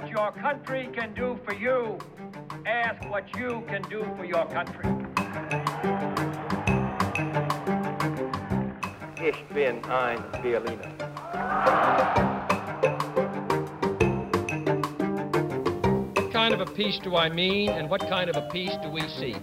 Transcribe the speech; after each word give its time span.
what 0.00 0.10
your 0.10 0.30
country 0.30 0.88
can 0.94 1.12
do 1.12 1.36
for 1.44 1.54
you. 1.54 1.98
Ask 2.66 3.02
what 3.10 3.24
you 3.36 3.64
can 3.66 3.82
do 3.90 4.04
for 4.16 4.24
your 4.24 4.46
country. 4.46 4.88
Ich 9.20 9.44
bin 9.52 9.82
ein 9.90 10.22
Berliner. 10.40 10.92
What 16.14 16.32
kind 16.32 16.54
of 16.54 16.60
a 16.60 16.66
peace 16.66 17.00
do 17.02 17.16
I 17.16 17.28
mean, 17.28 17.70
and 17.70 17.90
what 17.90 18.02
kind 18.08 18.30
of 18.30 18.36
a 18.36 18.48
peace 18.52 18.76
do 18.80 18.90
we 18.90 19.02
seek? 19.08 19.42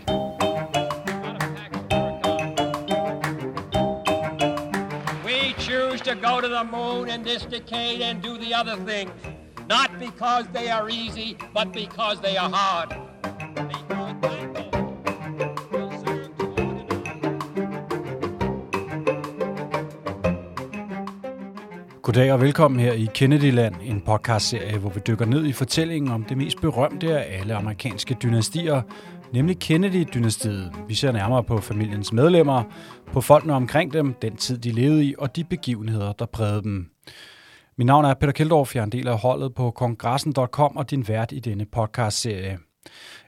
We 5.26 5.54
choose 5.60 6.00
to 6.02 6.16
go 6.16 6.40
to 6.40 6.48
the 6.48 6.64
moon 6.64 7.10
in 7.10 7.24
this 7.24 7.44
decade 7.44 8.00
and 8.00 8.22
do 8.22 8.38
the 8.38 8.54
other 8.54 8.78
things, 8.78 9.12
not 9.70 9.90
because 10.00 10.46
they 10.54 10.68
are 10.70 10.90
easy, 10.90 11.38
but 11.54 11.74
because 11.74 12.18
they 12.22 12.36
are 12.38 12.50
hard. 12.50 12.96
Goddag 22.02 22.34
og 22.34 22.42
velkommen 22.42 22.80
her 22.80 22.94
i 22.94 23.08
Kennedyland, 23.14 23.76
en 23.84 24.02
podcastserie, 24.02 24.78
hvor 24.78 24.90
vi 24.90 25.00
dykker 25.08 25.26
ned 25.26 25.46
i 25.46 25.54
fortællingen 25.54 26.12
om 26.12 26.24
det 26.24 26.38
mest 26.38 26.62
berømte 26.62 27.20
af 27.20 27.40
alle 27.40 27.56
amerikanske 27.56 28.18
dynastier, 28.24 28.82
nemlig 29.34 29.58
Kennedy-dynastiet. 29.60 30.72
Vi 30.88 30.94
ser 30.94 31.12
nærmere 31.12 31.44
på 31.44 31.58
familiens 31.58 32.14
medlemmer, 32.14 32.64
på 33.14 33.22
folkene 33.22 33.54
omkring 33.54 33.94
dem, 33.94 34.14
den 34.14 34.36
tid 34.36 34.58
de 34.58 34.72
levede 34.72 35.06
i 35.06 35.16
og 35.18 35.36
de 35.36 35.44
begivenheder, 35.44 36.12
der 36.14 36.26
prægede 36.26 36.64
dem. 36.64 36.90
Mit 37.78 37.88
navn 37.88 38.06
er 38.06 38.14
Peter 38.14 38.34
Keldorf, 38.34 38.76
jeg 38.76 38.82
er 38.82 38.84
en 38.84 38.92
del 38.92 39.08
af 39.08 39.18
holdet 39.18 39.56
på 39.56 39.72
kongressen.com 39.72 40.78
og 40.78 40.92
din 40.92 41.08
vært 41.08 41.32
i 41.32 41.40
denne 41.40 41.66
podcastserie. 41.66 42.60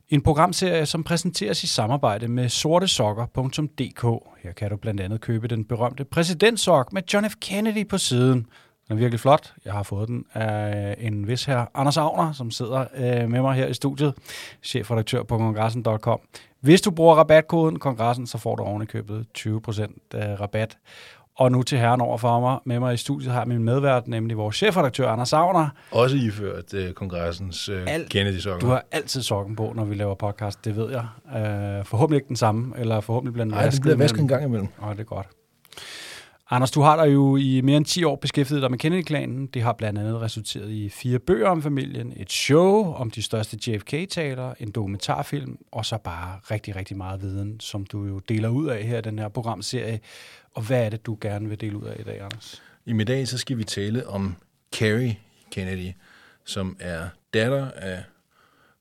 En 0.09 0.21
programserie, 0.21 0.85
som 0.85 1.03
præsenteres 1.03 1.63
i 1.63 1.67
samarbejde 1.67 2.27
med 2.27 2.49
sortesokker.dk. 2.49 4.01
Her 4.43 4.51
kan 4.57 4.69
du 4.69 4.77
blandt 4.77 5.01
andet 5.01 5.21
købe 5.21 5.47
den 5.47 5.65
berømte 5.65 6.05
præsidentsok 6.05 6.93
med 6.93 7.01
John 7.13 7.29
F. 7.29 7.33
Kennedy 7.41 7.87
på 7.87 7.97
siden. 7.97 8.47
Den 8.87 8.95
er 8.95 8.95
virkelig 8.95 9.19
flot. 9.19 9.53
Jeg 9.65 9.73
har 9.73 9.83
fået 9.83 10.07
den 10.07 10.25
af 10.33 10.95
en 10.99 11.27
vis 11.27 11.45
her 11.45 11.65
Anders 11.73 11.97
Agner, 11.97 12.31
som 12.31 12.51
sidder 12.51 12.85
øh, 12.95 13.29
med 13.29 13.41
mig 13.41 13.55
her 13.55 13.67
i 13.67 13.73
studiet, 13.73 14.13
chefredaktør 14.63 15.23
på 15.23 15.37
kongressen.com. 15.37 16.19
Hvis 16.59 16.81
du 16.81 16.91
bruger 16.91 17.15
rabatkoden 17.15 17.79
kongressen, 17.79 18.27
så 18.27 18.37
får 18.37 18.55
du 18.55 18.63
ovenikøbet 18.63 19.27
købet 19.33 19.67
20% 19.69 20.17
øh, 20.17 20.41
rabat. 20.41 20.77
Og 21.37 21.51
nu 21.51 21.63
til 21.63 21.77
herren 21.77 22.01
over 22.01 22.17
for 22.17 22.39
mig, 22.39 22.59
med 22.65 22.79
mig 22.79 22.93
i 22.93 22.97
studiet 22.97 23.31
har 23.31 23.45
min 23.45 23.63
medvært, 23.63 24.07
nemlig 24.07 24.37
vores 24.37 24.55
chefredaktør 24.55 25.09
Anders 25.09 25.33
Agner. 25.33 25.69
Også 25.91 26.15
iført 26.15 26.73
uh, 26.73 26.91
kongressens 26.91 27.69
uh, 27.69 27.75
Alt- 27.87 28.09
Kennedy-sokker. 28.09 28.59
Du 28.59 28.67
har 28.67 28.83
altid 28.91 29.21
sokken 29.21 29.55
på, 29.55 29.73
når 29.75 29.85
vi 29.85 29.95
laver 29.95 30.15
podcast, 30.15 30.65
det 30.65 30.75
ved 30.75 30.89
jeg. 30.91 31.05
Øh, 31.79 31.85
forhåbentlig 31.85 32.17
ikke 32.17 32.27
den 32.27 32.35
samme, 32.35 32.73
eller 32.77 33.01
forhåbentlig 33.01 33.33
bliver 33.33 33.45
den 33.45 33.53
Nej, 33.53 33.69
det 33.69 33.81
bliver 33.81 33.95
vasket 33.97 34.19
en 34.19 34.27
gang 34.27 34.43
imellem. 34.43 34.67
Åh, 34.83 34.91
det 34.91 34.99
er 34.99 35.03
godt. 35.03 35.27
Anders, 36.49 36.71
du 36.71 36.81
har 36.81 37.05
dig 37.05 37.13
jo 37.13 37.35
i 37.35 37.61
mere 37.61 37.77
end 37.77 37.85
10 37.85 38.03
år 38.03 38.15
beskæftiget 38.15 38.61
dig 38.61 38.71
med 38.71 38.79
Kennedy-klanen. 38.79 39.47
Det 39.47 39.61
har 39.61 39.73
blandt 39.73 39.99
andet 39.99 40.21
resulteret 40.21 40.69
i 40.69 40.89
fire 40.89 41.19
bøger 41.19 41.49
om 41.49 41.61
familien, 41.61 42.13
et 42.17 42.31
show 42.31 42.93
om 42.93 43.11
de 43.11 43.21
største 43.21 43.57
JFK-taler, 43.67 44.53
en 44.59 44.71
dokumentarfilm, 44.71 45.57
og 45.71 45.85
så 45.85 45.97
bare 45.97 46.39
rigtig, 46.51 46.75
rigtig 46.75 46.97
meget 46.97 47.21
viden, 47.21 47.59
som 47.59 47.85
du 47.85 48.05
jo 48.05 48.19
deler 48.19 48.49
ud 48.49 48.67
af 48.67 48.83
her 48.83 48.97
i 48.97 49.01
den 49.01 49.19
her 49.19 49.27
programserie. 49.29 49.99
Og 50.57 50.63
hvad 50.63 50.85
er 50.85 50.89
det, 50.89 51.05
du 51.05 51.17
gerne 51.21 51.49
vil 51.49 51.61
dele 51.61 51.77
ud 51.77 51.83
af 51.83 51.95
i 51.99 52.03
dag, 52.03 52.21
Anders? 52.21 52.61
I 52.85 52.93
middag 52.93 53.27
så 53.27 53.37
skal 53.37 53.57
vi 53.57 53.63
tale 53.63 54.07
om 54.07 54.35
Carrie 54.75 55.19
Kennedy, 55.51 55.91
som 56.45 56.77
er 56.79 57.09
datter 57.33 57.71
af 57.71 58.03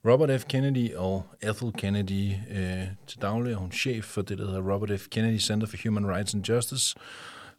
Robert 0.04 0.40
F. 0.40 0.44
Kennedy 0.44 0.94
og 0.94 1.26
Ethel 1.42 1.72
Kennedy. 1.72 2.32
Øh, 2.50 2.86
til 3.06 3.22
daglig 3.22 3.52
er 3.52 3.56
hun 3.56 3.72
chef 3.72 4.04
for 4.04 4.22
det, 4.22 4.38
der 4.38 4.46
hedder 4.46 4.72
Robert 4.72 5.00
F. 5.00 5.06
Kennedy 5.08 5.38
Center 5.38 5.66
for 5.66 5.76
Human 5.84 6.06
Rights 6.14 6.34
and 6.34 6.48
Justice, 6.48 6.96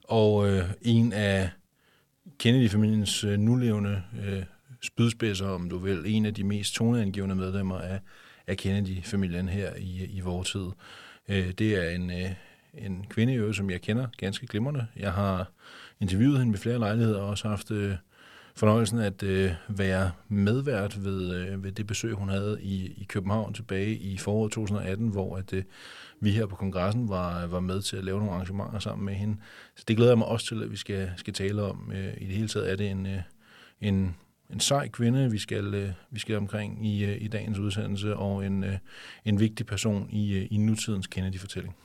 og 0.03 0.49
øh, 0.49 0.66
en 0.81 1.13
af 1.13 1.49
Kennedy-familiens 2.39 3.23
øh, 3.23 3.39
nulevende 3.39 4.03
øh, 4.25 4.44
spydspidser, 4.81 5.47
om 5.47 5.69
du 5.69 5.78
vil, 5.78 6.03
en 6.05 6.25
af 6.25 6.34
de 6.34 6.44
mest 6.44 6.73
toneangivende 6.73 7.35
medlemmer 7.35 7.78
af, 7.79 7.99
af 8.47 8.57
Kennedy-familien 8.57 9.49
her 9.49 9.75
i, 9.75 10.05
i 10.05 10.19
vores 10.19 10.51
tid. 10.51 10.67
Øh, 11.29 11.51
det 11.51 11.85
er 11.85 11.89
en, 11.89 12.11
øh, 12.11 12.31
en 12.77 13.05
kvinde, 13.09 13.53
som 13.53 13.69
jeg 13.69 13.81
kender 13.81 14.07
ganske 14.17 14.47
glimrende. 14.47 14.88
Jeg 14.95 15.11
har 15.13 15.51
interviewet 15.99 16.39
hende 16.39 16.53
ved 16.53 16.59
flere 16.59 16.79
lejligheder 16.79 17.19
og 17.19 17.29
også 17.29 17.47
haft 17.47 17.71
øh, 17.71 17.95
fornøjelsen 18.55 18.99
at 18.99 19.23
øh, 19.23 19.51
være 19.67 20.11
medvært 20.27 21.03
ved, 21.03 21.35
øh, 21.35 21.63
ved 21.63 21.71
det 21.71 21.87
besøg, 21.87 22.13
hun 22.13 22.29
havde 22.29 22.57
i, 22.61 22.85
i 22.85 23.05
København 23.09 23.53
tilbage 23.53 23.95
i 23.95 24.17
foråret 24.17 24.51
2018, 24.51 25.07
hvor 25.07 25.37
at, 25.37 25.53
øh, 25.53 25.63
vi 26.19 26.31
her 26.31 26.45
på 26.45 26.55
kongressen 26.55 27.09
var, 27.09 27.47
var 27.47 27.59
med 27.59 27.81
til 27.81 27.97
at 27.97 28.03
lave 28.03 28.19
nogle 28.19 28.33
arrangementer 28.33 28.79
sammen 28.79 29.05
med 29.05 29.13
hende. 29.13 29.37
Så 29.75 29.83
det 29.87 29.95
glæder 29.95 30.11
jeg 30.11 30.17
mig 30.17 30.27
også 30.27 30.45
til, 30.45 30.63
at 30.63 30.71
vi 30.71 30.77
skal, 30.77 31.11
skal 31.17 31.33
tale 31.33 31.61
om. 31.61 31.91
Øh, 31.95 32.13
I 32.17 32.25
det 32.25 32.35
hele 32.35 32.47
taget 32.47 32.71
er 32.71 32.75
det 32.75 32.91
en, 32.91 33.05
øh, 33.05 33.21
en, 33.81 34.16
en 34.49 34.59
sej 34.59 34.87
kvinde, 34.87 35.31
vi 35.31 35.37
skal, 35.37 35.73
øh, 35.73 35.89
vi 36.11 36.19
skal 36.19 36.37
omkring 36.37 36.87
i, 36.87 37.05
øh, 37.05 37.21
i 37.21 37.27
dagens 37.27 37.59
udsendelse, 37.59 38.16
og 38.16 38.45
en, 38.45 38.63
øh, 38.63 38.77
en 39.25 39.39
vigtig 39.39 39.66
person 39.66 40.09
i, 40.09 40.33
øh, 40.33 40.47
i 40.51 40.57
nutidens 40.57 41.07
Kennedy-fortælling. 41.07 41.75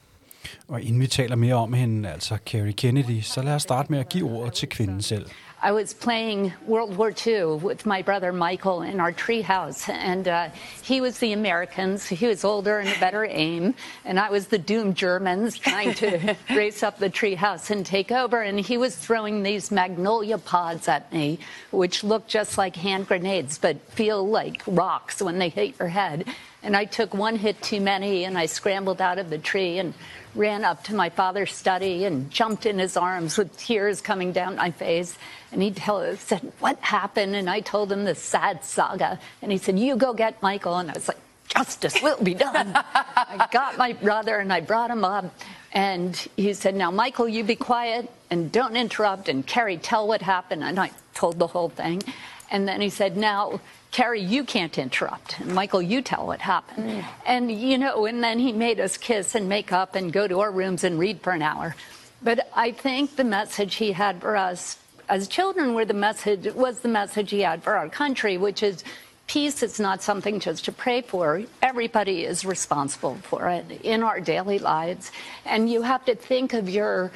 Og 0.68 0.82
inden 0.82 1.00
vi 1.00 1.06
taler 1.06 1.36
mere 1.36 1.54
om 1.54 1.72
hende, 1.72 2.10
altså 2.10 2.38
Carrie 2.46 2.72
Kennedy, 2.72 3.20
så 3.20 3.42
lad 3.42 3.54
os 3.54 3.62
starte 3.62 3.92
med 3.92 3.98
at 3.98 4.08
give 4.08 4.30
ordet 4.30 4.52
til 4.52 4.68
kvinden 4.68 5.02
selv. 5.02 5.26
I 5.64 5.70
was 5.70 5.94
playing 5.94 6.52
World 6.66 6.96
War 6.96 7.12
II 7.12 7.44
with 7.54 7.86
my 7.86 8.02
brother 8.02 8.32
Michael 8.32 8.82
in 8.82 9.00
our 9.00 9.12
treehouse, 9.12 9.88
and 9.88 10.26
uh, 10.26 10.48
he 10.82 11.00
was 11.00 11.18
the 11.18 11.32
Americans. 11.32 12.08
He 12.08 12.26
was 12.26 12.44
older 12.44 12.80
and 12.80 12.88
a 12.88 12.98
better 12.98 13.24
aim, 13.24 13.74
and 14.04 14.18
I 14.18 14.28
was 14.28 14.48
the 14.48 14.58
doomed 14.58 14.96
Germans 14.96 15.56
trying 15.56 15.94
to 15.94 16.34
race 16.50 16.82
up 16.82 16.98
the 16.98 17.08
treehouse 17.08 17.70
and 17.70 17.86
take 17.86 18.10
over. 18.10 18.42
And 18.42 18.58
he 18.58 18.76
was 18.76 18.96
throwing 18.96 19.44
these 19.44 19.70
magnolia 19.70 20.38
pods 20.38 20.88
at 20.88 21.12
me, 21.12 21.38
which 21.70 22.02
look 22.02 22.26
just 22.26 22.58
like 22.58 22.74
hand 22.74 23.06
grenades 23.06 23.58
but 23.58 23.76
feel 23.92 24.26
like 24.26 24.62
rocks 24.66 25.22
when 25.22 25.38
they 25.38 25.48
hit 25.48 25.78
your 25.78 25.88
head. 25.88 26.24
And 26.62 26.76
I 26.76 26.84
took 26.84 27.12
one 27.12 27.36
hit 27.36 27.60
too 27.60 27.80
many, 27.80 28.24
and 28.24 28.38
I 28.38 28.46
scrambled 28.46 29.00
out 29.00 29.18
of 29.18 29.30
the 29.30 29.38
tree 29.38 29.78
and 29.78 29.94
ran 30.34 30.64
up 30.64 30.84
to 30.84 30.94
my 30.94 31.10
father's 31.10 31.52
study 31.52 32.04
and 32.04 32.30
jumped 32.30 32.66
in 32.66 32.78
his 32.78 32.96
arms 32.96 33.36
with 33.36 33.56
tears 33.56 34.00
coming 34.00 34.32
down 34.32 34.56
my 34.56 34.70
face. 34.70 35.18
And 35.50 35.60
he 35.60 35.70
tell, 35.72 36.16
said, 36.16 36.52
What 36.60 36.78
happened? 36.78 37.34
And 37.34 37.50
I 37.50 37.60
told 37.60 37.90
him 37.90 38.04
the 38.04 38.14
sad 38.14 38.64
saga. 38.64 39.18
And 39.42 39.50
he 39.50 39.58
said, 39.58 39.78
You 39.78 39.96
go 39.96 40.14
get 40.14 40.40
Michael. 40.42 40.78
And 40.78 40.90
I 40.90 40.94
was 40.94 41.08
like, 41.08 41.18
Justice 41.48 42.00
will 42.02 42.22
be 42.22 42.34
done. 42.34 42.72
I 42.74 43.48
got 43.52 43.76
my 43.76 43.92
brother 43.92 44.38
and 44.38 44.52
I 44.52 44.60
brought 44.60 44.90
him 44.90 45.04
up. 45.04 45.34
And 45.72 46.16
he 46.36 46.54
said, 46.54 46.74
Now, 46.74 46.90
Michael, 46.90 47.28
you 47.28 47.44
be 47.44 47.56
quiet 47.56 48.10
and 48.30 48.50
don't 48.50 48.76
interrupt. 48.76 49.28
And 49.28 49.46
Carrie, 49.46 49.78
tell 49.78 50.06
what 50.06 50.22
happened. 50.22 50.62
And 50.64 50.78
I 50.78 50.92
told 51.14 51.38
the 51.38 51.48
whole 51.48 51.68
thing. 51.68 52.02
And 52.50 52.66
then 52.66 52.80
he 52.80 52.88
said, 52.88 53.16
Now, 53.16 53.60
Carrie, 53.92 54.22
you 54.22 54.42
can't 54.42 54.76
interrupt. 54.78 55.38
And 55.38 55.54
Michael, 55.54 55.82
you 55.82 56.00
tell 56.00 56.26
what 56.26 56.40
happened. 56.40 56.90
Mm. 56.90 57.04
And, 57.26 57.52
you 57.52 57.76
know, 57.76 58.06
and 58.06 58.24
then 58.24 58.38
he 58.38 58.50
made 58.50 58.80
us 58.80 58.96
kiss 58.96 59.34
and 59.34 59.48
make 59.48 59.70
up 59.70 59.94
and 59.94 60.10
go 60.10 60.26
to 60.26 60.40
our 60.40 60.50
rooms 60.50 60.82
and 60.82 60.98
read 60.98 61.20
for 61.20 61.32
an 61.32 61.42
hour. 61.42 61.76
But 62.22 62.48
I 62.56 62.72
think 62.72 63.16
the 63.16 63.24
message 63.24 63.74
he 63.74 63.92
had 63.92 64.20
for 64.22 64.34
us 64.34 64.78
as 65.10 65.28
children 65.28 65.74
were 65.74 65.84
the 65.84 65.94
message 65.94 66.52
was 66.54 66.80
the 66.80 66.88
message 66.88 67.30
he 67.30 67.40
had 67.40 67.62
for 67.62 67.76
our 67.76 67.88
country, 67.90 68.38
which 68.38 68.62
is 68.62 68.82
peace 69.26 69.62
is 69.62 69.78
not 69.78 70.02
something 70.02 70.40
just 70.40 70.64
to 70.64 70.72
pray 70.72 71.02
for. 71.02 71.42
Everybody 71.60 72.24
is 72.24 72.46
responsible 72.46 73.16
for 73.16 73.48
it 73.50 73.70
in 73.82 74.02
our 74.02 74.20
daily 74.20 74.58
lives. 74.58 75.12
And 75.44 75.70
you 75.70 75.82
have 75.82 76.04
to 76.06 76.14
think 76.14 76.54
of 76.54 76.70
your 76.70 77.12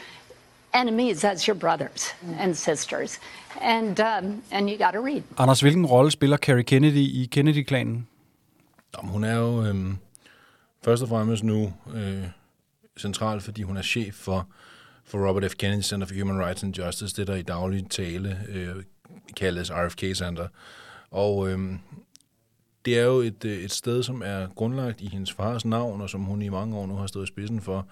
enemies 0.75 1.25
as 1.25 1.47
your 1.47 1.55
brothers 1.55 2.13
and 2.37 2.53
mm. 2.53 2.57
sisters. 2.57 3.19
And, 3.61 4.01
um, 4.01 4.43
and 4.51 4.69
you 4.69 4.79
got 4.79 4.93
to 4.93 5.01
read. 5.01 5.23
Anders, 5.39 5.61
hvilken 5.61 5.87
rolle 5.87 6.11
spiller 6.11 6.37
Carrie 6.37 6.63
Kennedy 6.63 6.97
i 6.97 7.29
Kennedy-klanen? 7.33 8.07
Jamen, 8.97 9.13
hun 9.13 9.25
er 9.25 9.35
jo 9.35 9.65
øhm, 9.65 9.97
først 10.85 11.03
og 11.03 11.09
fremmest 11.09 11.45
nu 11.45 11.73
øh, 11.95 12.25
central, 12.99 13.41
fordi 13.41 13.63
hun 13.63 13.77
er 13.77 13.83
chef 13.83 14.15
for, 14.15 14.49
for 15.05 15.29
Robert 15.29 15.51
F. 15.51 15.55
Kennedy 15.55 15.83
Center 15.83 16.07
for 16.07 16.15
Human 16.15 16.47
Rights 16.47 16.63
and 16.63 16.79
Justice, 16.79 17.17
det 17.17 17.27
der 17.27 17.35
i 17.35 17.43
daglig 17.43 17.91
tale 17.91 18.41
øh, 18.49 18.75
kaldes 19.37 19.71
RFK 19.73 20.17
Center. 20.17 20.49
Og 21.11 21.49
øhm, 21.49 21.79
det 22.85 22.99
er 22.99 23.03
jo 23.05 23.21
et, 23.21 23.45
øh, 23.45 23.59
et 23.59 23.73
sted, 23.73 24.03
som 24.03 24.23
er 24.25 24.47
grundlagt 24.55 25.01
i 25.01 25.09
hendes 25.09 25.33
fars 25.33 25.65
navn, 25.65 26.01
og 26.01 26.11
som 26.11 26.21
hun 26.21 26.43
i 26.43 26.49
mange 26.49 26.77
år 26.77 26.87
nu 26.87 26.95
har 26.95 27.07
stået 27.07 27.25
i 27.25 27.27
spidsen 27.27 27.61
for. 27.61 27.87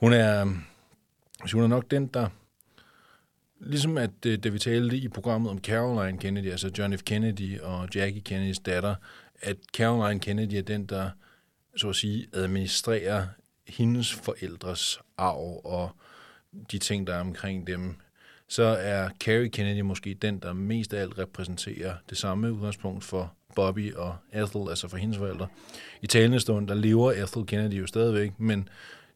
Hun 0.00 0.12
er, 0.12 0.44
hun 1.52 1.62
er 1.62 1.66
nok 1.66 1.90
den, 1.90 2.06
der 2.06 2.28
Ligesom 3.66 3.98
at 3.98 4.10
øh, 4.26 4.38
da 4.38 4.48
vi 4.48 4.58
talte 4.58 4.96
i 4.96 5.08
programmet 5.08 5.50
om 5.50 5.58
Caroline 5.58 6.18
Kennedy, 6.18 6.50
altså 6.50 6.70
John 6.78 6.98
F. 6.98 7.02
Kennedy 7.02 7.60
og 7.60 7.88
Jackie 7.94 8.20
Kennedys 8.20 8.58
datter, 8.58 8.94
at 9.42 9.56
Caroline 9.76 10.20
Kennedy 10.20 10.54
er 10.54 10.62
den, 10.62 10.86
der 10.86 11.10
så 11.76 11.88
at 11.88 11.96
sige 11.96 12.26
administrerer 12.32 13.26
hendes 13.68 14.12
forældres 14.12 15.00
arv 15.18 15.60
og 15.64 15.90
de 16.72 16.78
ting, 16.78 17.06
der 17.06 17.14
er 17.14 17.20
omkring 17.20 17.66
dem. 17.66 17.96
så 18.48 18.62
er 18.62 19.08
Carrie 19.20 19.48
Kennedy 19.48 19.80
måske 19.80 20.14
den, 20.14 20.38
der 20.38 20.52
mest 20.52 20.94
af 20.94 21.00
alt 21.00 21.18
repræsenterer 21.18 21.94
det 22.10 22.18
samme 22.18 22.52
udgangspunkt 22.52 23.04
for 23.04 23.34
Bobby 23.54 23.94
og 23.94 24.16
Ethel, 24.32 24.68
altså 24.68 24.88
for 24.88 24.96
hendes 24.96 25.18
forældre. 25.18 25.46
I 26.02 26.06
talende 26.06 26.40
stund, 26.40 26.68
der 26.68 26.74
lever 26.74 27.12
Ethel 27.12 27.46
Kennedy 27.46 27.80
jo 27.80 27.86
stadigvæk, 27.86 28.32
men 28.38 28.68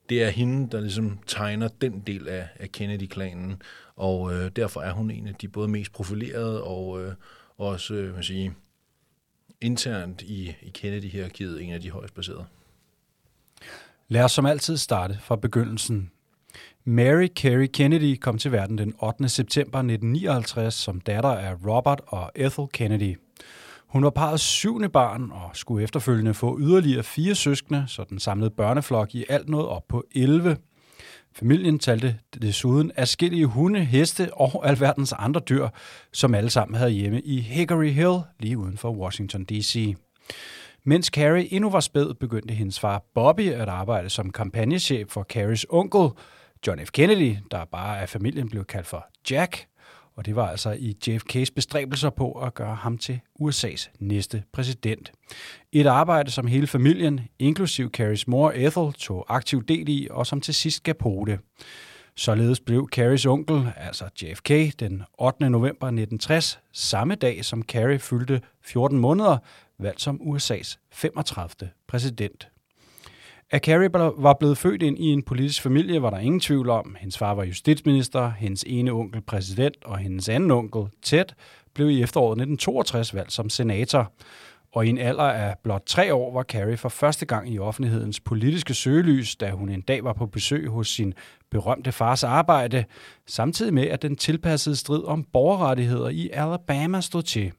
det 0.08 0.22
er 0.22 0.30
hende, 0.30 0.70
der 0.70 0.80
ligesom 0.80 1.18
tegner 1.26 1.68
den 1.68 2.00
del 2.00 2.28
af, 2.28 2.48
af 2.56 2.72
Kennedy-klanen, 2.72 3.62
og 3.96 4.34
øh, 4.34 4.50
derfor 4.56 4.80
er 4.80 4.92
hun 4.92 5.10
en 5.10 5.26
af 5.26 5.34
de 5.34 5.48
både 5.48 5.68
mest 5.68 5.92
profilerede 5.92 6.64
og 6.64 7.02
øh, 7.02 7.12
også, 7.56 7.94
øh, 7.94 8.14
man 8.14 8.22
sige, 8.22 8.54
internt 9.60 10.22
i, 10.22 10.56
i 10.62 10.70
Kennedy-hierarkiet 10.74 11.62
en 11.62 11.72
af 11.72 11.80
de 11.80 11.90
højst 11.90 12.14
placerede. 12.14 12.44
Lad 14.08 14.24
os 14.24 14.32
som 14.32 14.46
altid 14.46 14.76
starte 14.76 15.18
fra 15.20 15.36
begyndelsen. 15.36 16.10
Mary 16.84 17.26
Carey 17.26 17.66
Kennedy 17.72 18.16
kom 18.16 18.38
til 18.38 18.52
verden 18.52 18.78
den 18.78 18.94
8. 19.02 19.28
september 19.28 19.78
1959 19.78 20.74
som 20.74 21.00
datter 21.00 21.30
af 21.30 21.54
Robert 21.66 22.00
og 22.06 22.32
Ethel 22.34 22.66
Kennedy. 22.72 23.16
Hun 23.88 24.04
var 24.04 24.10
parrets 24.10 24.42
syvende 24.42 24.88
barn 24.88 25.30
og 25.32 25.50
skulle 25.52 25.84
efterfølgende 25.84 26.34
få 26.34 26.58
yderligere 26.60 27.02
fire 27.02 27.34
søskende, 27.34 27.84
så 27.86 28.04
den 28.04 28.18
samlede 28.18 28.50
børneflok 28.50 29.14
i 29.14 29.24
alt 29.28 29.48
nåede 29.48 29.68
op 29.68 29.82
på 29.88 30.04
11. 30.14 30.56
Familien 31.32 31.78
talte 31.78 32.18
desuden 32.42 32.92
afskillige 32.96 33.46
hunde, 33.46 33.84
heste 33.84 34.34
og 34.34 34.68
alverdens 34.68 35.12
andre 35.12 35.40
dyr, 35.40 35.68
som 36.12 36.34
alle 36.34 36.50
sammen 36.50 36.76
havde 36.76 36.90
hjemme 36.90 37.20
i 37.20 37.40
Hickory 37.40 37.90
Hill, 37.90 38.18
lige 38.40 38.58
uden 38.58 38.76
for 38.76 38.90
Washington 38.90 39.44
D.C. 39.44 39.96
Mens 40.84 41.06
Carrie 41.06 41.52
endnu 41.52 41.70
var 41.70 41.80
spæd, 41.80 42.14
begyndte 42.14 42.54
hendes 42.54 42.80
far 42.80 43.02
Bobby 43.14 43.52
at 43.52 43.68
arbejde 43.68 44.10
som 44.10 44.30
kampagnechef 44.30 45.08
for 45.08 45.22
Carries 45.22 45.66
onkel, 45.70 46.08
John 46.66 46.86
F. 46.86 46.90
Kennedy, 46.90 47.36
der 47.50 47.64
bare 47.64 48.00
af 48.00 48.08
familien 48.08 48.48
blev 48.48 48.64
kaldt 48.64 48.86
for 48.86 49.06
Jack, 49.30 49.66
og 50.18 50.26
det 50.26 50.36
var 50.36 50.48
altså 50.48 50.70
i 50.78 50.96
JFK's 51.06 51.52
bestræbelser 51.54 52.10
på 52.10 52.32
at 52.32 52.54
gøre 52.54 52.74
ham 52.74 52.98
til 52.98 53.20
USA's 53.42 53.90
næste 53.98 54.42
præsident. 54.52 55.12
Et 55.72 55.86
arbejde, 55.86 56.30
som 56.30 56.46
hele 56.46 56.66
familien, 56.66 57.20
inklusiv 57.38 57.90
Carries 57.90 58.28
mor 58.28 58.52
Ethel, 58.54 58.92
tog 58.92 59.26
aktiv 59.28 59.64
del 59.64 59.88
i, 59.88 60.08
og 60.10 60.26
som 60.26 60.40
til 60.40 60.54
sidst 60.54 60.82
gav 60.82 60.94
på 60.94 61.24
det. 61.26 61.40
Således 62.16 62.60
blev 62.60 62.88
Carries 62.92 63.26
onkel, 63.26 63.72
altså 63.76 64.04
JFK, 64.22 64.80
den 64.80 65.02
8. 65.18 65.50
november 65.50 65.86
1960, 65.86 66.60
samme 66.72 67.14
dag 67.14 67.44
som 67.44 67.62
Carrie 67.62 67.98
fyldte 67.98 68.40
14 68.62 68.98
måneder, 68.98 69.38
valgt 69.78 70.00
som 70.00 70.20
USA's 70.20 70.76
35. 70.92 71.70
præsident. 71.88 72.48
At 73.50 73.62
Carrie 73.62 73.92
var 74.22 74.36
blevet 74.40 74.58
født 74.58 74.82
ind 74.82 74.98
i 74.98 75.06
en 75.06 75.22
politisk 75.22 75.62
familie, 75.62 76.02
var 76.02 76.10
der 76.10 76.18
ingen 76.18 76.40
tvivl 76.40 76.70
om. 76.70 76.96
Hendes 77.00 77.18
far 77.18 77.34
var 77.34 77.44
justitsminister, 77.44 78.30
hendes 78.30 78.64
ene 78.66 78.90
onkel 78.90 79.20
præsident, 79.20 79.76
og 79.84 79.98
hendes 79.98 80.28
anden 80.28 80.50
onkel, 80.50 80.82
Ted, 81.02 81.24
blev 81.74 81.90
i 81.90 82.02
efteråret 82.02 82.32
1962 82.32 83.14
valgt 83.14 83.32
som 83.32 83.50
senator. 83.50 84.12
Og 84.72 84.86
i 84.86 84.88
en 84.88 84.98
alder 84.98 85.24
af 85.24 85.54
blot 85.62 85.82
tre 85.86 86.14
år 86.14 86.32
var 86.32 86.42
Carrie 86.42 86.76
for 86.76 86.88
første 86.88 87.26
gang 87.26 87.52
i 87.52 87.58
offentlighedens 87.58 88.20
politiske 88.20 88.74
søgelys, 88.74 89.36
da 89.36 89.50
hun 89.50 89.68
en 89.68 89.80
dag 89.80 90.04
var 90.04 90.12
på 90.12 90.26
besøg 90.26 90.68
hos 90.68 90.88
sin 90.88 91.14
berømte 91.50 91.92
fars 91.92 92.24
arbejde, 92.24 92.84
samtidig 93.26 93.74
med 93.74 93.86
at 93.86 94.02
den 94.02 94.16
tilpassede 94.16 94.76
strid 94.76 95.04
om 95.04 95.24
borgerrettigheder 95.32 96.08
i 96.08 96.30
Alabama 96.32 97.00
stod 97.00 97.22
til. 97.22 97.52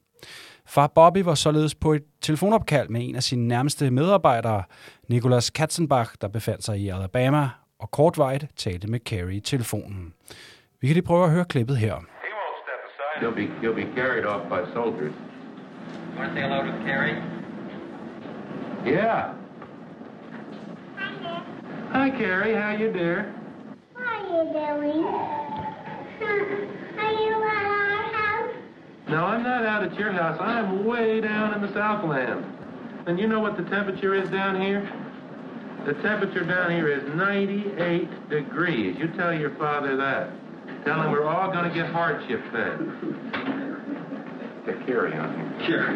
Far 0.70 0.88
Bobby 0.88 1.18
var 1.18 1.36
således 1.36 1.76
på 1.76 1.94
et 1.94 2.04
telefonopkald 2.22 2.90
med 2.90 3.10
en 3.10 3.16
af 3.16 3.24
sine 3.24 3.48
nærmeste 3.48 3.92
medarbejdere, 3.92 4.64
Nicholas 5.08 5.50
Katzenbach, 5.50 6.12
der 6.22 6.28
befandt 6.28 6.64
sig 6.64 6.78
i 6.78 6.90
Alabama, 6.90 7.50
og 7.80 7.92
kortvejt 7.92 8.46
talte 8.56 8.88
med 8.88 9.00
Carrie 9.00 9.38
i 9.38 9.40
telefonen. 9.40 10.14
Vi 10.82 10.88
kan 10.88 10.94
lige 10.94 11.04
prøve 11.04 11.26
at 11.26 11.32
høre 11.32 11.46
klippet 11.46 11.78
her. 11.78 11.96
You'll 13.22 13.36
be 13.36 13.50
you'll 13.62 13.76
be 13.76 13.88
carried 13.96 14.26
off 14.26 14.44
by 14.50 14.74
soldiers. 14.74 15.14
Want 16.18 16.30
to 16.30 16.36
say 16.36 16.42
hello 16.42 16.62
to 16.62 16.74
Carrie? 16.86 17.18
Yeah. 18.88 19.24
Hi, 21.94 22.10
Carrie. 22.20 22.56
How 22.56 22.72
you? 22.82 22.90
What 23.96 24.06
are 24.08 24.24
you 24.32 24.44
doing? 24.60 25.06
Are 27.04 27.14
you 27.26 27.36
our 27.36 27.68
house? 27.68 27.79
No, 29.10 29.26
I'm 29.26 29.42
not 29.42 29.66
out 29.66 29.84
at 29.84 29.98
your 29.98 30.12
house. 30.12 30.38
I'm 30.40 30.86
way 30.86 31.20
down 31.20 31.56
in 31.56 31.62
the 31.62 31.74
Southland. 31.74 32.46
And 33.08 33.20
you 33.20 33.28
know 33.28 33.40
what 33.40 33.58
the 33.58 33.64
temperature 33.64 34.14
is 34.14 34.30
down 34.30 34.62
here? 34.62 34.88
The 35.88 35.94
temperature 36.04 36.46
down 36.46 36.70
here 36.70 36.88
is 36.88 37.02
98 37.16 38.30
degrees. 38.30 38.98
You 39.00 39.08
tell 39.18 39.34
your 39.34 39.56
father 39.56 39.98
that. 39.98 40.30
Tell 40.86 41.02
him 41.02 41.12
we're 41.12 41.26
all 41.26 41.52
going 41.52 41.68
to 41.68 41.74
get 41.74 41.88
hardship 41.92 42.40
fed. 42.52 42.78
Get 44.68 44.86
Carrie 44.86 45.18
on 45.18 45.60
here. 45.62 45.90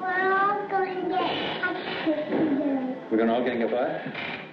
We're 0.00 0.32
all 0.32 0.66
going 0.68 0.94
to 0.94 1.08
get 1.10 1.62
hot 1.62 1.76
We're 3.10 3.18
going 3.18 3.28
to 3.28 3.34
all 3.34 3.44
get 3.44 3.70
what? 3.70 4.43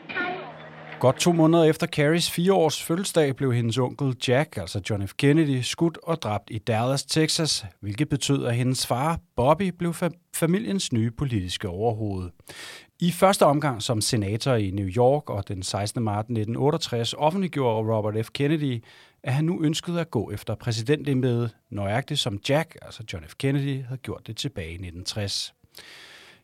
Godt 1.02 1.20
to 1.20 1.32
måneder 1.32 1.64
efter 1.64 1.88
Carries 1.88 2.32
fire 2.32 2.54
års 2.54 2.84
fødselsdag 2.84 3.36
blev 3.36 3.54
hendes 3.54 3.78
onkel 3.78 4.16
Jack, 4.28 4.58
altså 4.58 4.82
John 4.90 5.08
F. 5.08 5.14
Kennedy, 5.18 5.62
skudt 5.62 5.98
og 6.04 6.22
dræbt 6.22 6.50
i 6.52 6.58
Dallas, 6.58 7.04
Texas, 7.04 7.66
hvilket 7.80 8.10
betød, 8.10 8.46
at 8.46 8.56
hendes 8.56 8.88
far, 8.88 9.20
Bobby, 9.36 9.68
blev 9.70 9.92
fa- 9.92 10.32
familiens 10.36 10.94
nye 10.94 11.12
politiske 11.12 11.70
overhoved. 11.70 12.30
I 13.00 13.12
første 13.12 13.46
omgang 13.46 13.82
som 13.82 14.02
senator 14.02 14.54
i 14.54 14.72
New 14.72 14.88
York 14.88 15.30
og 15.30 15.48
den 15.48 15.64
16. 15.64 16.04
marts 16.04 16.26
1968 16.26 17.14
offentliggjorde 17.14 17.96
Robert 17.96 18.26
F. 18.26 18.30
Kennedy, 18.34 18.84
at 19.24 19.34
han 19.34 19.46
nu 19.46 19.64
ønskede 19.64 20.02
at 20.02 20.12
gå 20.12 20.32
efter 20.32 20.56
præsidentembedet, 20.56 21.56
nøjagtigt 21.70 22.20
som 22.20 22.40
Jack, 22.50 22.76
altså 22.82 23.04
John 23.14 23.26
F. 23.28 23.34
Kennedy, 23.40 23.84
havde 23.84 24.02
gjort 24.04 24.28
det 24.28 24.38
tilbage 24.38 24.70
i 24.70 24.74
1960. 24.74 25.54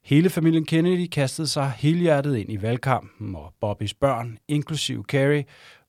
Hele 0.08 0.30
familien 0.30 0.66
Kennedy 0.66 1.08
kastede 1.08 1.48
sig 1.48 1.72
helhjertet 1.78 2.38
ind 2.38 2.52
i 2.52 2.62
valgkampen, 2.62 3.36
og 3.36 3.54
Bobbys 3.62 3.94
børn, 3.94 4.38
inklusive 4.48 5.04
Carrie, 5.04 5.46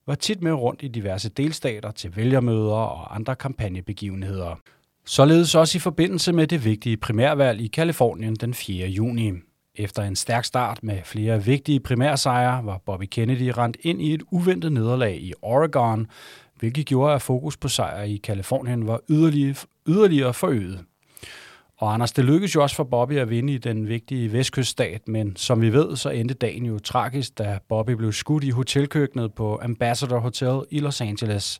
var 0.07 0.15
tit 0.15 0.41
med 0.41 0.53
rundt 0.53 0.83
i 0.83 0.87
diverse 0.87 1.29
delstater 1.29 1.91
til 1.91 2.15
vælgermøder 2.15 2.73
og 2.73 3.15
andre 3.15 3.35
kampagnebegivenheder. 3.35 4.59
Således 5.05 5.55
også 5.55 5.77
i 5.77 5.79
forbindelse 5.79 6.33
med 6.33 6.47
det 6.47 6.65
vigtige 6.65 6.97
primærvalg 6.97 7.61
i 7.61 7.67
Kalifornien 7.67 8.35
den 8.35 8.53
4. 8.53 8.87
juni. 8.87 9.31
Efter 9.75 10.03
en 10.03 10.15
stærk 10.15 10.45
start 10.45 10.83
med 10.83 10.99
flere 11.03 11.43
vigtige 11.43 11.79
primærsejre, 11.79 12.65
var 12.65 12.77
Bobby 12.85 13.05
Kennedy 13.11 13.51
rent 13.57 13.77
ind 13.81 14.01
i 14.01 14.13
et 14.13 14.23
uventet 14.31 14.71
nederlag 14.71 15.21
i 15.21 15.33
Oregon, 15.41 16.07
hvilket 16.55 16.85
gjorde, 16.85 17.15
at 17.15 17.21
fokus 17.21 17.57
på 17.57 17.67
sejr 17.67 18.03
i 18.03 18.15
Kalifornien 18.15 18.87
var 18.87 18.99
yderligere, 19.09 19.55
yderligere 19.87 20.33
forøget. 20.33 20.85
Og 21.79 21.93
Anders, 21.93 22.11
det 22.11 22.25
lykkedes 22.25 22.55
jo 22.55 22.61
også 22.61 22.75
for 22.75 22.83
Bobby 22.83 23.17
at 23.17 23.29
vinde 23.29 23.53
i 23.53 23.57
den 23.57 23.87
vigtige 23.87 24.33
vestkyststat, 24.33 25.07
men 25.07 25.35
som 25.35 25.61
vi 25.61 25.73
ved, 25.73 25.95
så 25.95 26.09
endte 26.09 26.33
dagen 26.33 26.65
jo 26.65 26.79
tragisk, 26.79 27.37
da 27.37 27.59
Bobby 27.69 27.91
blev 27.91 28.13
skudt 28.13 28.43
i 28.43 28.49
hotelkøkkenet 28.49 29.33
på 29.33 29.59
Ambassador 29.61 30.19
Hotel 30.19 30.61
i 30.69 30.79
Los 30.79 31.01
Angeles. 31.01 31.59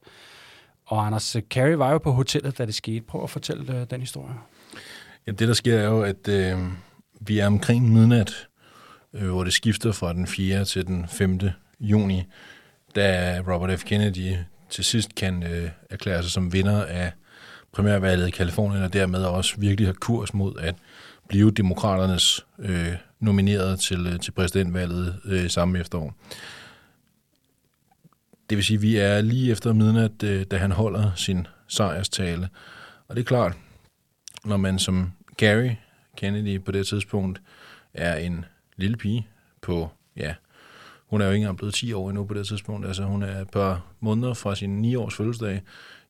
Og 0.86 1.06
Anders, 1.06 1.36
Carrie 1.50 1.80
var 1.80 1.92
jo 1.92 1.98
på 1.98 2.12
hotellet, 2.12 2.58
da 2.58 2.66
det 2.66 2.76
skete. 2.76 3.02
Prøv 3.02 3.24
at 3.24 3.30
fortælle 3.30 3.80
øh, 3.80 3.86
den 3.90 4.02
historie. 4.02 4.34
Ja, 5.28 5.32
det 5.32 5.48
der 5.48 5.54
sker 5.54 5.78
er 5.78 5.88
jo, 5.88 6.02
at 6.02 6.28
øh, 6.28 6.58
vi 7.22 7.40
er 7.40 7.48
omkring 7.48 7.94
midnat, 7.94 8.48
øh, 9.14 9.30
hvor 9.30 9.44
det 9.44 9.54
skifter 9.54 9.92
fra 9.92 10.14
den 10.14 10.28
4. 10.28 10.66
til 10.66 10.88
den 10.88 11.08
5. 11.08 11.40
juni, 11.80 12.24
da 12.96 13.40
Robert 13.48 13.80
F. 13.80 13.84
Kennedy 13.84 14.36
til 14.70 14.84
sidst 14.84 15.16
kan 15.16 15.44
øh, 15.44 15.70
erklære 15.90 16.24
sig 16.24 16.32
som 16.32 16.54
vinder 16.54 16.86
af 16.86 17.12
primærvalget 17.72 18.28
i 18.28 18.32
Kalifornien, 18.32 18.84
og 18.84 18.94
dermed 18.94 19.24
også 19.24 19.56
virkelig 19.58 19.88
har 19.88 19.94
kurs 19.94 20.34
mod 20.34 20.54
at 20.60 20.76
blive 21.28 21.52
demokraternes 21.52 22.46
øh, 22.60 22.94
nomineret 23.20 23.80
til, 23.80 24.08
øh, 24.08 24.20
til 24.20 24.32
præsidentvalget 24.32 25.20
øh, 25.26 25.50
samme 25.50 25.80
efterår. 25.80 26.14
Det 28.50 28.58
vil 28.58 28.66
sige, 28.66 28.78
at 28.78 28.82
vi 28.82 28.96
er 28.96 29.22
lige 29.22 29.52
efter 29.52 29.74
midnat, 29.74 30.24
øh, 30.24 30.46
da 30.52 30.58
han 30.58 30.72
holder 30.72 31.12
sin 31.16 31.48
sejrstale. 31.68 32.50
Og 33.08 33.16
det 33.16 33.22
er 33.22 33.26
klart, 33.26 33.58
når 34.46 34.58
man 34.58 34.80
som 34.80 35.12
Gary 35.38 35.70
Kennedy 36.18 36.64
på 36.64 36.72
det 36.72 36.88
tidspunkt 36.88 37.42
er 37.94 38.16
en 38.16 38.46
lille 38.78 38.98
pige 38.98 39.28
på, 39.62 39.90
ja, 40.18 40.34
hun 41.08 41.22
er 41.22 41.26
jo 41.26 41.32
ikke 41.32 41.42
engang 41.42 41.58
blevet 41.58 41.74
10 41.74 41.94
år 41.94 42.10
endnu 42.10 42.26
på 42.26 42.34
det 42.34 42.48
tidspunkt, 42.48 42.88
altså 42.88 43.04
hun 43.04 43.24
er 43.24 43.42
et 43.42 43.50
par 43.50 43.86
måneder 44.00 44.34
fra 44.34 44.56
sin 44.56 44.86
9-års 44.86 45.16
fødselsdag 45.16 45.62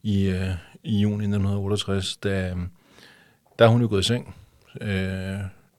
i, 0.04 0.30
øh, 0.30 0.50
i 0.84 1.00
juni 1.00 1.24
1968, 1.24 2.18
da, 2.18 2.50
øhm, 2.50 2.70
der 3.60 3.66
er 3.66 3.70
hun 3.70 3.82
jo 3.82 3.88
gået 3.88 4.02
i 4.02 4.04
seng. 4.04 4.36
Øh, 4.82 4.90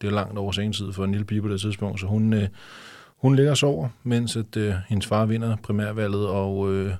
det 0.00 0.06
er 0.06 0.10
langt 0.10 0.38
over 0.38 0.52
sengetid 0.52 0.92
for 0.92 1.04
en 1.04 1.10
lille 1.10 1.24
pige 1.24 1.42
på 1.42 1.48
det 1.48 1.60
tidspunkt, 1.60 2.00
så 2.00 2.06
hun, 2.06 2.32
øh, 2.32 2.48
hun 3.16 3.36
ligger 3.36 3.50
og 3.50 3.56
sover, 3.56 3.88
mens 4.02 4.36
at, 4.36 4.56
øh, 4.56 4.74
hendes 4.88 5.06
far 5.06 5.26
vinder 5.26 5.56
primærvalget, 5.56 6.28
og 6.28 6.72
øh, 6.72 6.94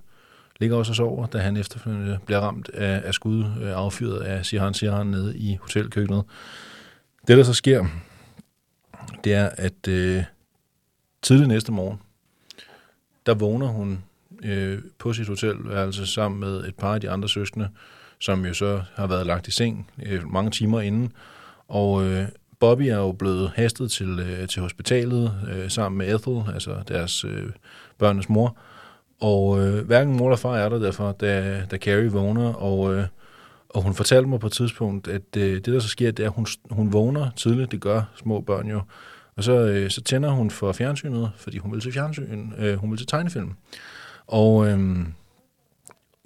ligger 0.60 0.76
også 0.76 0.92
og 0.92 0.96
sover, 0.96 1.26
da 1.26 1.38
han 1.38 1.56
efterfølgende 1.56 2.18
bliver 2.26 2.40
ramt 2.40 2.68
af, 2.68 3.02
af 3.04 3.14
skud 3.14 3.44
øh, 3.62 3.72
affyret 3.72 4.20
af 4.20 4.46
Sihan 4.46 4.74
Sihan 4.74 5.06
nede 5.06 5.38
i 5.38 5.58
hotelkøkkenet. 5.60 6.24
Det, 7.28 7.36
der 7.36 7.42
så 7.42 7.54
sker, 7.54 7.86
det 9.24 9.34
er, 9.34 9.50
at 9.56 9.88
øh, 9.88 10.24
tidlig 11.22 11.48
næste 11.48 11.72
morgen, 11.72 12.00
der 13.26 13.34
vågner 13.34 13.66
hun 13.66 14.04
øh, 14.44 14.78
på 14.98 15.12
sit 15.12 15.28
hotelværelse 15.28 16.06
sammen 16.06 16.40
med 16.40 16.64
et 16.64 16.74
par 16.74 16.94
af 16.94 17.00
de 17.00 17.10
andre 17.10 17.28
søskende, 17.28 17.68
som 18.18 18.46
jo 18.46 18.54
så 18.54 18.82
har 18.94 19.06
været 19.06 19.26
lagt 19.26 19.48
i 19.48 19.50
seng 19.50 19.90
øh, 20.06 20.32
mange 20.32 20.50
timer 20.50 20.80
inden. 20.80 21.12
Og 21.68 22.04
øh, 22.04 22.24
Bobby 22.60 22.82
er 22.82 22.96
jo 22.96 23.12
blevet 23.12 23.50
hastet 23.54 23.90
til, 23.90 24.20
øh, 24.20 24.48
til 24.48 24.62
hospitalet 24.62 25.34
øh, 25.52 25.70
sammen 25.70 25.98
med 25.98 26.14
Ethel, 26.14 26.42
altså 26.54 26.76
deres 26.88 27.24
øh, 27.24 27.50
børnenes 27.98 28.28
mor. 28.28 28.56
Og 29.20 29.66
øh, 29.66 29.86
hverken 29.86 30.16
mor 30.16 30.26
eller 30.26 30.36
far 30.36 30.56
er 30.56 30.68
der 30.68 30.78
derfor, 30.78 31.12
da, 31.12 31.62
da 31.70 31.76
Carrie 31.76 32.12
vågner, 32.12 32.52
og, 32.52 32.94
øh, 32.94 33.04
og 33.68 33.82
hun 33.82 33.94
fortalte 33.94 34.28
mig 34.28 34.40
på 34.40 34.46
et 34.46 34.52
tidspunkt, 34.52 35.08
at 35.08 35.36
øh, 35.36 35.54
det, 35.54 35.66
der 35.66 35.80
så 35.80 35.88
sker, 35.88 36.10
det 36.10 36.22
er, 36.22 36.28
at 36.28 36.34
hun, 36.34 36.46
hun 36.70 36.92
vågner 36.92 37.30
tidligt, 37.36 37.72
det 37.72 37.80
gør 37.80 38.02
små 38.16 38.40
børn 38.40 38.68
jo, 38.68 38.80
og 39.36 39.44
så, 39.44 39.52
øh, 39.52 39.90
så 39.90 40.02
tænder 40.02 40.30
hun 40.30 40.50
for 40.50 40.72
fjernsynet, 40.72 41.30
fordi 41.36 41.58
hun 41.58 41.72
vil 41.72 41.80
til 41.80 41.92
fjernsyn, 41.92 42.52
øh, 42.58 42.74
hun 42.76 42.90
vil 42.90 42.98
til 42.98 43.06
tegnefilm. 43.06 43.52
Og 44.30 44.68
øhm, 44.68 45.14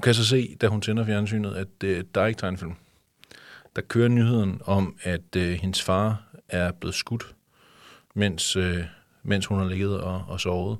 kan 0.03 0.15
så 0.15 0.27
se, 0.27 0.57
da 0.61 0.67
hun 0.67 0.81
tænder 0.81 1.05
fjernsynet, 1.05 1.55
at 1.55 1.69
øh, 1.85 2.05
der 2.15 2.21
er 2.21 2.27
ikke 2.27 2.39
tegnefilm. 2.39 2.75
Der 3.77 3.83
kører 3.83 4.09
nyheden 4.09 4.61
om, 4.65 4.97
at 5.03 5.37
øh, 5.37 5.53
hendes 5.53 5.83
far 5.83 6.23
er 6.49 6.73
blevet 6.73 6.95
skudt, 6.95 7.35
mens, 8.15 8.57
øh, 8.57 8.85
mens 9.23 9.47
hun 9.47 9.59
har 9.59 9.69
ligget 9.69 10.01
og, 10.01 10.25
og 10.29 10.41
sovet. 10.41 10.79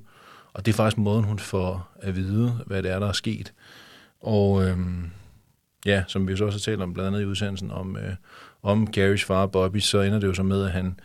Og 0.53 0.67
det 0.67 0.73
er 0.73 0.77
faktisk 0.77 0.99
måden, 0.99 1.25
hun 1.25 1.39
får 1.39 1.91
at 2.01 2.17
vide, 2.17 2.51
hvad 2.67 2.83
det 2.83 2.91
er, 2.91 2.99
der 2.99 3.09
er 3.09 3.13
sket. 3.13 3.53
Og 4.21 4.65
øhm, 4.65 5.11
ja, 5.87 6.05
som 6.09 6.29
vi 6.29 6.37
så 6.37 6.45
også 6.45 6.59
har 6.59 6.73
talt 6.73 6.83
om, 6.83 6.95
blandt 6.95 7.09
andet 7.09 7.21
i 7.21 7.27
udsendelsen 7.27 7.71
om, 7.71 7.97
øh, 7.97 8.15
om 8.63 8.87
Garys 8.87 9.25
far 9.25 9.47
Bobby, 9.47 9.79
så 9.79 10.01
ender 10.01 10.21
det 10.21 10.27
jo 10.27 10.35
så 10.35 10.43
med, 10.43 10.65
at 10.65 10.73
han 10.73 11.01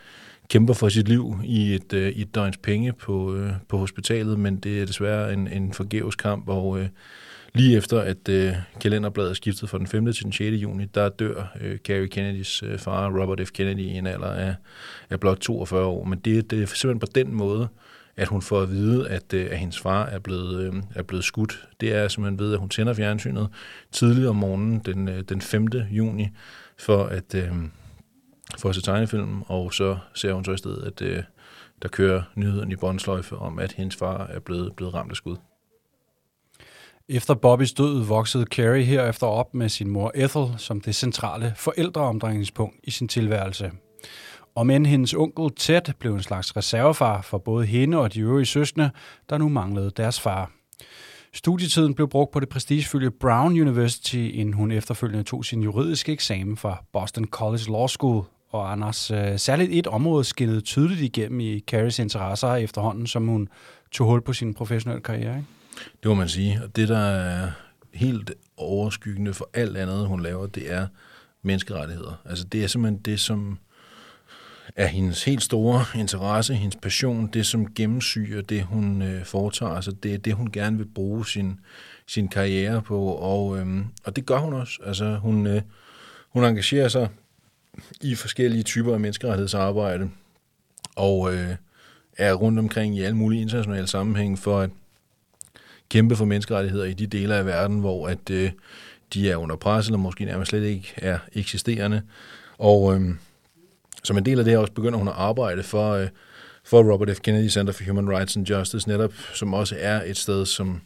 kæmper 0.49 0.73
for 0.73 0.89
sit 0.89 1.07
liv 1.07 1.39
i 1.43 1.73
et, 1.73 1.93
øh, 1.93 2.09
i 2.09 2.21
et 2.21 2.35
døgns 2.35 2.57
penge 2.57 2.93
på, 2.93 3.35
øh, 3.35 3.51
på 3.67 3.77
hospitalet, 3.77 4.39
men 4.39 4.57
det 4.57 4.81
er 4.81 4.85
desværre 4.85 5.33
en, 5.33 5.47
en 5.47 5.73
forgæves 5.73 6.15
kamp, 6.15 6.49
og 6.49 6.79
øh, 6.79 6.87
lige 7.53 7.77
efter 7.77 7.99
at 7.99 8.29
øh, 8.29 8.53
kalenderbladet 8.81 9.29
er 9.29 9.33
skiftet 9.33 9.69
fra 9.69 9.77
den 9.77 9.87
5. 9.87 10.13
til 10.13 10.23
den 10.23 10.31
6. 10.31 10.55
juni, 10.55 10.85
der 10.85 11.09
dør 11.09 11.57
øh, 11.61 11.77
Gary 11.83 12.05
Kennedys 12.05 12.63
øh, 12.63 12.79
far, 12.79 13.21
Robert 13.21 13.47
F. 13.47 13.51
Kennedy, 13.51 13.79
i 13.79 13.97
en 13.97 14.07
alder 14.07 14.31
af, 14.31 14.55
af 15.09 15.19
blot 15.19 15.37
42 15.37 15.85
år. 15.85 16.03
Men 16.03 16.19
det, 16.19 16.51
det 16.51 16.61
er 16.61 16.65
simpelthen 16.65 16.99
på 16.99 17.07
den 17.15 17.33
måde, 17.33 17.67
at 18.17 18.27
hun 18.27 18.41
får 18.41 18.61
at 18.61 18.71
vide, 18.71 19.09
at, 19.09 19.33
øh, 19.33 19.47
at 19.51 19.57
hendes 19.57 19.79
far 19.79 20.05
er 20.05 20.19
blevet, 20.19 20.61
øh, 20.61 20.73
er 20.95 21.03
blevet 21.03 21.23
skudt. 21.23 21.67
Det 21.81 21.93
er 21.93 22.07
simpelthen 22.07 22.39
ved, 22.39 22.53
at 22.53 22.59
hun 22.59 22.69
tænder 22.69 22.93
fjernsynet 22.93 23.47
tidligt 23.91 24.27
om 24.27 24.35
morgenen 24.35 24.79
den, 24.79 25.07
øh, 25.07 25.23
den 25.29 25.41
5. 25.41 25.67
juni, 25.91 26.27
for 26.77 27.03
at, 27.03 27.35
øh, 27.35 27.51
for 28.57 28.69
at 28.69 28.75
se 28.75 28.81
tegnefilm, 28.81 29.41
og 29.41 29.73
så 29.73 29.97
ser 30.13 30.33
hun 30.33 30.45
så 30.45 30.51
i 30.51 30.57
stedet, 30.57 30.83
at 30.83 31.01
øh, 31.01 31.23
der 31.81 31.87
kører 31.87 32.21
nyheden 32.35 32.71
i 32.71 32.75
båndsløjfe 32.75 33.37
om, 33.37 33.59
at 33.59 33.71
hendes 33.71 33.95
far 33.95 34.27
er 34.27 34.39
blevet, 34.39 34.75
blevet 34.75 34.93
ramt 34.93 35.11
af 35.11 35.15
skud. 35.15 35.35
Efter 37.09 37.33
Bobbys 37.33 37.73
død 37.73 38.03
voksede 38.03 38.45
Carrie 38.45 38.83
herefter 38.83 39.27
op 39.27 39.53
med 39.53 39.69
sin 39.69 39.89
mor 39.89 40.11
Ethel 40.15 40.53
som 40.57 40.81
det 40.81 40.95
centrale 40.95 41.53
forældreomdrejningspunkt 41.57 42.75
i 42.83 42.91
sin 42.91 43.07
tilværelse. 43.07 43.71
Og 44.55 44.67
men 44.67 44.85
hendes 44.85 45.13
onkel 45.13 45.55
Ted 45.55 45.93
blev 45.99 46.13
en 46.13 46.23
slags 46.23 46.57
reservefar 46.57 47.21
for 47.21 47.37
både 47.37 47.65
hende 47.65 47.97
og 47.97 48.13
de 48.13 48.19
øvrige 48.19 48.45
søskende, 48.45 48.91
der 49.29 49.37
nu 49.37 49.49
manglede 49.49 49.91
deres 49.97 50.19
far. 50.19 50.51
Studietiden 51.33 51.93
blev 51.93 52.09
brugt 52.09 52.31
på 52.31 52.39
det 52.39 52.49
prestigefyldte 52.49 53.11
Brown 53.11 53.51
University, 53.61 54.15
inden 54.33 54.53
hun 54.53 54.71
efterfølgende 54.71 55.23
tog 55.23 55.45
sin 55.45 55.63
juridiske 55.63 56.11
eksamen 56.11 56.57
fra 56.57 56.83
Boston 56.93 57.25
College 57.25 57.71
Law 57.71 57.87
School. 57.87 58.23
Og 58.49 58.71
Anders, 58.71 59.11
øh, 59.11 59.39
særligt 59.39 59.71
et 59.71 59.87
område 59.87 60.23
skinnede 60.23 60.61
tydeligt 60.61 61.01
igennem 61.01 61.39
i 61.39 61.59
Carries 61.59 61.99
interesser 61.99 62.55
efterhånden, 62.55 63.07
som 63.07 63.27
hun 63.27 63.49
tog 63.91 64.07
hul 64.07 64.21
på 64.21 64.33
sin 64.33 64.53
professionelle 64.53 65.03
karriere. 65.03 65.37
Ikke? 65.37 65.47
Det 66.03 66.09
må 66.09 66.13
man 66.13 66.29
sige. 66.29 66.59
Og 66.63 66.75
det, 66.75 66.87
der 66.87 66.97
er 66.97 67.51
helt 67.93 68.31
overskyggende 68.57 69.33
for 69.33 69.49
alt 69.53 69.77
andet, 69.77 70.07
hun 70.07 70.21
laver, 70.21 70.47
det 70.47 70.73
er 70.73 70.87
menneskerettigheder. 71.41 72.21
Altså 72.25 72.43
det 72.43 72.63
er 72.63 72.67
simpelthen 72.67 73.01
det, 73.01 73.19
som 73.19 73.57
er 74.75 74.87
hendes 74.87 75.23
helt 75.23 75.43
store 75.43 75.85
interesse, 75.99 76.53
hendes 76.53 76.75
passion, 76.75 77.27
det 77.27 77.45
som 77.45 77.73
gennemsyrer 77.73 78.41
det, 78.41 78.63
hun 78.63 79.01
øh, 79.01 79.25
foretager. 79.25 79.71
Altså 79.71 79.91
det 79.91 80.13
er 80.13 80.17
det, 80.17 80.33
hun 80.33 80.51
gerne 80.51 80.77
vil 80.77 80.87
bruge 80.95 81.27
sin, 81.27 81.59
sin 82.07 82.27
karriere 82.27 82.81
på, 82.81 82.99
og, 83.05 83.59
øhm, 83.59 83.85
og 84.03 84.15
det 84.15 84.25
gør 84.25 84.37
hun 84.37 84.53
også. 84.53 84.79
Altså 84.85 85.15
hun, 85.15 85.47
øh, 85.47 85.61
hun 86.29 86.43
engagerer 86.43 86.87
sig 86.87 87.09
i 88.01 88.15
forskellige 88.15 88.63
typer 88.63 88.93
af 88.93 88.99
menneskerettighedsarbejde, 88.99 90.09
og 90.95 91.33
øh, 91.33 91.55
er 92.17 92.33
rundt 92.33 92.59
omkring 92.59 92.97
i 92.97 93.01
alle 93.01 93.17
mulige 93.17 93.41
internationale 93.41 93.87
sammenhæng 93.87 94.39
for 94.39 94.59
at 94.59 94.69
kæmpe 95.89 96.15
for 96.15 96.25
menneskerettigheder 96.25 96.85
i 96.85 96.93
de 96.93 97.07
dele 97.07 97.35
af 97.35 97.45
verden, 97.45 97.79
hvor 97.79 98.07
at 98.07 98.29
øh, 98.29 98.51
de 99.13 99.31
er 99.31 99.35
under 99.35 99.55
pres, 99.55 99.85
eller 99.85 99.97
måske 99.97 100.25
nærmest 100.25 100.49
slet 100.49 100.63
ikke 100.63 100.93
er 100.97 101.19
eksisterende. 101.33 102.01
Og 102.57 102.95
øh, 102.95 103.15
som 104.03 104.17
en 104.17 104.25
del 104.25 104.39
af 104.39 104.45
det 104.45 104.57
også 104.57 104.73
begynder 104.73 104.97
hun 104.97 105.07
at 105.07 105.13
arbejde 105.17 105.63
for, 105.63 105.91
øh, 105.91 106.07
for 106.63 106.91
Robert 106.91 107.17
F. 107.17 107.19
Kennedy 107.19 107.49
Center 107.49 107.73
for 107.73 107.83
Human 107.83 108.09
Rights 108.09 108.37
and 108.37 108.49
Justice, 108.49 108.89
netop 108.89 109.13
som 109.33 109.53
også 109.53 109.75
er 109.79 110.01
et 110.05 110.17
sted, 110.17 110.45
som 110.45 110.81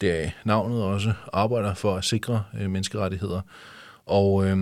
det 0.00 0.24
er 0.24 0.30
navnet 0.44 0.82
også 0.82 1.12
arbejder 1.32 1.74
for 1.74 1.96
at 1.96 2.04
sikre 2.04 2.44
øh, 2.60 2.70
menneskerettigheder. 2.70 3.40
Og 4.06 4.46
øh, 4.46 4.58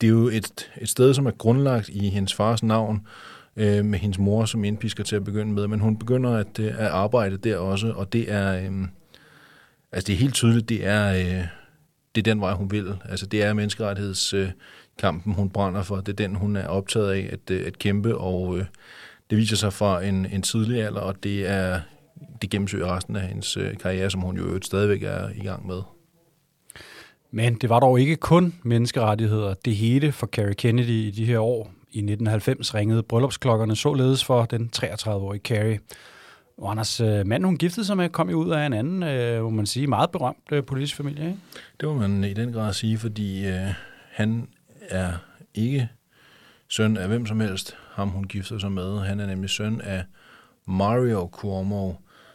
det 0.00 0.06
er 0.06 0.10
jo 0.10 0.28
et, 0.28 0.70
et 0.80 0.88
sted, 0.88 1.14
som 1.14 1.26
er 1.26 1.30
grundlagt 1.30 1.88
i 1.88 2.08
hendes 2.08 2.34
fars 2.34 2.62
navn, 2.62 3.06
øh, 3.56 3.84
med 3.84 3.98
hendes 3.98 4.18
mor 4.18 4.44
som 4.44 4.64
indpisker 4.64 5.04
til 5.04 5.16
at 5.16 5.24
begynde 5.24 5.52
med, 5.52 5.66
men 5.66 5.80
hun 5.80 5.98
begynder 5.98 6.30
at, 6.30 6.58
øh, 6.60 6.66
at 6.66 6.86
arbejde 6.86 7.36
der 7.36 7.56
også, 7.56 7.92
og 7.92 8.12
det 8.12 8.32
er, 8.32 8.54
øh, 8.54 8.88
altså 9.92 10.06
det 10.06 10.12
er 10.12 10.16
helt 10.16 10.34
tydeligt, 10.34 10.68
det 10.68 10.86
er, 10.86 11.12
øh, 11.12 11.46
det 12.14 12.20
er 12.28 12.32
den 12.32 12.40
vej, 12.40 12.52
hun 12.52 12.70
vil. 12.70 12.96
Altså 13.04 13.26
det 13.26 13.42
er 13.42 13.52
menneskerettighedskampen, 13.52 15.34
hun 15.34 15.50
brænder 15.50 15.82
for, 15.82 15.96
det 15.96 16.08
er 16.08 16.26
den, 16.26 16.34
hun 16.34 16.56
er 16.56 16.66
optaget 16.66 17.12
af 17.12 17.28
at, 17.32 17.50
øh, 17.50 17.66
at 17.66 17.78
kæmpe, 17.78 18.18
og 18.18 18.58
øh, 18.58 18.64
det 19.30 19.38
viser 19.38 19.56
sig 19.56 19.72
fra 19.72 20.02
en, 20.04 20.26
en 20.26 20.42
tidlig 20.42 20.82
alder, 20.82 21.00
og 21.00 21.22
det 21.22 21.48
er 21.48 21.80
det 22.42 22.50
gennemsøger 22.50 22.96
resten 22.96 23.16
af 23.16 23.28
hendes 23.28 23.56
øh, 23.56 23.76
karriere, 23.76 24.10
som 24.10 24.20
hun 24.20 24.36
jo 24.36 24.62
stadigvæk 24.62 25.02
er 25.02 25.28
i 25.34 25.42
gang 25.42 25.66
med. 25.66 25.82
Men 27.30 27.54
det 27.54 27.70
var 27.70 27.80
dog 27.80 28.00
ikke 28.00 28.16
kun 28.16 28.54
menneskerettigheder, 28.62 29.54
det 29.54 29.76
hele 29.76 30.12
for 30.12 30.26
Carrie 30.26 30.54
Kennedy 30.54 30.88
i 30.88 31.10
de 31.10 31.24
her 31.24 31.38
år. 31.38 31.70
I 31.90 31.98
1990 31.98 32.74
ringede 32.74 33.02
bryllupsklokkerne 33.02 33.76
således 33.76 34.24
for 34.24 34.44
den 34.44 34.70
33-årige 34.76 35.40
Carrie. 35.40 35.80
Og 36.58 36.70
Anders 36.70 37.00
øh, 37.00 37.26
mand, 37.26 37.44
hun 37.44 37.56
giftede 37.56 37.86
sig 37.86 37.96
med, 37.96 38.08
kom 38.08 38.30
jo 38.30 38.36
ud 38.36 38.50
af 38.50 38.66
en 38.66 38.72
anden, 38.72 39.02
øh, 39.02 39.42
må 39.42 39.50
man 39.50 39.66
sige, 39.66 39.86
meget 39.86 40.10
berømt 40.10 40.52
øh, 40.52 40.64
politisk 40.64 40.96
familie, 40.96 41.26
ikke? 41.26 41.38
Det 41.80 41.88
må 41.88 41.94
man 41.94 42.24
i 42.24 42.34
den 42.34 42.52
grad 42.52 42.72
sige, 42.72 42.98
fordi 42.98 43.46
øh, 43.46 43.74
han 44.10 44.48
er 44.80 45.12
ikke 45.54 45.88
søn 46.68 46.96
af 46.96 47.08
hvem 47.08 47.26
som 47.26 47.40
helst, 47.40 47.76
ham 47.92 48.08
hun 48.08 48.24
giftede 48.24 48.60
sig 48.60 48.72
med. 48.72 49.00
Han 49.00 49.20
er 49.20 49.26
nemlig 49.26 49.50
søn 49.50 49.80
af 49.80 50.04
Mario 50.66 51.28
Cuomo, 51.32 51.92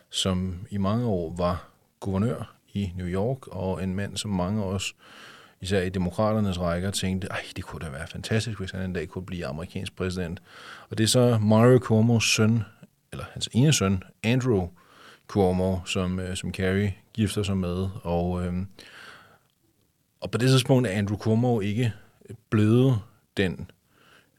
som 0.10 0.56
i 0.70 0.78
mange 0.78 1.06
år 1.06 1.36
var 1.38 1.70
guvernør 2.00 2.53
i 2.74 2.92
New 2.96 3.08
York, 3.08 3.48
og 3.48 3.84
en 3.84 3.96
mand, 3.96 4.18
som 4.18 4.32
mange 4.32 4.64
også, 4.64 4.94
især 5.62 5.82
i 5.82 5.90
demokraternes 5.90 6.60
rækker, 6.60 6.92
tænkte, 6.92 7.28
ej, 7.28 7.44
det 7.56 7.64
kunne 7.64 7.86
da 7.86 7.92
være 7.92 8.08
fantastisk, 8.08 8.60
hvis 8.60 8.72
han 8.72 8.82
en 8.82 8.94
dag 8.94 9.08
kunne 9.08 9.26
blive 9.26 9.46
amerikansk 9.46 9.96
præsident. 9.96 10.42
Og 10.90 10.98
det 10.98 11.04
er 11.04 11.08
så 11.08 11.38
Mario 11.42 11.80
Cuomos 11.80 12.24
søn, 12.36 12.64
eller 13.12 13.26
hans 13.34 13.50
ene 13.54 13.74
søn, 13.74 14.04
Andrew 14.24 14.68
Cuomo, 15.28 15.78
som, 15.86 16.20
øh, 16.20 16.36
som 16.36 16.54
Carrie 16.54 16.96
gifter 17.14 17.44
sig 17.44 17.58
med. 17.58 17.88
Og, 18.04 18.46
øh, 18.46 18.54
og 20.22 20.32
på 20.32 20.38
det 20.38 20.50
tidspunkt 20.50 20.88
er 20.88 20.92
Andrew 20.92 21.18
Cuomo 21.18 21.60
ikke 21.60 21.94
blevet 22.50 23.00
den 23.38 23.72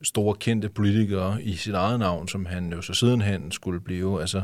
store 0.02 0.34
kendte 0.34 0.68
politiker 0.68 1.38
i 1.38 1.54
sit 1.54 1.74
eget 1.74 1.98
navn, 1.98 2.28
som 2.28 2.46
han 2.46 2.72
jo 2.72 2.82
så 2.82 2.94
sidenhen 2.94 3.52
skulle 3.52 3.80
blive. 3.80 4.20
Altså, 4.20 4.42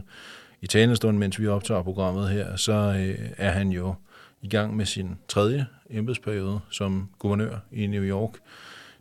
i 0.62 0.66
talestund, 0.66 1.18
mens 1.18 1.40
vi 1.40 1.46
optager 1.46 1.82
programmet 1.82 2.28
her, 2.28 2.56
så 2.56 2.72
øh, 2.72 3.30
er 3.36 3.50
han 3.50 3.68
jo 3.68 3.94
i 4.42 4.48
gang 4.48 4.76
med 4.76 4.86
sin 4.86 5.18
tredje 5.28 5.66
embedsperiode 5.90 6.60
som 6.70 7.08
guvernør 7.18 7.58
i 7.72 7.86
New 7.86 8.02
York. 8.02 8.30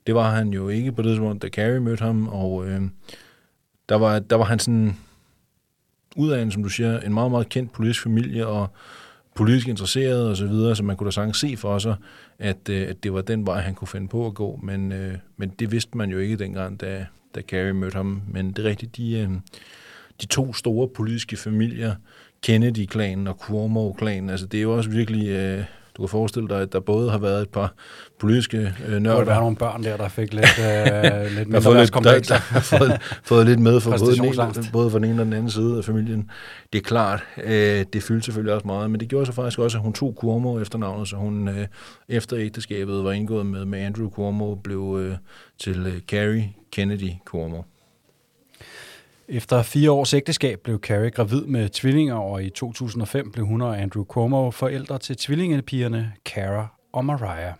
Det 0.07 0.15
var 0.15 0.35
han 0.35 0.49
jo 0.49 0.69
ikke 0.69 0.91
på 0.91 1.01
det 1.01 1.09
tidspunkt, 1.09 1.41
da 1.41 1.49
Carrie 1.49 1.79
mødte 1.79 2.03
ham, 2.03 2.27
og 2.27 2.67
øh, 2.67 2.81
der, 3.89 3.95
var, 3.95 4.19
der 4.19 4.35
var 4.35 4.45
han 4.45 4.59
sådan 4.59 4.97
ud 6.15 6.29
af 6.29 6.41
en, 6.41 6.51
som 6.51 6.63
du 6.63 6.69
siger, 6.69 6.99
en 6.99 7.13
meget, 7.13 7.31
meget 7.31 7.49
kendt 7.49 7.71
politisk 7.71 8.03
familie, 8.03 8.47
og 8.47 8.67
politisk 9.35 9.67
interesseret 9.67 10.29
og 10.29 10.37
så 10.37 10.47
videre, 10.47 10.75
så 10.75 10.83
man 10.83 10.97
kunne 10.97 11.05
da 11.05 11.11
sagtens 11.11 11.37
se 11.37 11.57
for 11.57 11.79
sig, 11.79 11.95
at, 12.39 12.69
øh, 12.69 12.89
at 12.89 13.03
det 13.03 13.13
var 13.13 13.21
den 13.21 13.45
vej, 13.45 13.61
han 13.61 13.75
kunne 13.75 13.87
finde 13.87 14.07
på 14.07 14.27
at 14.27 14.33
gå, 14.33 14.59
men, 14.63 14.91
øh, 14.91 15.17
men 15.37 15.49
det 15.49 15.71
vidste 15.71 15.97
man 15.97 16.09
jo 16.09 16.17
ikke 16.17 16.35
dengang, 16.35 16.81
da, 16.81 17.05
da 17.35 17.41
Carrie 17.41 17.73
mødte 17.73 17.95
ham. 17.95 18.21
Men 18.27 18.51
det 18.51 18.65
er 18.65 18.69
rigtigt, 18.69 18.97
de, 18.97 19.19
øh, 19.19 19.29
de 20.21 20.25
to 20.25 20.53
store 20.53 20.87
politiske 20.87 21.37
familier, 21.37 21.95
Kennedy-klanen 22.43 23.27
og 23.27 23.35
Cuomo-klanen, 23.35 24.29
altså 24.29 24.45
det 24.45 24.57
er 24.57 24.61
jo 24.61 24.77
også 24.77 24.89
virkelig, 24.89 25.29
øh, 25.29 25.63
Du 25.99 26.03
kan 26.03 26.09
forestille 26.09 26.49
dig, 26.49 26.61
at 26.61 26.73
der 26.73 26.79
både 26.79 27.11
har 27.11 27.17
været 27.17 27.41
et 27.41 27.49
par 27.49 27.73
politiske 28.19 28.57
øh, 28.57 28.91
Der 28.91 28.99
nørder, 28.99 29.25
være 29.25 29.39
nogle 29.39 29.55
børn 29.55 29.83
der, 29.83 29.97
der 29.97 30.07
fik 30.07 30.33
lidt, 30.33 30.45
øh, 30.59 30.65
lidt 30.65 30.93
der 30.93 31.43
mindre 31.43 31.53
har 31.53 31.61
fået 31.61 31.77
lidt, 31.77 31.93
der, 31.93 32.19
der 32.35 32.35
har 32.35 32.59
fået, 32.59 33.01
fået 33.23 33.45
lidt 33.45 33.59
med 33.59 33.79
fra 33.79 33.89
både 33.89 33.99
den, 33.99 34.07
ene, 34.09 34.27
Præstationsangst. 34.27 34.71
både 34.71 34.91
fra 34.91 34.99
den 34.99 35.09
ene 35.09 35.21
og 35.21 35.25
den 35.25 35.33
anden 35.33 35.51
side 35.51 35.77
af 35.77 35.83
familien. 35.85 36.31
Det 36.73 36.79
er 36.79 36.83
klart, 36.83 37.23
øh, 37.43 37.85
det 37.93 38.03
fyldte 38.03 38.25
selvfølgelig 38.25 38.53
også 38.53 38.67
meget, 38.67 38.91
men 38.91 38.99
det 38.99 39.09
gjorde 39.09 39.25
så 39.25 39.31
faktisk 39.31 39.59
også, 39.59 39.77
at 39.77 39.83
hun 39.83 39.93
tog 39.93 40.15
Cuomo 40.19 40.59
efter 40.59 40.77
navnet, 40.77 41.07
så 41.07 41.15
hun 41.15 41.47
øh, 41.47 41.67
efter 42.09 42.37
ægteskabet 42.39 43.03
var 43.03 43.11
indgået 43.11 43.45
med, 43.45 43.65
med 43.65 43.79
Andrew 43.79 44.09
Cuomo, 44.09 44.55
blev 44.55 44.99
øh, 45.01 45.15
til 45.59 45.87
øh, 45.87 45.99
Carrie 45.99 46.53
Kennedy 46.71 47.11
Cuomo. 47.25 47.61
Efter 49.31 49.61
fire 49.61 49.91
års 49.91 50.13
ægteskab 50.13 50.59
blev 50.59 50.79
Carrie 50.79 51.09
gravid 51.09 51.41
med 51.45 51.69
tvillinger, 51.69 52.15
og 52.15 52.43
i 52.43 52.49
2005 52.49 53.31
blev 53.31 53.45
hun 53.45 53.61
og 53.61 53.81
Andrew 53.81 54.03
Cuomo 54.03 54.51
forældre 54.51 54.97
til 54.97 55.17
tvillingepigerne 55.17 56.13
Cara 56.25 56.67
og 56.93 57.05
Mariah. 57.05 57.53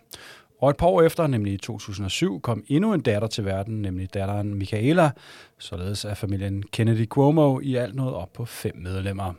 Og 0.60 0.70
et 0.70 0.76
par 0.76 0.86
år 0.86 1.02
efter, 1.02 1.26
nemlig 1.26 1.52
i 1.52 1.56
2007, 1.56 2.40
kom 2.40 2.64
endnu 2.68 2.94
en 2.94 3.00
datter 3.00 3.28
til 3.28 3.44
verden, 3.44 3.82
nemlig 3.82 4.14
datteren 4.14 4.54
Michaela, 4.54 5.10
således 5.58 6.04
er 6.04 6.14
familien 6.14 6.62
Kennedy 6.72 7.06
Cuomo 7.06 7.60
i 7.60 7.76
alt 7.76 7.94
nået 7.94 8.14
op 8.14 8.32
på 8.32 8.44
fem 8.44 8.76
medlemmer. 8.76 9.32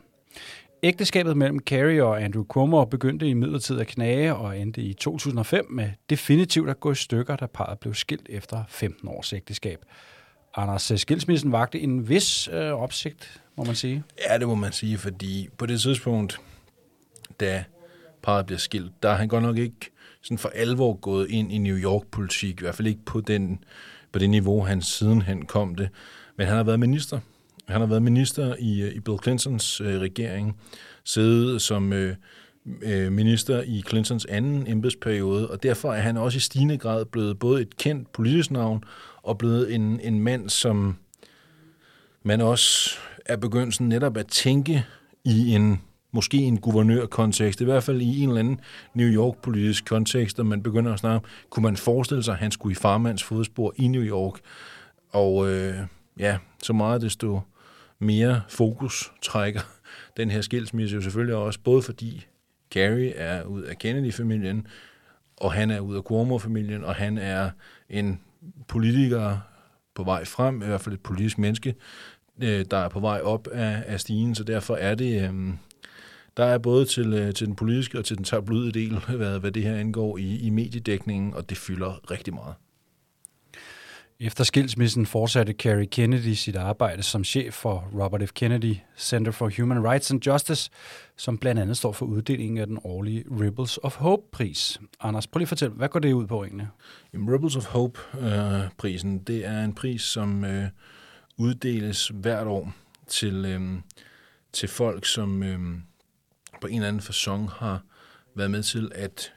Ægteskabet 0.83 1.37
mellem 1.37 1.59
Carrie 1.59 2.03
og 2.03 2.23
Andrew 2.23 2.43
Cuomo 2.43 2.85
begyndte 2.85 3.29
i 3.29 3.33
midlertid 3.33 3.79
at 3.79 3.87
knage 3.87 4.35
og 4.35 4.59
endte 4.59 4.81
i 4.81 4.93
2005 4.93 5.65
med 5.69 5.89
definitivt 6.09 6.69
at 6.69 6.79
gå 6.79 6.91
i 6.91 6.95
stykker, 6.95 7.35
da 7.35 7.45
parret 7.45 7.79
blev 7.79 7.93
skilt 7.93 8.27
efter 8.29 8.63
15 8.67 9.07
års 9.07 9.33
ægteskab. 9.33 9.79
Anders, 10.55 10.91
øh, 10.91 10.97
skilsmissen 10.97 11.51
vagte 11.51 11.79
en 11.79 12.09
vis 12.09 12.49
øh, 12.53 12.71
opsigt, 12.71 13.41
må 13.57 13.63
man 13.63 13.75
sige. 13.75 14.03
Ja, 14.29 14.37
det 14.37 14.47
må 14.47 14.55
man 14.55 14.71
sige, 14.71 14.97
fordi 14.97 15.49
på 15.57 15.65
det 15.65 15.81
tidspunkt, 15.81 16.39
da 17.39 17.63
parret 18.21 18.45
bliver 18.45 18.59
skilt, 18.59 18.91
der 19.03 19.09
er 19.09 19.15
han 19.15 19.27
godt 19.27 19.43
nok 19.43 19.57
ikke 19.57 19.91
sådan 20.21 20.37
for 20.37 20.49
alvor 20.49 20.93
gået 20.93 21.29
ind 21.29 21.51
i 21.51 21.57
New 21.57 21.77
York-politik, 21.77 22.59
i 22.59 22.63
hvert 22.63 22.75
fald 22.75 22.87
ikke 22.87 23.05
på, 23.05 23.21
den, 23.21 23.63
på 24.11 24.19
det 24.19 24.29
niveau, 24.29 24.61
han 24.63 24.81
sidenhen 24.81 25.45
kom 25.45 25.75
det. 25.75 25.89
Men 26.37 26.47
han 26.47 26.55
har 26.55 26.63
været 26.63 26.79
minister. 26.79 27.19
Han 27.67 27.81
har 27.81 27.87
været 27.87 28.03
minister 28.03 28.55
i, 28.59 28.81
øh, 28.81 28.95
i 28.95 28.99
Bill 28.99 29.17
Clintons 29.23 29.81
øh, 29.81 29.99
regering, 29.99 30.57
siddet 31.03 31.61
som 31.61 31.93
øh, 31.93 32.15
øh, 32.81 33.11
minister 33.11 33.61
i 33.61 33.83
Clintons 33.87 34.25
anden 34.25 34.67
embedsperiode, 34.67 35.49
og 35.49 35.63
derfor 35.63 35.93
er 35.93 36.01
han 36.01 36.17
også 36.17 36.37
i 36.37 36.39
stigende 36.39 36.77
grad 36.77 37.05
blevet 37.05 37.39
både 37.39 37.61
et 37.61 37.77
kendt 37.77 38.11
politisk 38.11 38.51
navn, 38.51 38.83
og 39.23 39.37
blevet 39.37 39.75
en, 39.75 39.99
en 39.99 40.19
mand, 40.19 40.49
som 40.49 40.97
man 42.23 42.41
også 42.41 42.97
er 43.25 43.35
begyndt 43.35 43.73
sådan 43.73 43.87
netop 43.87 44.17
at 44.17 44.27
tænke 44.27 44.85
i 45.23 45.55
en 45.55 45.81
måske 46.11 46.37
en 46.37 46.59
guvernørkontekst, 46.59 47.61
i 47.61 47.63
hvert 47.63 47.83
fald 47.83 48.01
i 48.01 48.21
en 48.21 48.29
eller 48.29 48.39
anden 48.39 48.61
New 48.93 49.07
York-politisk 49.07 49.85
kontekst, 49.85 50.39
og 50.39 50.45
man 50.45 50.63
begynder 50.63 50.93
at 50.93 50.99
snakke 50.99 51.15
om, 51.15 51.23
kunne 51.49 51.63
man 51.63 51.77
forestille 51.77 52.23
sig, 52.23 52.33
at 52.33 52.39
han 52.39 52.51
skulle 52.51 52.71
i 52.71 52.75
farmands 52.75 53.23
fodspor 53.23 53.73
i 53.75 53.87
New 53.87 54.03
York? 54.03 54.39
Og 55.09 55.49
øh, 55.49 55.75
ja, 56.19 56.37
så 56.63 56.73
meget 56.73 57.01
desto 57.01 57.41
mere 57.99 58.41
fokus 58.49 59.11
trækker 59.21 59.61
den 60.17 60.31
her 60.31 60.41
skilsmisse 60.41 60.95
jo 60.95 61.01
selvfølgelig 61.01 61.35
også, 61.35 61.59
både 61.63 61.81
fordi 61.81 62.25
Gary 62.69 63.11
er 63.15 63.43
ud 63.43 63.61
af 63.61 63.77
Kennedy-familien, 63.77 64.67
og 65.37 65.53
han 65.53 65.71
er 65.71 65.79
ud 65.79 65.95
af 65.95 66.01
Cuomo-familien, 66.01 66.83
og 66.83 66.95
han 66.95 67.17
er 67.17 67.49
en 67.89 68.19
politiker 68.67 69.37
på 69.95 70.03
vej 70.03 70.25
frem, 70.25 70.61
i 70.61 70.65
hvert 70.65 70.81
fald 70.81 70.95
et 70.95 71.01
politisk 71.01 71.37
menneske, 71.37 71.75
øh, 72.43 72.65
der 72.71 72.77
er 72.77 72.89
på 72.89 72.99
vej 72.99 73.21
op 73.21 73.47
af, 73.47 73.83
af 73.87 73.99
stigen, 73.99 74.35
så 74.35 74.43
derfor 74.43 74.75
er 74.75 74.95
det, 74.95 75.29
øh, 75.29 75.53
der 76.37 76.45
er 76.45 76.57
både 76.57 76.85
til, 76.85 77.13
øh, 77.13 77.33
til 77.33 77.47
den 77.47 77.55
politiske 77.55 77.99
og 77.99 78.05
til 78.05 78.17
den 78.17 78.25
tabloide 78.25 78.71
del, 78.71 78.97
hvad, 79.17 79.39
hvad 79.39 79.51
det 79.51 79.63
her 79.63 79.75
angår 79.75 80.17
i, 80.17 80.37
i 80.37 80.49
mediedækningen, 80.49 81.33
og 81.33 81.49
det 81.49 81.57
fylder 81.57 82.11
rigtig 82.11 82.33
meget. 82.33 82.55
Efter 84.23 84.43
skilsmissen 84.43 85.05
fortsatte 85.05 85.53
Kerry 85.53 85.85
Kennedy 85.91 86.33
sit 86.33 86.55
arbejde 86.55 87.03
som 87.03 87.23
chef 87.23 87.53
for 87.53 87.89
Robert 88.03 88.29
F. 88.29 88.31
Kennedy 88.33 88.75
Center 88.97 89.31
for 89.31 89.51
Human 89.57 89.87
Rights 89.87 90.11
and 90.11 90.27
Justice, 90.27 90.69
som 91.17 91.37
blandt 91.37 91.61
andet 91.61 91.77
står 91.77 91.91
for 91.91 92.05
uddelingen 92.05 92.57
af 92.57 92.67
den 92.67 92.79
årlige 92.83 93.25
Ripples 93.41 93.79
of 93.83 93.95
Hope-pris. 93.95 94.79
Anders, 94.99 95.27
prøv 95.27 95.37
lige 95.37 95.45
at 95.45 95.49
fortælle, 95.49 95.75
hvad 95.75 95.89
går 95.89 95.99
det 95.99 96.13
ud 96.13 96.27
på 96.27 96.43
egentlig? 96.43 96.67
Jamen, 97.13 97.33
Rebels 97.33 97.55
of 97.55 97.65
Hope-prisen, 97.65 99.15
øh, 99.15 99.21
det 99.27 99.45
er 99.45 99.63
en 99.63 99.75
pris, 99.75 100.01
som 100.01 100.45
øh, 100.45 100.67
uddeles 101.37 102.11
hvert 102.13 102.47
år 102.47 102.73
til, 103.07 103.45
øh, 103.45 103.61
til 104.53 104.69
folk, 104.69 105.05
som 105.05 105.43
øh, 105.43 105.59
på 106.61 106.67
en 106.67 106.75
eller 106.75 106.87
anden 106.87 107.01
façon 107.01 107.59
har 107.59 107.81
været 108.35 108.51
med 108.51 108.63
til 108.63 108.91
at 108.95 109.33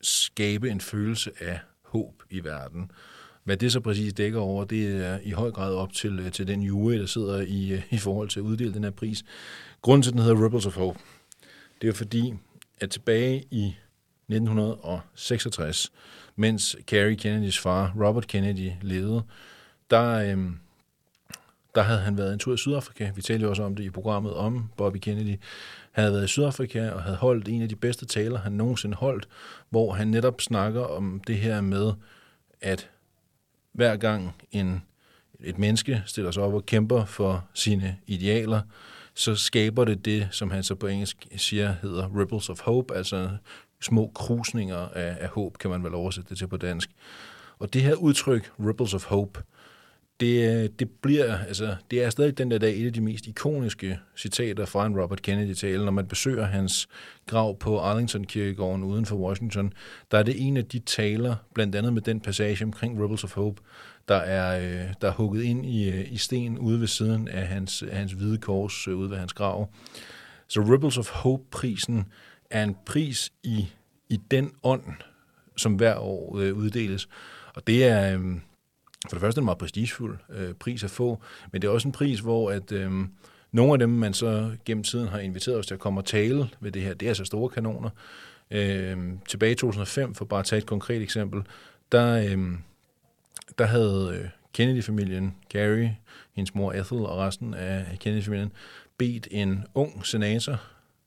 skabe 0.00 0.70
en 0.70 0.80
følelse 0.80 1.30
af 1.40 1.60
håb 1.84 2.22
i 2.30 2.44
verden. 2.44 2.90
Hvad 3.50 3.56
det 3.56 3.72
så 3.72 3.80
præcis 3.80 4.12
dækker 4.12 4.40
over, 4.40 4.64
det 4.64 5.06
er 5.06 5.18
i 5.22 5.30
høj 5.30 5.50
grad 5.50 5.74
op 5.74 5.92
til, 5.92 6.18
øh, 6.18 6.32
til 6.32 6.48
den 6.48 6.62
jury, 6.62 6.92
der 6.92 7.06
sidder 7.06 7.40
i, 7.40 7.72
øh, 7.72 7.82
i 7.90 7.98
forhold 7.98 8.28
til 8.28 8.40
at 8.40 8.44
uddele 8.44 8.74
den 8.74 8.84
her 8.84 8.90
pris. 8.90 9.24
Grunden 9.82 10.02
til, 10.02 10.10
at 10.10 10.12
den 10.12 10.22
hedder 10.22 10.44
Ripples 10.44 10.66
of 10.66 10.74
Hope, 10.74 10.98
det 11.82 11.88
er 11.88 11.92
fordi, 11.92 12.34
at 12.80 12.90
tilbage 12.90 13.44
i 13.50 13.74
1966, 14.28 15.92
mens 16.36 16.76
Carrie 16.86 17.16
Kennedys 17.16 17.58
far, 17.58 17.94
Robert 18.00 18.26
Kennedy, 18.26 18.70
levede, 18.82 19.22
der, 19.90 20.32
øhm, 20.32 20.58
der 21.74 21.82
havde 21.82 22.00
han 22.00 22.18
været 22.18 22.32
en 22.32 22.38
tur 22.38 22.54
i 22.54 22.58
Sydafrika. 22.58 23.10
Vi 23.14 23.22
talte 23.22 23.44
jo 23.44 23.50
også 23.50 23.62
om 23.62 23.76
det 23.76 23.84
i 23.84 23.90
programmet 23.90 24.34
om 24.34 24.70
Bobby 24.76 24.96
Kennedy. 24.96 25.36
Han 25.90 26.02
havde 26.04 26.12
været 26.12 26.24
i 26.24 26.28
Sydafrika 26.28 26.90
og 26.90 27.02
havde 27.02 27.16
holdt 27.16 27.48
en 27.48 27.62
af 27.62 27.68
de 27.68 27.76
bedste 27.76 28.06
taler, 28.06 28.38
han 28.38 28.52
nogensinde 28.52 28.96
holdt, 28.96 29.28
hvor 29.70 29.92
han 29.92 30.08
netop 30.08 30.40
snakker 30.40 30.80
om 30.80 31.22
det 31.26 31.36
her 31.36 31.60
med, 31.60 31.92
at 32.60 32.90
hver 33.72 33.96
gang 33.96 34.34
en, 34.52 34.82
et 35.40 35.58
menneske 35.58 36.02
stiller 36.06 36.30
sig 36.30 36.42
op 36.42 36.54
og 36.54 36.66
kæmper 36.66 37.04
for 37.04 37.48
sine 37.54 37.96
idealer, 38.06 38.60
så 39.14 39.34
skaber 39.34 39.84
det 39.84 40.04
det, 40.04 40.28
som 40.30 40.50
han 40.50 40.62
så 40.62 40.74
på 40.74 40.86
engelsk 40.86 41.26
siger, 41.36 41.74
hedder 41.82 42.18
ripples 42.20 42.48
of 42.48 42.60
hope, 42.60 42.94
altså 42.94 43.30
små 43.80 44.10
krusninger 44.14 44.76
af, 44.76 45.16
af 45.20 45.28
håb, 45.28 45.58
kan 45.58 45.70
man 45.70 45.84
vel 45.84 45.94
oversætte 45.94 46.30
det 46.30 46.38
til 46.38 46.48
på 46.48 46.56
dansk. 46.56 46.90
Og 47.58 47.72
det 47.74 47.82
her 47.82 47.94
udtryk, 47.94 48.52
ripples 48.58 48.94
of 48.94 49.04
hope, 49.04 49.42
det, 50.20 50.62
øh, 50.62 50.70
det 50.78 50.90
bliver, 50.90 51.38
altså, 51.38 51.76
det 51.90 52.02
er 52.02 52.10
stadig 52.10 52.38
den 52.38 52.50
der 52.50 52.58
dag 52.58 52.80
et 52.80 52.86
af 52.86 52.92
de 52.92 53.00
mest 53.00 53.26
ikoniske 53.26 53.98
citater 54.16 54.66
fra 54.66 54.86
en 54.86 55.00
Robert 55.00 55.22
Kennedy-tale. 55.22 55.84
Når 55.84 55.92
man 55.92 56.06
besøger 56.06 56.44
hans 56.44 56.88
grav 57.26 57.58
på 57.58 57.78
Arlington-kirkegården 57.78 58.84
uden 58.84 59.06
for 59.06 59.16
Washington, 59.16 59.72
der 60.10 60.18
er 60.18 60.22
det 60.22 60.46
en 60.46 60.56
af 60.56 60.64
de 60.64 60.78
taler, 60.78 61.36
blandt 61.54 61.74
andet 61.74 61.92
med 61.92 62.02
den 62.02 62.20
passage 62.20 62.64
omkring 62.64 63.04
Rebels 63.04 63.24
of 63.24 63.34
Hope, 63.34 63.62
der 64.08 64.16
er, 64.16 64.58
øh, 64.58 64.94
der 65.00 65.08
er 65.08 65.12
hugget 65.12 65.42
ind 65.42 65.66
i, 65.66 65.90
øh, 65.90 66.12
i 66.12 66.16
sten 66.16 66.58
ude 66.58 66.80
ved 66.80 66.86
siden 66.86 67.28
af 67.28 67.46
hans, 67.46 67.84
hans 67.92 68.12
hvide 68.12 68.38
kors 68.38 68.88
øh, 68.88 68.96
ude 68.96 69.10
ved 69.10 69.16
hans 69.16 69.32
grav. 69.32 69.72
Så 70.48 70.60
Rebels 70.60 70.98
of 70.98 71.10
Hope-prisen 71.10 72.04
er 72.50 72.64
en 72.64 72.76
pris 72.86 73.32
i, 73.42 73.66
i 74.08 74.16
den 74.30 74.50
ånd, 74.62 74.84
som 75.56 75.74
hver 75.74 75.96
år 75.96 76.38
øh, 76.38 76.54
uddeles. 76.54 77.08
Og 77.54 77.66
det 77.66 77.84
er... 77.84 78.18
Øh, 78.18 78.36
for 79.08 79.16
det 79.16 79.20
første 79.20 79.38
en 79.38 79.44
meget 79.44 79.58
prestigefuld 79.58 80.18
øh, 80.30 80.54
pris 80.54 80.84
at 80.84 80.90
få, 80.90 81.22
men 81.52 81.62
det 81.62 81.68
er 81.68 81.72
også 81.72 81.88
en 81.88 81.92
pris, 81.92 82.20
hvor 82.20 82.50
at 82.50 82.72
øh, 82.72 82.92
nogle 83.52 83.72
af 83.72 83.78
dem, 83.78 83.88
man 83.88 84.14
så 84.14 84.50
gennem 84.64 84.84
tiden 84.84 85.08
har 85.08 85.18
inviteret 85.18 85.58
os 85.58 85.66
til 85.66 85.74
at 85.74 85.80
komme 85.80 86.00
og 86.00 86.04
tale 86.04 86.48
ved 86.60 86.72
det 86.72 86.82
her, 86.82 86.94
det 86.94 87.06
er 87.06 87.10
altså 87.10 87.24
store 87.24 87.48
kanoner. 87.48 87.90
Øh, 88.50 88.98
tilbage 89.28 89.52
i 89.52 89.54
2005, 89.54 90.14
for 90.14 90.24
bare 90.24 90.40
at 90.40 90.46
tage 90.46 90.58
et 90.58 90.66
konkret 90.66 91.02
eksempel, 91.02 91.42
der, 91.92 92.14
øh, 92.14 92.48
der 93.58 93.64
havde 93.64 94.20
øh, 94.20 94.28
Kennedy-familien, 94.52 95.36
Gary, 95.48 95.88
hendes 96.32 96.54
mor 96.54 96.72
Ethel 96.72 96.98
og 96.98 97.18
resten 97.18 97.54
af 97.54 97.96
Kennedy-familien, 98.00 98.52
bedt 98.98 99.28
en 99.30 99.64
ung 99.74 100.06
senator 100.06 100.60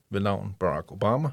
ved 0.10 0.20
navn 0.20 0.56
Barack 0.60 0.92
Obama 0.92 1.30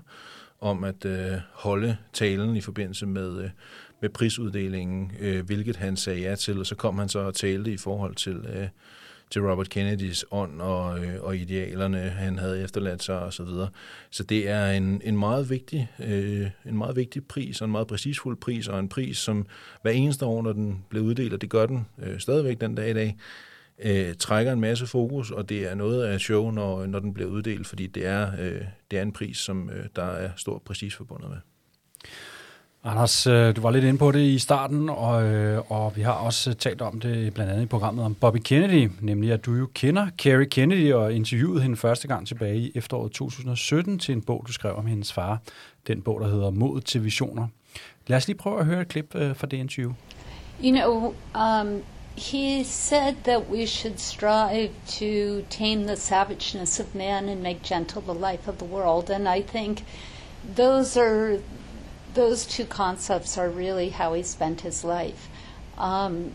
om 0.61 0.85
at 0.85 1.05
øh, 1.05 1.33
holde 1.53 1.97
talen 2.13 2.57
i 2.57 2.61
forbindelse 2.61 3.07
med, 3.07 3.43
øh, 3.45 3.51
med 4.01 4.11
prisuddelingen, 4.11 5.13
øh, 5.21 5.47
hvilket 5.47 5.77
han 5.77 5.97
sagde 5.97 6.21
ja 6.21 6.35
til, 6.35 6.59
og 6.59 6.67
så 6.67 6.75
kom 6.75 6.99
han 6.99 7.09
så 7.09 7.19
og 7.19 7.35
talte 7.35 7.73
i 7.73 7.77
forhold 7.77 8.15
til, 8.15 8.47
øh, 8.55 8.69
til 9.31 9.43
Robert 9.43 9.69
Kennedys 9.69 10.25
ånd 10.31 10.61
og, 10.61 11.05
øh, 11.05 11.23
og 11.23 11.37
idealerne, 11.37 11.99
han 11.99 12.39
havde 12.39 12.63
efterladt 12.63 13.03
sig 13.03 13.19
osv. 13.19 13.31
Så, 13.31 13.45
videre. 13.45 13.69
så 14.11 14.23
det 14.23 14.49
er 14.49 14.71
en, 14.71 15.01
en, 15.05 15.19
meget 15.19 15.51
vigtig, 15.51 15.91
øh, 16.01 16.51
en 16.67 16.79
meget 16.79 16.97
vigtig 16.97 17.25
pris, 17.27 17.61
og 17.61 17.65
en 17.65 17.73
meget 17.73 17.87
præcisfuld 17.87 18.37
pris, 18.37 18.69
og 18.69 18.79
en 18.79 18.89
pris, 18.89 19.19
som 19.19 19.47
hver 19.83 19.91
eneste 19.91 20.27
år, 20.27 20.43
når 20.43 20.53
den 20.53 20.85
blev 20.89 21.03
uddelt, 21.03 21.33
og 21.33 21.41
det 21.41 21.51
gør 21.51 21.67
den 21.67 21.87
øh, 22.03 22.21
stadigvæk 22.21 22.61
den 22.61 22.75
dag 22.75 22.91
i 22.91 22.95
dag, 22.95 23.17
øh, 23.83 24.15
trækker 24.15 24.53
en 24.53 24.61
masse 24.61 24.87
fokus, 24.87 25.31
og 25.31 25.49
det 25.49 25.71
er 25.71 25.75
noget 25.75 26.05
af 26.05 26.21
show, 26.21 26.51
når, 26.51 26.87
når 26.87 26.99
den 26.99 27.15
bliver 27.15 27.31
uddelt, 27.31 27.67
fordi 27.67 27.87
det 27.87 28.07
er, 28.07 28.33
øh, 28.41 28.63
det 28.91 28.99
er 28.99 29.03
en 29.03 29.13
pris, 29.13 29.39
som 29.39 29.71
øh, 29.71 29.87
der 29.97 30.05
er 30.05 30.31
stor 30.37 30.63
præcis 30.65 30.95
forbundet 30.95 31.31
med. 31.31 31.39
Anders, 32.85 33.27
øh, 33.27 33.57
du 33.57 33.61
var 33.61 33.71
lidt 33.71 33.85
inde 33.85 33.99
på 33.99 34.13
det 34.13 34.21
i 34.21 34.39
starten, 34.39 34.89
og, 34.89 35.23
øh, 35.25 35.71
og 35.71 35.97
vi 35.97 36.03
har 36.03 36.13
også 36.13 36.51
øh, 36.51 36.57
talt 36.57 36.83
om 36.83 37.01
det 37.01 37.35
blandt 37.35 37.53
andet 37.53 37.63
i 37.63 37.67
programmet 37.67 38.05
om 38.05 38.15
Bobby 38.15 38.39
Kennedy, 38.45 38.91
nemlig 39.01 39.33
at 39.33 39.47
du 39.47 39.55
jo 39.55 39.69
kender 39.75 40.07
Carrie 40.19 40.47
Kennedy 40.47 40.93
og 40.93 41.13
interviewede 41.13 41.63
hende 41.63 41.77
første 41.77 42.09
gang 42.09 42.27
tilbage 42.27 42.57
i 42.57 42.73
efteråret 42.75 43.13
2017 43.13 43.99
til 43.99 44.13
en 44.13 44.23
bog, 44.23 44.45
du 44.47 44.53
skrev 44.53 44.77
om 44.77 44.87
hendes 44.87 45.13
far. 45.13 45.39
Den 45.87 46.03
bog, 46.03 46.21
der 46.21 46.29
hedder 46.29 46.51
Mod 46.51 46.81
til 46.81 47.05
Visioner. 47.05 47.49
Lad 48.07 48.17
os 48.17 48.27
lige 48.27 48.37
prøve 48.37 48.61
at 48.61 48.67
høre 48.67 48.81
et 48.81 48.89
klip 48.89 49.13
fra 49.13 49.47
det 49.47 49.57
interview. 49.57 49.93
You 50.65 50.71
know, 50.71 51.15
um, 51.35 51.83
he 52.17 52.65
said 52.65 53.15
that 53.25 53.43
we 53.51 53.67
should 53.67 53.99
strive 53.99 54.71
to 54.87 55.45
tame 55.51 55.87
the 55.87 55.97
savageness 55.97 56.81
of 56.81 56.87
man 56.95 57.29
and 57.29 57.43
make 57.43 57.61
gentle 57.65 58.03
the 58.03 58.33
life 58.33 58.51
of 58.51 58.57
the 58.57 58.67
world. 58.67 59.11
And 59.11 59.29
I 59.29 59.43
think 59.43 59.85
those 60.57 61.01
are 61.01 61.39
those 62.15 62.47
two 62.47 62.65
concepts 62.65 63.39
are 63.39 63.49
really 63.49 63.91
how 63.91 64.15
he 64.15 64.23
spent 64.23 64.61
his 64.61 64.85
life. 64.85 65.29
Um, 65.79 66.33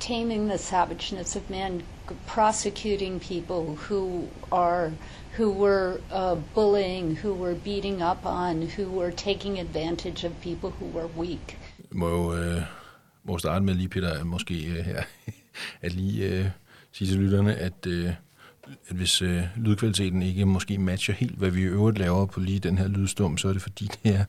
taming 0.00 0.48
the 0.48 0.58
savageness 0.58 1.36
of 1.36 1.48
man, 1.48 1.82
prosecuting 2.26 3.20
people 3.20 3.76
who 3.76 4.28
are 4.50 4.92
who 5.36 5.50
were 5.50 6.00
uh, 6.10 6.34
bullying, 6.54 7.16
who 7.16 7.32
were 7.32 7.54
beating 7.54 8.02
up 8.02 8.26
on, 8.26 8.62
who 8.62 8.90
were 8.90 9.10
taking 9.10 9.58
advantage 9.58 10.24
of 10.24 10.32
people 10.42 10.70
who 10.70 10.86
were 10.86 11.08
weak. 11.16 11.58
Må 11.90 12.08
jo 12.08 12.34
øh, 12.34 12.62
må 13.24 13.38
starte 13.38 13.64
med 13.64 13.74
lige, 13.74 13.88
Peter, 13.88 14.24
måske 14.24 14.54
øh, 14.54 14.84
her, 14.84 15.02
at 15.82 15.92
lige 15.92 16.28
øh, 16.28 16.46
sige 16.92 17.08
til 17.08 17.18
lytterne, 17.18 17.54
at, 17.54 17.86
øh, 17.86 18.10
at 18.88 18.96
hvis 18.96 19.22
øh, 19.22 19.42
lydkvaliteten 19.56 20.22
ikke 20.22 20.44
måske 20.44 20.78
matcher 20.78 21.14
helt, 21.14 21.38
hvad 21.38 21.50
vi 21.50 21.60
i 21.60 21.64
øvrigt 21.64 21.98
laver 21.98 22.26
på 22.26 22.40
lige 22.40 22.58
den 22.58 22.78
her 22.78 22.88
lydstum, 22.88 23.38
så 23.38 23.48
er 23.48 23.52
det 23.52 23.62
fordi, 23.62 23.88
det 24.04 24.14
er, 24.14 24.24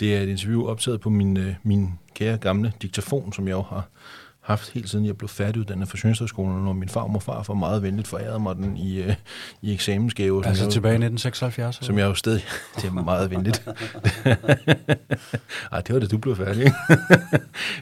det 0.00 0.16
er 0.16 0.20
et 0.20 0.28
interview 0.28 0.66
optaget 0.66 1.00
på 1.00 1.10
min, 1.10 1.36
øh, 1.36 1.54
min 1.62 1.98
kære 2.14 2.36
gamle 2.36 2.72
diktafon, 2.82 3.32
som 3.32 3.48
jeg 3.48 3.52
jo 3.52 3.62
har 3.62 3.88
haft 4.44 4.70
helt 4.70 4.90
siden 4.90 5.06
jeg 5.06 5.16
blev 5.16 5.28
færdiguddannet 5.28 5.88
fra 5.88 5.98
Sjønstadskolen, 5.98 6.68
og 6.68 6.76
min 6.76 6.88
far 6.88 7.00
og 7.00 7.22
far 7.22 7.42
for 7.42 7.54
meget 7.54 7.82
venligt 7.82 8.08
forærede 8.08 8.38
mig 8.38 8.56
den 8.56 8.76
i, 8.76 9.02
øh, 9.02 9.14
i 9.62 9.74
eksamensgave. 9.74 10.46
Altså 10.46 10.62
som 10.62 10.72
tilbage 10.72 10.92
i 10.92 11.00
jeg, 11.00 11.06
1976? 11.06 11.86
Som 11.86 11.98
jeg 11.98 12.04
jo 12.04 12.14
stadig... 12.14 12.42
Det 12.76 12.84
er 12.84 12.92
meget 12.92 13.30
venligt. 13.30 13.68
Ej, 15.72 15.80
det 15.80 15.94
var 15.94 16.00
det, 16.00 16.10
du 16.10 16.18
blev 16.18 16.36
færdig. 16.36 16.64
ikke? 16.64 16.76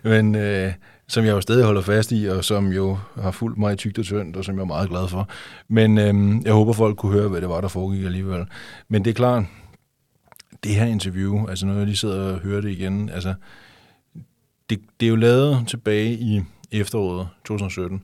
Men 0.02 0.34
øh, 0.34 0.72
som 1.12 1.24
jeg 1.24 1.32
jo 1.32 1.40
stadig 1.40 1.64
holder 1.64 1.82
fast 1.82 2.12
i, 2.12 2.24
og 2.24 2.44
som 2.44 2.72
jo 2.72 2.98
har 3.20 3.30
fulgt 3.30 3.58
mig 3.58 3.72
i 3.72 3.76
tygt 3.76 3.98
og 3.98 4.04
tyndt, 4.04 4.36
og 4.36 4.44
som 4.44 4.54
jeg 4.54 4.62
er 4.62 4.66
meget 4.66 4.88
glad 4.88 5.08
for. 5.08 5.28
Men 5.68 5.98
øhm, 5.98 6.42
jeg 6.44 6.52
håber, 6.52 6.72
folk 6.72 6.96
kunne 6.96 7.12
høre, 7.12 7.28
hvad 7.28 7.40
det 7.40 7.48
var, 7.48 7.60
der 7.60 7.68
foregik 7.68 8.04
alligevel. 8.04 8.46
Men 8.88 9.04
det 9.04 9.10
er 9.10 9.14
klart, 9.14 9.44
det 10.64 10.74
her 10.74 10.86
interview, 10.86 11.46
altså 11.46 11.66
når 11.66 11.74
jeg 11.74 11.86
lige 11.86 11.96
sidder 11.96 12.32
og 12.32 12.38
hører 12.38 12.60
det 12.60 12.70
igen, 12.70 13.08
altså 13.08 13.34
det, 14.70 14.80
det 15.00 15.06
er 15.06 15.10
jo 15.10 15.16
lavet 15.16 15.64
tilbage 15.68 16.12
i 16.12 16.42
efteråret 16.70 17.28
2017 17.44 18.02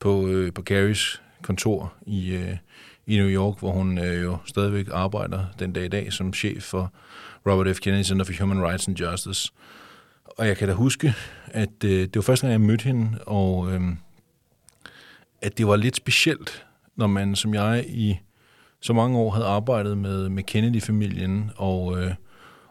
på, 0.00 0.26
øh, 0.26 0.52
på 0.52 0.62
Carries 0.62 1.22
kontor 1.42 1.92
i, 2.06 2.30
øh, 2.30 2.56
i 3.06 3.16
New 3.16 3.28
York, 3.28 3.58
hvor 3.58 3.70
hun 3.70 3.98
øh, 3.98 4.22
jo 4.22 4.36
stadigvæk 4.46 4.86
arbejder 4.92 5.44
den 5.58 5.72
dag 5.72 5.84
i 5.84 5.88
dag 5.88 6.12
som 6.12 6.32
chef 6.32 6.62
for 6.62 6.92
Robert 7.46 7.76
F. 7.76 7.80
Kennedy 7.80 8.04
Center 8.04 8.24
for 8.24 8.32
Human 8.40 8.62
Rights 8.62 8.88
and 8.88 8.96
Justice. 8.96 9.52
Og 10.38 10.46
jeg 10.46 10.56
kan 10.56 10.68
da 10.68 10.74
huske, 10.74 11.14
at 11.46 11.84
øh, 11.84 12.00
det 12.00 12.16
var 12.16 12.22
første 12.22 12.46
gang, 12.46 12.52
jeg 12.52 12.60
mødte 12.60 12.84
hende, 12.84 13.18
og 13.26 13.72
øh, 13.72 13.80
at 15.42 15.58
det 15.58 15.66
var 15.66 15.76
lidt 15.76 15.96
specielt, 15.96 16.66
når 16.96 17.06
man 17.06 17.36
som 17.36 17.54
jeg 17.54 17.84
i 17.88 18.18
så 18.80 18.92
mange 18.92 19.18
år 19.18 19.30
havde 19.30 19.46
arbejdet 19.46 19.98
med, 19.98 20.28
med 20.28 20.42
Kennedy-familien, 20.42 21.50
og, 21.56 22.02
øh, 22.02 22.14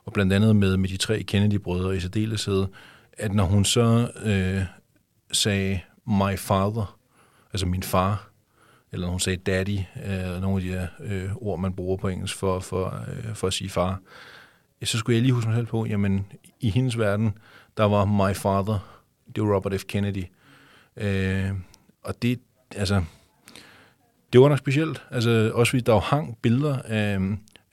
og 0.06 0.14
blandt 0.14 0.34
andet 0.34 0.56
med, 0.56 0.78
med 0.78 0.90
de 0.90 0.98
tre 0.98 1.24
Kennedy-brødre 1.24 1.96
i 1.96 2.00
særdeleshed, 2.00 2.66
at 3.14 3.34
når 3.34 3.44
hun 3.44 3.66
så 3.66 4.12
øh, 4.24 4.62
sagde 5.32 5.80
my 6.06 6.38
father, 6.38 6.98
altså 7.54 7.66
min 7.66 7.84
far, 7.84 8.30
eller 8.92 9.06
når 9.06 9.12
hun 9.12 9.20
sagde 9.20 9.38
daddy, 9.38 9.80
øh, 10.06 10.42
nogle 10.42 10.56
af 10.56 10.62
de 10.62 10.70
her 10.70 10.88
øh, 11.00 11.36
ord, 11.36 11.60
man 11.60 11.74
bruger 11.74 11.98
på 11.98 12.08
engelsk 12.08 12.36
for, 12.36 12.60
for, 12.60 13.06
øh, 13.08 13.36
for 13.36 13.48
at 13.48 13.54
sige 13.54 13.70
far, 13.70 14.00
så 14.84 14.98
skulle 14.98 15.16
jeg 15.16 15.22
lige 15.22 15.34
huske 15.34 15.50
mig 15.50 15.58
selv 15.58 15.68
på, 15.68 15.86
jamen 15.86 16.26
i 16.60 16.70
hendes 16.70 16.98
verden, 16.98 17.38
der 17.78 17.84
var 17.84 18.06
my 18.06 18.36
father, 18.36 19.02
det 19.36 19.44
var 19.44 19.56
Robert 19.56 19.82
F. 19.82 19.84
Kennedy. 19.84 20.24
Øh, 20.98 21.52
og 22.04 22.22
det, 22.22 22.40
altså, 22.76 23.04
det 24.34 24.42
var 24.42 24.50
nok 24.50 24.58
specielt. 24.58 25.02
Altså, 25.12 25.52
også 25.54 25.70
fordi 25.70 25.84
der 25.84 25.94
jo 25.94 26.00
hang 26.00 26.38
billeder 26.42 26.80
af, 26.86 27.20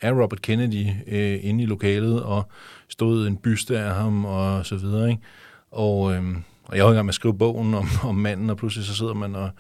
af 0.01 0.13
Robert 0.13 0.43
Kennedy 0.43 0.87
øh, 1.07 1.39
inde 1.43 1.63
i 1.63 1.67
lokalet, 1.67 2.23
og 2.23 2.49
stod 2.89 3.27
en 3.27 3.37
byste 3.37 3.79
af 3.79 3.95
ham, 3.95 4.25
og 4.25 4.67
så 4.67 4.77
videre, 4.77 5.11
ikke? 5.11 5.23
Og, 5.71 6.15
øh, 6.15 6.37
og 6.65 6.77
jeg 6.77 6.85
var 6.85 6.91
i 6.91 6.95
gang 6.95 7.07
med 7.07 7.11
at 7.11 7.15
skrive 7.15 7.39
bogen 7.39 7.75
om, 7.75 7.89
om 8.03 8.15
manden, 8.15 8.51
og 8.51 8.57
pludselig 8.57 8.87
så 8.87 8.95
sidder 8.95 9.15
man 9.15 9.35
og, 9.35 9.51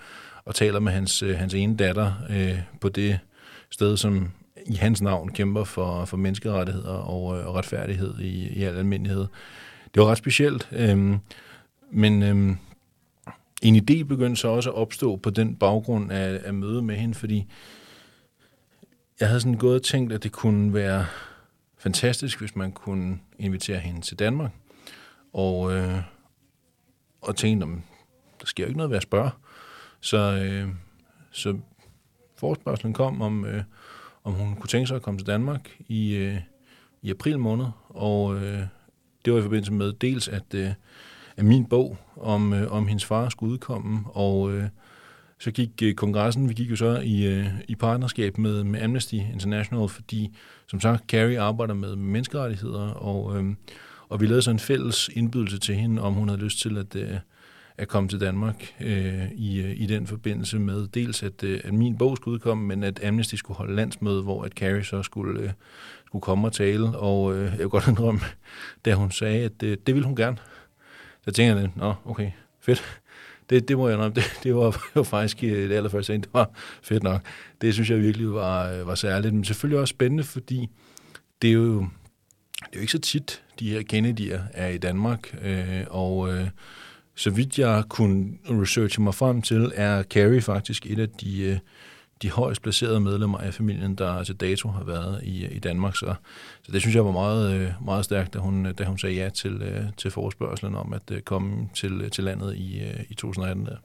og 0.45 0.55
taler 0.55 0.81
med 0.81 0.93
hans, 0.93 1.23
øh, 1.23 1.39
hans 1.39 1.55
ene 1.55 1.77
datter 1.77 2.13
øh, 2.31 2.59
på 2.81 2.89
det 2.89 3.19
sted, 3.71 3.97
som 3.97 4.31
i 4.67 4.75
hans 4.75 5.03
navn 5.03 5.29
kæmper 5.29 5.65
for, 5.65 6.05
for 6.05 6.17
menneskerettigheder 6.17 6.93
og, 6.93 7.39
øh, 7.39 7.47
og 7.47 7.55
retfærdighed 7.55 8.19
i, 8.19 8.49
i 8.49 8.63
al 8.63 8.77
almindelighed. 8.77 9.27
Det 9.95 10.03
var 10.03 10.07
ret 10.07 10.19
specielt, 10.19 10.69
øh, 10.73 11.17
men 11.91 12.23
øh, 12.23 12.57
en 13.63 13.77
idé 13.77 14.03
begyndte 14.03 14.37
så 14.41 14.49
også 14.49 14.71
at 14.71 14.77
opstå 14.77 15.17
på 15.17 15.31
den 15.31 15.57
baggrund 15.57 16.13
af, 16.13 16.41
af 16.45 16.55
møde 16.55 16.83
med 16.83 16.97
hende, 16.97 17.15
fordi 17.15 17.47
jeg 19.21 19.29
havde 19.29 19.41
sådan 19.41 19.59
gået 19.59 19.75
og 19.75 19.83
tænkt, 19.83 20.13
at 20.13 20.23
det 20.23 20.33
kunne 20.33 20.75
være 20.75 21.07
fantastisk, 21.79 22.41
hvis 22.41 22.57
man 22.57 22.73
kunne 22.73 23.19
invitere 23.39 23.79
hende 23.79 24.01
til 24.01 24.19
Danmark. 24.19 24.51
Og, 25.33 25.73
øh, 25.73 25.99
og 27.21 27.37
tænkte, 27.37 27.65
om 27.65 27.83
der 28.41 28.47
sker 28.47 28.65
jo 28.65 28.69
ikke 28.69 28.79
noget 28.79 28.91
ved 28.91 28.97
at 28.97 29.03
spørge. 29.03 29.31
Så, 30.01 30.19
øh, 30.19 30.69
så 31.31 31.59
forespørgselen 32.37 32.95
kom 32.95 33.23
om, 33.23 33.45
øh, 33.45 33.63
om 34.25 34.33
hun 34.33 34.55
kunne 34.57 34.69
tænke 34.69 34.87
sig 34.87 34.97
at 34.97 35.03
komme 35.03 35.19
til 35.19 35.27
Danmark 35.27 35.77
i, 35.89 36.15
øh, 36.15 36.37
i 37.03 37.11
april 37.11 37.39
måned. 37.39 37.67
Og 37.89 38.37
øh, 38.37 38.61
det 39.25 39.33
var 39.33 39.39
i 39.39 39.43
forbindelse 39.43 39.73
med 39.73 39.93
dels, 39.93 40.29
at, 40.29 40.55
øh, 40.55 40.71
at 41.37 41.45
min 41.45 41.65
bog 41.65 41.99
om, 42.17 42.53
øh, 42.53 42.73
om 42.73 42.87
hendes 42.87 43.05
far 43.05 43.29
skulle 43.29 43.53
udkomme, 43.53 44.05
og 44.07 44.53
øh, 44.53 44.65
så 45.39 45.51
gik 45.51 45.83
øh, 45.83 45.95
kongressen, 45.95 46.49
vi 46.49 46.55
gik 46.55 46.71
jo 46.71 46.77
så 46.77 47.01
i, 47.05 47.27
øh, 47.27 47.47
i 47.69 47.75
partnerskab 47.75 48.39
med, 48.39 48.65
med 48.65 48.83
Amnesty 48.83 49.15
International, 49.15 49.89
fordi 49.89 50.37
som 50.67 50.81
sagt, 50.81 51.05
Carrie 51.09 51.41
arbejder 51.41 51.75
med 51.75 51.97
menneskerettigheder, 51.97 52.91
og, 52.91 53.39
øh, 53.39 53.55
og 54.09 54.21
vi 54.21 54.27
lavede 54.27 54.43
så 54.43 54.51
en 54.51 54.59
fælles 54.59 55.11
indbydelse 55.13 55.59
til 55.59 55.75
hende, 55.75 56.03
om 56.03 56.13
hun 56.13 56.29
havde 56.29 56.41
lyst 56.41 56.59
til 56.59 56.79
at, 56.79 56.97
øh, 56.97 57.17
at 57.79 57.89
komme 57.89 58.09
til 58.09 58.21
Danmark 58.21 58.75
øh, 58.81 59.31
i, 59.33 59.61
øh, 59.61 59.81
i 59.81 59.87
den 59.87 60.07
forbindelse 60.07 60.59
med 60.59 60.87
dels, 60.87 61.23
at, 61.23 61.45
øh, 61.45 61.61
at 61.65 61.75
min 61.75 61.99
bog 61.99 62.17
skulle 62.17 62.35
udkomme, 62.35 62.67
men 62.67 62.83
at 62.83 63.05
Amnesty 63.05 63.35
skulle 63.35 63.57
holde 63.57 63.75
landsmøde, 63.75 64.23
hvor 64.23 64.43
at 64.43 64.53
Carrie 64.53 64.85
så 64.85 65.03
skulle, 65.03 65.41
øh, 65.41 65.51
skulle 66.07 66.23
komme 66.23 66.49
og 66.49 66.53
tale, 66.53 66.99
og 66.99 67.35
øh, 67.35 67.45
jeg 67.45 67.59
vil 67.59 67.69
godt 67.69 67.89
indrømme, 67.89 68.21
da 68.85 68.95
hun 68.95 69.11
sagde, 69.11 69.45
at 69.45 69.63
øh, 69.63 69.77
det 69.87 69.95
ville 69.95 70.07
hun 70.07 70.17
gerne. 70.17 70.37
Så 71.25 71.31
tænkte 71.31 71.61
jeg, 71.61 71.71
nå, 71.77 71.95
okay, 72.05 72.31
fedt. 72.61 73.01
Det, 73.51 73.69
det 73.69 73.77
må 73.77 73.89
jeg 73.89 73.99
nok, 73.99 74.15
det, 74.17 74.25
det 74.43 74.55
var, 74.55 74.91
jo 74.97 75.03
faktisk 75.03 75.45
øh, 75.45 75.69
det 75.69 75.77
allerførste, 75.77 76.13
det 76.13 76.29
var 76.33 76.51
fedt 76.83 77.03
nok. 77.03 77.21
Det 77.61 77.75
synes 77.75 77.91
jeg 77.91 78.01
virkelig 78.01 78.33
var, 78.33 78.73
øh, 78.73 78.87
var 78.87 78.95
særligt, 78.95 79.35
men 79.35 79.45
selvfølgelig 79.45 79.81
også 79.81 79.93
spændende, 79.93 80.25
fordi 80.25 80.69
det 81.43 81.49
er 81.49 81.55
jo, 81.55 81.81
det 82.61 82.73
er 82.73 82.77
jo 82.77 82.81
ikke 82.81 82.93
så 82.93 82.99
tit, 82.99 83.43
de 83.59 83.71
her 83.71 83.83
Kennedy'er 83.93 84.41
er 84.53 84.69
i 84.69 84.79
Danmark, 84.79 85.39
øh, 85.43 85.85
og 85.91 86.35
øh, 86.35 86.49
så 87.15 87.31
vidt 87.31 87.59
jeg 87.59 87.85
kunne 87.89 88.39
researche 88.45 89.03
mig 89.03 89.15
frem 89.15 89.43
til, 89.43 89.73
er 89.75 90.03
Carrie 90.03 90.43
faktisk 90.43 90.87
et 90.87 90.99
af 90.99 91.09
de, 91.09 91.43
øh, 91.43 91.59
de 92.23 92.31
højst 92.31 92.63
placerede 92.63 93.01
medlemmer 93.01 93.39
af 93.39 93.55
familien, 93.55 93.95
der 93.95 94.25
til 94.25 94.35
dato 94.35 94.69
har 94.69 94.85
været 94.85 95.21
i, 95.23 95.45
øh, 95.45 95.57
i 95.57 95.59
Danmark. 95.59 95.97
Så, 95.97 96.15
så 96.63 96.73
det 96.73 96.81
synes 96.81 96.97
jeg 96.97 97.05
var 97.05 97.13
meget, 97.13 97.53
øh, 97.53 97.71
meget 97.85 98.05
stærkt, 98.05 98.35
da 98.35 98.39
hun, 98.39 98.73
da 98.73 98.85
hun 98.85 98.99
sagde 98.99 99.15
ja 99.15 99.29
til, 99.29 99.63
til 99.97 100.11
forespørgselen 100.11 100.75
om 100.75 100.93
at 100.93 101.25
komme 101.25 101.69
til, 101.75 102.11
til 102.11 102.25
landet 102.25 102.55
i, 102.57 102.83
i 103.09 103.15
2018. 103.15 103.67
Der. 103.67 103.77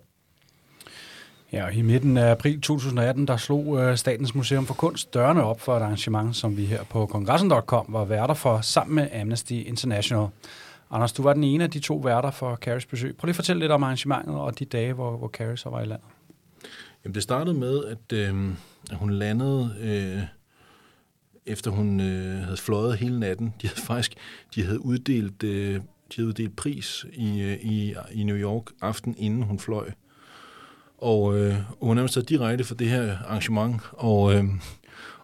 Ja, 1.54 1.66
og 1.66 1.74
i 1.74 1.82
midten 1.82 2.18
af 2.18 2.32
april 2.32 2.62
2018, 2.62 3.28
der 3.28 3.38
slog 3.38 3.98
Statens 3.98 4.36
Museum 4.36 4.66
for 4.66 4.74
Kunst 4.74 5.14
dørene 5.14 5.44
op 5.44 5.62
for 5.62 5.78
et 5.78 5.82
arrangement, 5.82 6.36
som 6.36 6.58
vi 6.58 6.66
her 6.66 6.84
på 6.84 7.06
kongressen.com 7.06 7.86
var 7.90 8.06
værter 8.06 8.34
for 8.34 8.62
sammen 8.62 8.96
med 8.96 9.08
Amnesty 9.22 9.54
International. 9.54 10.28
Anders, 10.92 11.14
du 11.14 11.24
var 11.24 11.34
den 11.34 11.44
ene 11.44 11.64
af 11.64 11.72
de 11.72 11.80
to 11.80 11.96
værter 11.96 12.32
for 12.32 12.56
Carries 12.56 12.86
besøg. 12.86 13.18
Prøv 13.18 13.26
lige 13.26 13.32
at 13.32 13.36
fortælle 13.36 13.60
lidt 13.60 13.72
om 13.72 13.84
arrangementet 13.84 14.36
og 14.36 14.60
de 14.60 14.66
dage, 14.66 14.94
hvor, 14.94 15.18
hvor 15.18 15.28
Carrie 15.28 15.58
så 15.58 15.70
var 15.70 15.82
i 15.82 15.86
landet. 15.86 16.08
Jamen, 17.04 17.16
det 17.16 17.24
startede 17.24 17.58
med, 17.58 17.86
at, 17.86 18.14
øh, 18.14 18.50
at 18.92 18.98
hun 18.98 19.10
landede, 19.10 19.76
øh, 19.82 20.24
efter 21.46 21.72
hun 21.72 22.00
øh, 22.00 22.44
havde 22.44 22.58
fløjet 22.58 22.98
hele 22.98 23.20
natten. 23.20 23.54
De 23.62 23.68
havde 23.68 23.82
faktisk 23.82 24.14
de 24.56 24.64
havde 24.64 24.86
uddelt, 24.86 25.44
øh, 25.44 25.76
de 25.76 25.82
havde 26.16 26.28
uddelt 26.28 26.56
pris 26.56 27.06
i, 27.14 27.42
øh, 27.42 27.58
i, 27.62 27.96
i 28.12 28.24
New 28.24 28.38
York 28.38 28.64
aften 28.82 29.16
inden 29.18 29.44
hun 29.44 29.60
fløj. 29.60 29.92
Og 30.98 31.38
øh, 31.40 31.56
hun 31.82 31.96
nærmest 31.96 32.30
direkte 32.30 32.64
for 32.64 32.76
det 32.76 32.90
her 32.90 33.18
arrangement, 33.18 33.82
og, 33.92 34.36
øh, 34.36 34.44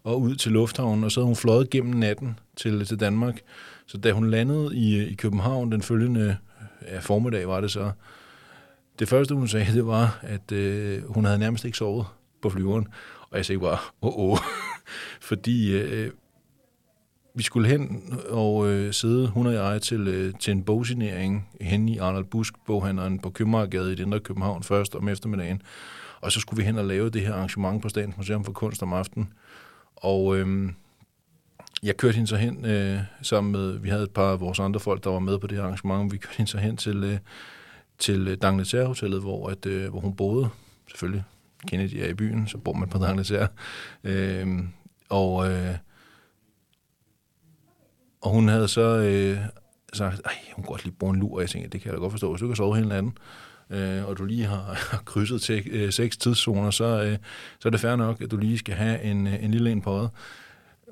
og 0.04 0.22
ud 0.22 0.36
til 0.36 0.52
lufthavnen, 0.52 1.04
og 1.04 1.12
så 1.12 1.20
havde 1.20 1.26
hun 1.26 1.36
fløjet 1.36 1.70
gennem 1.70 1.96
natten 1.96 2.40
til, 2.56 2.86
til 2.86 3.00
Danmark. 3.00 3.42
Så 3.86 3.98
da 3.98 4.12
hun 4.12 4.30
landede 4.30 4.76
i, 4.76 5.04
i 5.04 5.14
København 5.14 5.72
den 5.72 5.82
følgende 5.82 6.38
ja, 6.82 7.00
formiddag, 7.00 7.48
var 7.48 7.62
det 7.62 7.72
så, 7.72 7.92
det 9.00 9.08
første 9.08 9.36
hun 9.36 9.48
sagde, 9.48 9.74
det 9.74 9.86
var, 9.88 10.20
at 10.22 10.52
øh, 10.52 11.04
hun 11.14 11.26
havde 11.26 11.40
nærmest 11.40 11.66
ikke 11.66 11.78
sovet 11.78 12.06
på 12.42 12.50
flyveren. 12.50 12.88
Og 13.30 13.38
jeg 13.38 13.46
sagde 13.46 13.60
bare, 13.60 13.78
åh, 14.02 14.20
åh. 14.20 14.38
Fordi 15.30 15.78
øh, 15.78 16.12
vi 17.36 17.44
skulle 17.44 17.68
hen 17.68 18.14
og 18.30 18.68
øh, 18.68 18.94
sidde, 18.94 19.28
hun 19.28 19.48
og 19.48 19.54
jeg, 19.54 19.82
til, 19.82 20.08
øh, 20.08 20.34
til 20.40 20.52
en 20.52 20.64
bogsignering 20.64 21.50
hen 21.62 21.90
i 21.90 21.98
Arnold 21.98 22.26
Busk, 22.26 22.54
boghandleren 22.66 23.20
på 23.20 23.30
Købmagergade 23.30 23.92
i 23.92 23.96
det 23.96 24.04
indre 24.04 24.20
København 24.20 24.64
først 24.64 24.96
om 24.96 25.10
eftermiddagen. 25.10 25.62
Og 26.22 26.32
så 26.32 26.40
skulle 26.40 26.58
vi 26.58 26.66
hen 26.66 26.78
og 26.78 26.86
lave 26.86 27.10
det 27.10 27.22
her 27.22 27.34
arrangement 27.34 27.82
på 27.82 27.90
Statens 27.90 28.18
Museum 28.18 28.46
for 28.46 28.52
Kunst 28.52 28.84
om 28.84 28.94
aftenen. 28.94 29.34
Og 29.96 30.38
øh, 30.38 30.70
jeg 31.84 31.98
kørte 31.98 32.16
hende 32.16 32.28
så 32.28 32.36
hen 32.36 32.66
øh, 32.66 33.00
sammen 33.22 33.52
med, 33.52 33.78
vi 33.78 33.90
havde 33.90 34.04
et 34.04 34.12
par 34.12 34.32
af 34.32 34.40
vores 34.40 34.60
andre 34.60 34.80
folk, 34.80 35.04
der 35.04 35.10
var 35.10 35.20
med 35.20 35.40
på 35.40 35.48
det 35.48 35.58
her 35.58 35.64
arrangement. 35.64 36.14
Vi 36.14 36.18
kørte 36.18 36.38
hende 36.38 36.52
så 36.52 36.58
hen 36.58 36.78
til, 36.78 37.04
øh, 37.04 37.18
til 38.00 38.28
øh, 38.28 38.38
Dangleterre 38.42 38.86
Hotellet, 38.86 39.22
hvor, 39.22 39.50
at, 39.50 39.66
øh, 39.66 39.90
hvor 39.90 40.00
hun 40.00 40.16
boede. 40.16 40.50
Selvfølgelig, 40.88 41.24
Kennedy 41.68 41.94
er 41.94 42.08
i 42.08 42.14
byen, 42.14 42.48
så 42.48 42.58
bor 42.58 42.74
man 42.74 42.90
på 42.90 42.98
Dangleterre. 42.98 43.48
Øh, 44.04 44.48
og, 45.10 45.52
øh, 45.52 45.76
og 48.22 48.32
hun 48.32 48.48
havde 48.48 48.68
så 48.68 48.98
øh, 48.98 49.38
sagt, 49.94 50.22
at 50.26 50.32
hun 50.56 50.64
kunne 50.64 50.72
godt 50.72 50.84
lige 50.84 50.96
bruge 51.00 51.14
en 51.14 51.20
lur, 51.20 51.36
og 51.36 51.42
jeg 51.42 51.50
tænkte, 51.50 51.70
det 51.70 51.82
kan 51.82 51.92
jeg 51.92 51.98
da 51.98 52.00
godt 52.00 52.14
forstå, 52.14 52.32
hvis 52.32 52.40
du 52.40 52.48
kan 52.48 52.56
sove 52.56 52.76
hele 52.76 52.90
natten, 52.90 53.18
øh, 53.70 54.06
og 54.06 54.18
du 54.18 54.26
lige 54.26 54.46
har, 54.46 54.64
har 54.92 55.02
krydset 55.06 55.42
til 55.42 55.68
øh, 55.72 55.94
seks 55.94 56.18
tidszoner, 56.18 56.72
så, 56.72 57.04
øh, 57.04 57.18
så 57.60 57.68
er 57.68 57.72
det 57.72 57.80
fair 57.80 57.96
nok, 57.96 58.22
at 58.22 58.32
du 58.32 58.38
lige 58.38 58.58
skal 58.58 58.76
have 58.76 59.02
en, 59.02 59.28
øh, 59.28 59.44
en 59.44 59.52
lille 59.52 59.72
en 59.72 59.82
på 59.82 59.90
øjet. 59.90 60.10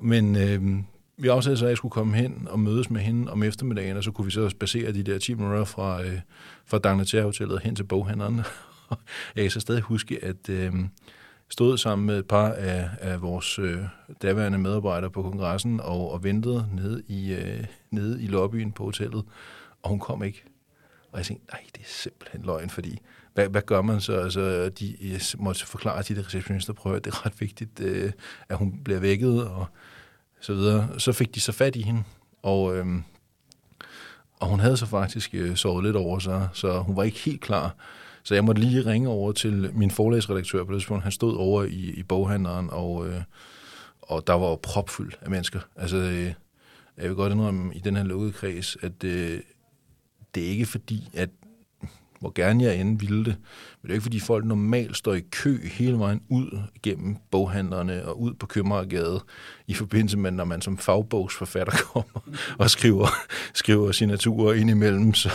Men 0.02 0.36
øh, 0.36 0.84
vi 1.18 1.28
afsatte 1.28 1.58
så, 1.58 1.66
at 1.66 1.70
jeg 1.70 1.78
skulle 1.78 1.92
komme 1.92 2.16
hen 2.16 2.48
og 2.50 2.60
mødes 2.60 2.90
med 2.90 3.02
hende 3.02 3.32
om 3.32 3.44
eftermiddagen, 3.44 3.98
og 3.98 4.04
så 4.04 4.12
kunne 4.12 4.26
vi 4.26 4.32
så 4.32 4.56
basere 4.60 4.94
de 4.94 5.04
der 5.04 5.20
10 5.20 5.34
minutter 5.34 5.64
fra, 5.64 6.04
øh, 6.04 6.20
fra 6.66 6.78
Dagnetær-hotellet 6.78 7.60
hen 7.60 7.76
til 7.76 7.84
boghandleren. 7.84 8.36
jeg 9.36 9.44
kan 9.44 9.52
så 9.52 9.60
stadig 9.60 9.82
huske, 9.82 10.24
at 10.24 10.50
øh, 10.50 10.74
stod 11.50 11.78
sammen 11.78 12.06
med 12.06 12.20
et 12.20 12.28
par 12.28 12.52
af, 12.52 12.90
af 13.00 13.22
vores 13.22 13.60
øh, 13.60 13.80
daværende 14.22 14.58
medarbejdere 14.58 15.12
på 15.12 15.22
kongressen 15.22 15.80
og, 15.80 16.12
og 16.12 16.24
ventede 16.24 16.70
nede 16.74 17.04
i, 17.08 17.34
øh, 17.34 17.66
nede 17.92 18.24
i 18.24 18.28
lobbyen 18.28 18.72
på 18.72 18.84
hotellet, 18.84 19.24
og 19.82 19.90
hun 19.90 20.00
kom 20.00 20.24
ikke. 20.24 20.44
Og 21.12 21.18
jeg 21.18 21.26
tænkte, 21.26 21.46
nej, 21.52 21.62
det 21.76 21.82
er 21.82 21.88
simpelthen 21.88 22.42
løgn, 22.42 22.70
fordi 22.70 23.00
hvad, 23.34 23.50
hvad 23.50 23.62
gør 23.62 23.82
man 23.82 24.02
så? 24.02 24.14
Altså, 24.14 24.70
de 24.70 24.98
jeg 25.02 25.22
måtte 25.38 25.66
forklare 25.66 26.04
til 26.04 26.16
de 26.16 26.22
receptionister, 26.22 26.74
prøver, 26.74 26.98
at 26.98 27.06
det 27.06 27.14
er 27.14 27.26
ret 27.26 27.42
vigtigt, 27.42 27.80
øh, 27.80 28.12
at 28.50 28.58
hun 28.58 28.80
bliver 28.84 29.00
vækket, 29.00 29.48
og 29.48 29.66
så 30.40 30.54
videre. 30.54 31.00
Så 31.00 31.12
fik 31.12 31.36
de 31.36 31.40
så 31.40 31.52
fat 31.52 31.76
i 31.76 31.82
hende, 31.82 32.04
og, 32.42 32.78
øh, 32.78 32.86
og 34.40 34.48
hun 34.48 34.60
havde 34.60 34.78
så 34.78 34.86
faktisk 34.86 35.30
øh, 35.34 35.56
sovet 35.56 35.84
lidt 35.84 35.96
over 35.96 36.20
sig, 36.20 36.50
så 36.54 36.80
hun 36.80 36.96
var 36.96 37.04
ikke 37.04 37.20
helt 37.20 37.42
klar. 37.42 37.76
Så 38.24 38.34
jeg 38.34 38.44
måtte 38.44 38.62
lige 38.62 38.86
ringe 38.86 39.10
over 39.10 39.32
til 39.32 39.70
min 39.74 39.92
forlagsredaktør 39.92 40.64
på 40.64 40.72
det 40.72 40.80
tidspunkt. 40.80 41.04
Han 41.04 41.12
stod 41.12 41.36
over 41.36 41.64
i, 41.64 41.94
i 41.98 42.04
boghandleren, 42.04 42.70
og, 42.70 43.08
øh, 43.08 43.22
og 44.02 44.28
der 44.28 44.34
var 44.34 44.48
jo 44.48 44.56
propfyldt 44.56 45.20
af 45.22 45.30
mennesker. 45.30 45.60
Altså, 45.76 45.98
øh, 45.98 46.34
jeg 46.98 47.10
vil 47.10 47.16
godt 47.16 47.34
indrømme 47.34 47.76
i 47.76 47.80
den 47.80 47.96
her 47.96 48.04
lukkede 48.04 48.32
kreds, 48.32 48.78
at 48.82 49.04
øh, 49.04 49.40
det 50.36 50.46
er 50.46 50.50
ikke 50.50 50.66
fordi, 50.66 51.10
at 51.14 51.30
hvor 52.24 52.32
gerne 52.36 52.64
jeg 52.64 52.82
end 52.82 53.00
ville 53.00 53.26
det. 53.26 53.36
Men 53.82 53.88
det 53.88 53.90
er 53.90 53.94
ikke, 53.94 54.04
fordi 54.04 54.20
folk 54.20 54.46
normalt 54.46 54.98
står 54.98 55.14
i 55.14 55.20
kø 55.20 55.68
hele 55.68 56.00
vejen 56.00 56.22
ud 56.30 56.60
gennem 56.84 57.18
boghandlerne 57.32 58.06
og 58.06 58.22
ud 58.22 58.34
på 58.34 58.46
Købmagergade 58.46 59.24
i 59.68 59.74
forbindelse 59.74 60.18
med, 60.18 60.32
når 60.32 60.46
man 60.46 60.62
som 60.62 60.78
fagbogsforfatter 60.78 61.74
kommer 61.94 62.20
og 62.58 62.70
skriver, 62.70 63.08
skriver 63.54 63.92
signaturer 63.92 64.54
ind 64.54 64.70
imellem, 64.70 65.14
så, 65.14 65.30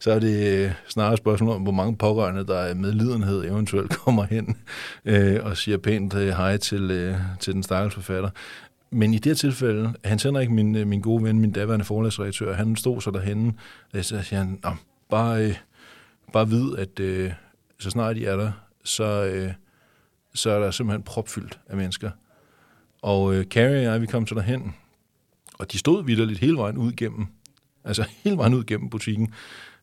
så 0.00 0.12
er 0.12 0.18
det 0.18 0.74
snarere 0.88 1.12
et 1.12 1.18
spørgsmål 1.18 1.54
om, 1.54 1.62
hvor 1.62 1.72
mange 1.72 1.96
pårørende, 1.96 2.46
der 2.46 2.74
med 2.74 2.92
lidenhed 2.92 3.44
eventuelt 3.44 3.90
kommer 3.90 4.24
hen 4.24 4.56
øh, 5.04 5.38
og 5.42 5.56
siger 5.56 5.78
pænt 5.78 6.14
øh, 6.14 6.28
hej 6.28 6.56
til, 6.56 6.90
øh, 6.90 7.16
til 7.40 7.54
den 7.54 7.62
stakkels 7.62 7.94
forfatter. 7.94 8.30
Men 8.90 9.14
i 9.14 9.16
det 9.16 9.26
her 9.26 9.34
tilfælde, 9.34 9.94
Hans 10.04 10.22
Henrik, 10.22 10.50
min, 10.50 10.74
øh, 10.76 10.86
min 10.86 11.00
gode 11.00 11.24
ven, 11.24 11.40
min 11.40 11.52
daværende 11.52 11.84
forlagsredaktør, 11.84 12.54
han 12.54 12.76
stod 12.76 13.00
så 13.00 13.10
derhenne, 13.10 13.52
og 13.94 14.04
så 14.04 14.22
siger 14.22 14.38
han, 14.38 14.60
bare, 15.10 15.44
øh, 15.44 15.54
bare 16.32 16.48
vid, 16.48 16.76
at 16.76 17.00
øh, 17.00 17.32
så 17.78 17.90
snart 17.90 18.16
de 18.16 18.26
er 18.26 18.36
der, 18.36 18.52
så, 18.84 19.24
øh, 19.24 19.52
så 20.34 20.50
er 20.50 20.58
der 20.58 20.70
simpelthen 20.70 21.02
propfyldt 21.02 21.60
af 21.66 21.76
mennesker. 21.76 22.10
Og 23.02 23.34
øh, 23.34 23.44
Carrie 23.44 23.76
og 23.76 23.82
jeg, 23.82 24.00
vi 24.00 24.06
kom 24.06 24.26
så 24.26 24.34
derhen, 24.34 24.74
og 25.58 25.72
de 25.72 25.78
stod 25.78 26.04
vidderligt 26.04 26.38
hele 26.38 26.56
vejen 26.56 26.76
ud 26.76 26.92
gennem, 26.92 27.26
altså 27.84 28.04
hele 28.24 28.36
vejen 28.36 28.54
ud 28.54 28.64
gennem 28.64 28.90
butikken. 28.90 29.34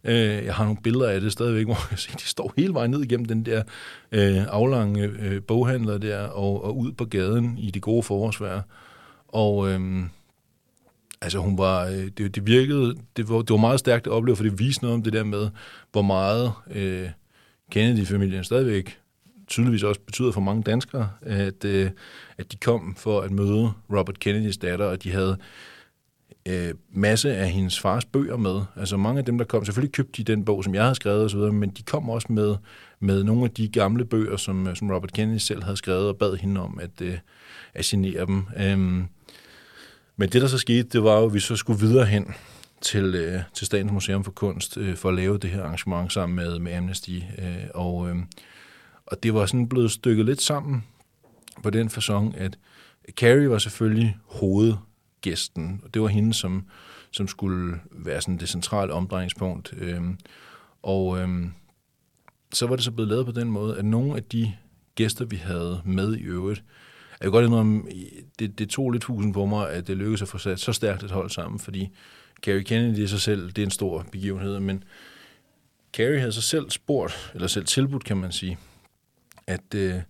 Øh, 0.04 0.46
jeg 0.46 0.56
har 0.56 0.64
nogle 0.64 0.82
billeder 0.84 1.10
af 1.10 1.22
det 1.22 1.32
stadigvæk, 1.32 1.66
hvor 1.72 1.88
jeg 1.92 2.00
ser, 2.00 2.16
de 2.16 2.24
står 2.24 2.54
hele 2.58 2.74
vejen 2.74 2.92
ned 2.92 3.04
igennem 3.04 3.26
den 3.26 3.46
der 3.46 3.64
øh, 4.12 4.44
aflange 4.48 5.04
øh, 5.04 5.42
boghandler 5.42 5.98
der, 5.98 6.20
og, 6.24 6.64
og 6.64 6.78
ud 6.78 6.92
på 6.92 7.06
gaden 7.06 7.58
i 7.58 7.72
det 7.72 7.82
gode 7.82 8.04
forårsvejr. 8.04 8.62
Og 9.28 9.70
øh, 9.70 10.04
altså 11.22 11.40
hun 11.40 11.58
var, 11.58 11.86
øh, 11.86 12.08
det, 12.18 12.36
det 12.36 12.48
virkede, 12.48 12.96
det 13.18 13.30
var, 13.30 13.38
det 13.38 13.50
var 13.50 13.58
meget 13.58 13.80
stærkt 13.80 14.08
at 14.08 14.14
opleve, 14.14 14.36
for 14.36 14.44
det 14.44 14.60
viste 14.60 14.84
noget 14.84 14.96
om 14.96 15.04
det 15.04 15.14
der 15.14 15.24
med, 15.24 15.50
hvor 15.92 16.02
meget 16.02 16.52
øh, 16.72 17.10
Kennedy-familien 17.72 18.44
stadigvæk 18.44 19.00
tydeligvis 19.48 19.84
også 19.84 20.02
betyder 20.02 20.32
for 20.32 20.42
mange 20.42 20.64
danskere, 20.64 21.10
at, 21.22 21.66
øh, 21.66 21.92
at 22.38 22.52
de 22.52 22.58
kom 22.58 22.96
for 22.98 23.22
at 23.22 23.32
møde 23.32 23.72
Robert 23.92 24.20
Kennedys 24.20 24.58
datter, 24.58 24.86
og 24.86 25.04
de 25.04 25.12
havde 25.12 25.38
øh, 26.48 26.74
masse 26.92 27.36
af 27.36 27.50
hendes 27.50 27.80
fars 27.80 28.06
bøger 28.06 28.38
med. 28.38 28.62
Altså 28.76 28.98
mange 28.98 29.20
af 29.20 29.26
dem, 29.26 29.38
der 29.38 29.46
kom, 29.46 29.66
selvfølgelig 29.66 29.94
købte 29.94 30.24
de 30.24 30.24
den 30.24 30.46
bog, 30.46 30.64
som 30.64 30.76
jeg 30.76 30.84
havde 30.84 30.96
skrevet 30.96 31.26
osv., 31.26 31.40
men 31.40 31.70
de 31.70 31.84
kom 31.84 32.10
også 32.10 32.28
med, 32.30 32.56
med 33.00 33.24
nogle 33.24 33.44
af 33.44 33.52
de 33.52 33.68
gamle 33.68 34.06
bøger, 34.06 34.38
som, 34.38 34.68
øh, 34.68 34.76
som 34.76 34.92
Robert 34.92 35.14
Kennedy 35.14 35.38
selv 35.38 35.64
havde 35.64 35.78
skrevet, 35.78 36.08
og 36.10 36.18
bad 36.18 36.36
hende 36.36 36.62
om 36.62 36.80
at, 36.82 37.02
øh, 37.02 37.18
at 37.74 37.86
signere 37.86 38.26
dem. 38.26 38.46
Øh, 38.58 39.06
men 40.18 40.30
det, 40.30 40.42
der 40.42 40.48
så 40.48 40.58
skete, 40.58 40.84
det 40.84 41.04
var 41.04 41.20
jo, 41.20 41.26
at 41.26 41.34
vi 41.34 41.40
så 41.40 41.56
skulle 41.56 41.80
videre 41.80 42.06
hen 42.06 42.34
til, 42.82 43.16
øh, 43.16 43.42
til 43.54 43.66
Statens 43.68 43.92
Museum 43.92 44.24
for 44.24 44.32
Kunst 44.32 44.78
øh, 44.78 44.96
for 44.96 45.10
at 45.10 45.16
lave 45.16 45.38
det 45.38 45.50
her 45.50 45.64
arrangement 45.64 46.14
sammen 46.14 46.36
med, 46.36 46.60
med 46.60 46.74
Amnesty. 46.74 47.20
Øh, 47.40 47.56
og, 47.74 48.10
øh, 48.10 48.16
og 49.06 49.24
det 49.24 49.34
var 49.34 49.46
sådan 49.46 49.70
blevet 49.70 49.92
stykket 49.92 50.26
lidt 50.26 50.42
sammen 50.42 50.84
på 51.64 51.70
den 51.70 51.88
façon, 51.88 52.38
at 52.38 52.58
Carrie 53.12 53.50
var 53.50 53.58
selvfølgelig 53.58 54.18
hovedgæsten, 54.26 55.82
og 55.84 55.94
det 55.94 56.02
var 56.02 56.08
hende, 56.08 56.34
som, 56.34 56.66
som 57.12 57.28
skulle 57.28 57.80
være 57.92 58.22
sådan 58.22 58.38
det 58.38 58.50
centrale 58.50 58.94
omdrejningspunkt. 58.94 59.74
Øh, 59.78 60.02
og 60.84 61.20
øh, 61.20 61.48
så 62.54 62.68
var 62.68 62.76
det 62.76 62.86
så 62.86 62.92
blevet 62.92 63.10
lavet 63.10 63.26
på 63.26 63.32
den 63.32 63.52
måde, 63.52 63.78
at 63.78 63.86
nogle 63.86 64.16
af 64.16 64.24
de 64.24 64.54
gæster, 64.96 65.26
vi 65.26 65.36
havde 65.36 65.82
med 65.86 66.16
i 66.16 66.22
øvrigt, 66.22 66.64
jeg 67.20 67.26
kan 67.26 67.32
godt 67.32 67.46
indrømme, 67.46 67.84
det, 68.40 68.60
det 68.60 68.70
tog 68.70 68.92
lidt 68.92 69.04
husen 69.04 69.34
på 69.34 69.46
mig, 69.46 69.70
at 69.70 69.88
det 69.88 69.98
lykkedes 69.98 70.22
at 70.22 70.28
få 70.28 70.38
sat 70.38 70.60
så 70.60 70.74
stærkt 70.74 71.04
et 71.04 71.12
hold 71.12 71.30
sammen, 71.30 71.60
fordi 71.60 71.90
Carrie 72.42 72.64
Kennedy 72.64 72.98
i 72.98 73.08
sig 73.08 73.22
selv, 73.22 73.52
det 73.52 73.58
er 73.58 73.66
en 73.66 73.72
stor 73.72 74.06
begivenhed, 74.12 74.60
men 74.60 74.84
Carrie 75.94 76.20
havde 76.20 76.32
så 76.32 76.42
selv 76.42 76.70
spurgt, 76.70 77.32
eller 77.34 77.48
selv 77.48 77.66
tilbudt, 77.66 78.04
kan 78.04 78.18
man 78.18 78.32
sige, 78.32 78.58
at 79.48 79.74
øh, 79.76 80.02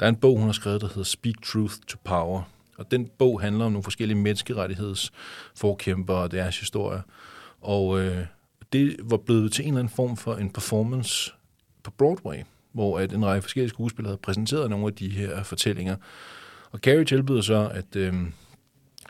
der 0.00 0.06
er 0.06 0.08
en 0.08 0.16
bog, 0.16 0.38
hun 0.38 0.46
har 0.46 0.52
skrevet, 0.52 0.80
der 0.80 0.88
hedder 0.88 1.02
Speak 1.02 1.34
Truth 1.42 1.74
to 1.86 1.98
Power. 2.04 2.42
Og 2.78 2.90
den 2.90 3.10
bog 3.18 3.40
handler 3.40 3.64
om 3.64 3.72
nogle 3.72 3.82
forskellige 3.82 4.18
menneskerettighedsforkæmper 4.18 6.14
og 6.14 6.30
deres 6.30 6.60
historie. 6.60 7.02
Og 7.60 8.00
øh, 8.00 8.26
det 8.72 8.96
var 9.02 9.16
blevet 9.16 9.52
til 9.52 9.62
en 9.62 9.68
eller 9.68 9.80
anden 9.80 9.94
form 9.94 10.16
for 10.16 10.34
en 10.34 10.50
performance 10.50 11.32
på 11.82 11.90
Broadway 11.90 12.42
hvor 12.72 12.98
at 12.98 13.12
en 13.12 13.24
række 13.24 13.42
forskellige 13.42 13.68
skuespillere 13.68 14.10
havde 14.10 14.20
præsenteret 14.22 14.70
nogle 14.70 14.86
af 14.86 14.94
de 14.94 15.08
her 15.08 15.42
fortællinger. 15.42 15.96
Og 16.70 16.78
Carrie 16.78 17.04
tilbyder 17.04 17.40
så, 17.40 17.70
at, 17.74 17.96
øh, 17.96 18.14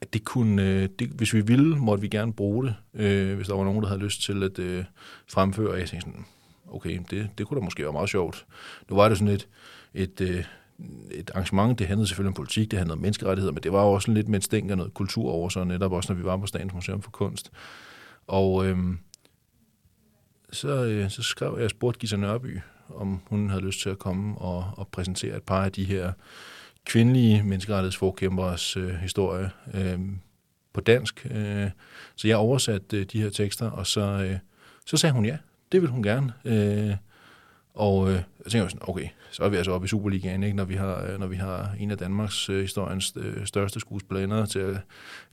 at 0.02 0.12
det 0.12 0.24
kunne, 0.24 0.62
øh, 0.62 0.88
det, 0.98 1.08
hvis 1.08 1.34
vi 1.34 1.40
ville, 1.40 1.76
måtte 1.76 2.02
vi 2.02 2.08
gerne 2.08 2.32
bruge 2.32 2.66
det, 2.66 2.74
øh, 2.94 3.36
hvis 3.36 3.46
der 3.46 3.54
var 3.54 3.64
nogen, 3.64 3.82
der 3.82 3.88
havde 3.88 4.00
lyst 4.00 4.22
til 4.22 4.42
at 4.42 4.58
øh, 4.58 4.84
fremføre. 5.28 5.70
Og 5.70 5.78
jeg 5.78 5.88
tænkte 5.88 6.10
sådan, 6.10 6.24
okay, 6.70 7.00
det, 7.10 7.28
det 7.38 7.46
kunne 7.46 7.60
da 7.60 7.64
måske 7.64 7.82
være 7.82 7.92
meget 7.92 8.08
sjovt. 8.08 8.46
Nu 8.90 8.96
var 8.96 9.08
det 9.08 9.18
sådan 9.18 9.34
et, 9.34 9.48
et, 9.94 10.20
øh, 10.20 10.44
et 11.10 11.30
arrangement, 11.34 11.78
det 11.78 11.86
handlede 11.86 12.08
selvfølgelig 12.08 12.28
om 12.28 12.34
politik, 12.34 12.70
det 12.70 12.78
handlede 12.78 12.94
om 12.94 13.00
menneskerettigheder, 13.00 13.52
men 13.52 13.62
det 13.62 13.72
var 13.72 13.82
jo 13.82 13.92
også 13.92 14.12
lidt 14.12 14.28
med 14.28 14.38
en 14.38 14.42
stænk 14.42 14.70
af 14.70 14.76
noget 14.76 14.94
kultur 14.94 15.30
over 15.30 15.48
sig, 15.48 15.66
netop 15.66 15.92
også 15.92 16.12
når 16.12 16.18
vi 16.20 16.24
var 16.24 16.36
på 16.36 16.46
Statens 16.46 16.74
Museum 16.74 17.02
for 17.02 17.10
Kunst. 17.10 17.50
Og 18.26 18.66
øh, 18.66 18.78
så, 20.52 20.84
øh, 20.84 21.10
så 21.10 21.22
skrev 21.22 21.56
jeg, 21.60 21.70
spurgte 21.70 21.98
Gita 21.98 22.16
Nørby, 22.16 22.60
om 22.96 23.20
hun 23.26 23.50
havde 23.50 23.64
lyst 23.64 23.80
til 23.80 23.90
at 23.90 23.98
komme 23.98 24.38
og, 24.38 24.64
og 24.76 24.88
præsentere 24.88 25.36
et 25.36 25.42
par 25.42 25.64
af 25.64 25.72
de 25.72 25.84
her 25.84 26.12
kvindelige 26.84 27.42
menneskerettighedsforkæmperes 27.42 28.76
øh, 28.76 28.94
historie 28.94 29.50
øh, 29.74 29.98
på 30.72 30.80
dansk. 30.80 31.26
Øh, 31.30 31.70
så 32.16 32.28
jeg 32.28 32.36
oversatte 32.36 32.96
øh, 32.96 33.06
de 33.12 33.22
her 33.22 33.30
tekster, 33.30 33.70
og 33.70 33.86
så, 33.86 34.00
øh, 34.00 34.38
så 34.86 34.96
sagde 34.96 35.12
hun 35.12 35.24
ja, 35.24 35.38
det 35.72 35.80
vil 35.80 35.90
hun 35.90 36.02
gerne. 36.02 36.32
Øh, 36.44 36.96
Og 37.74 38.08
øh, 38.08 38.14
jeg 38.14 38.52
tænker 38.52 38.68
sådan, 38.68 38.88
okay, 38.88 39.08
så 39.30 39.42
er 39.42 39.48
vi 39.48 39.56
altså 39.56 39.72
oppe 39.72 39.84
i 39.84 39.88
Superligaen, 39.88 40.42
ikke? 40.42 40.56
Når, 40.56 40.64
vi 40.64 40.74
har, 40.74 41.04
øh, 41.04 41.18
når 41.20 41.26
vi 41.26 41.36
har 41.36 41.74
en 41.78 41.90
af 41.90 41.98
Danmarks 41.98 42.48
øh, 42.48 42.60
historiens 42.60 43.12
øh, 43.16 43.46
største 43.46 43.80
skuespillere 43.80 44.46
til 44.46 44.58
at 44.58 44.76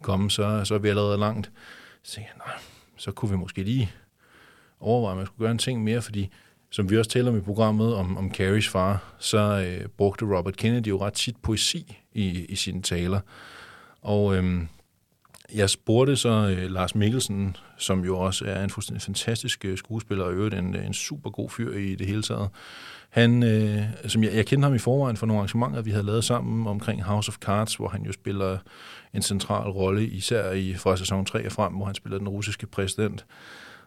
komme, 0.02 0.32
så, 0.32 0.62
så 0.66 0.76
er 0.76 0.80
vi 0.80 0.90
allerede 0.90 1.18
langt. 1.18 1.52
Så 2.04 2.14
tænkte 2.14 2.32
jeg, 2.36 2.46
nej, 2.48 2.56
så 2.98 3.12
kunne 3.12 3.32
vi 3.32 3.38
måske 3.38 3.64
lige 3.64 3.92
overveje, 4.80 5.12
at 5.14 5.18
man 5.18 5.26
skulle 5.26 5.40
gøre 5.40 5.52
en 5.52 5.58
ting 5.58 5.84
mere, 5.84 6.02
fordi 6.02 6.30
som 6.72 6.90
vi 6.90 6.98
også 6.98 7.12
taler 7.12 7.32
om 7.32 7.38
i 7.38 7.42
programmet 7.42 7.96
om, 7.96 8.18
om 8.18 8.34
Carries 8.34 8.68
far, 8.68 9.16
så 9.20 9.66
øh, 9.68 9.88
brugte 9.98 10.26
Robert 10.26 10.58
Kennedy 10.58 10.88
jo 10.88 11.02
ret 11.02 11.14
tit 11.14 11.38
poesi 11.38 11.98
i, 12.14 12.46
i 12.46 12.56
sine 12.56 12.82
taler. 12.82 13.20
Og 14.02 14.36
øh, 14.36 14.62
jeg 15.56 15.70
spurgte 15.70 16.16
så 16.16 16.30
øh, 16.30 16.72
Lars 16.72 16.96
Mikkelsen, 16.96 17.56
som 17.78 18.06
jo 18.06 18.20
også 18.20 18.46
er 18.46 18.64
en 18.64 18.70
fuldstændig 18.70 19.02
fantastisk 19.02 19.66
øh, 19.66 19.78
skuespiller, 19.78 20.26
og 20.26 20.34
øvrigt 20.34 20.56
en, 20.56 20.76
øh, 20.76 20.86
en 20.86 20.94
super 20.94 21.30
god 21.30 21.50
fyr 21.50 21.74
i 21.74 21.96
det 21.96 22.08
hele 22.08 22.22
taget. 22.22 22.50
Han, 23.10 23.44
øh, 23.44 23.84
som 24.08 24.24
jeg, 24.24 24.34
jeg 24.34 24.46
kendte 24.46 24.66
ham 24.66 24.76
i 24.76 24.80
forvejen 24.80 25.18
for 25.18 25.26
nogle 25.26 25.40
arrangementer, 25.40 25.82
vi 25.82 25.92
havde 25.92 26.06
lavet 26.06 26.24
sammen 26.24 26.68
omkring 26.68 27.04
House 27.04 27.30
of 27.30 27.36
Cards, 27.36 27.76
hvor 27.76 27.88
han 27.88 28.04
jo 28.04 28.12
spiller 28.12 28.58
en 29.14 29.22
central 29.22 29.70
rolle, 29.70 30.08
især 30.08 30.52
i 30.52 30.74
fra 30.74 30.98
sæson 30.98 31.26
3 31.26 31.46
og 31.46 31.52
frem, 31.52 31.74
hvor 31.74 31.86
han 31.86 31.96
spiller 31.96 32.18
den 32.18 32.30
russiske 32.30 32.68
præsident. 32.68 33.26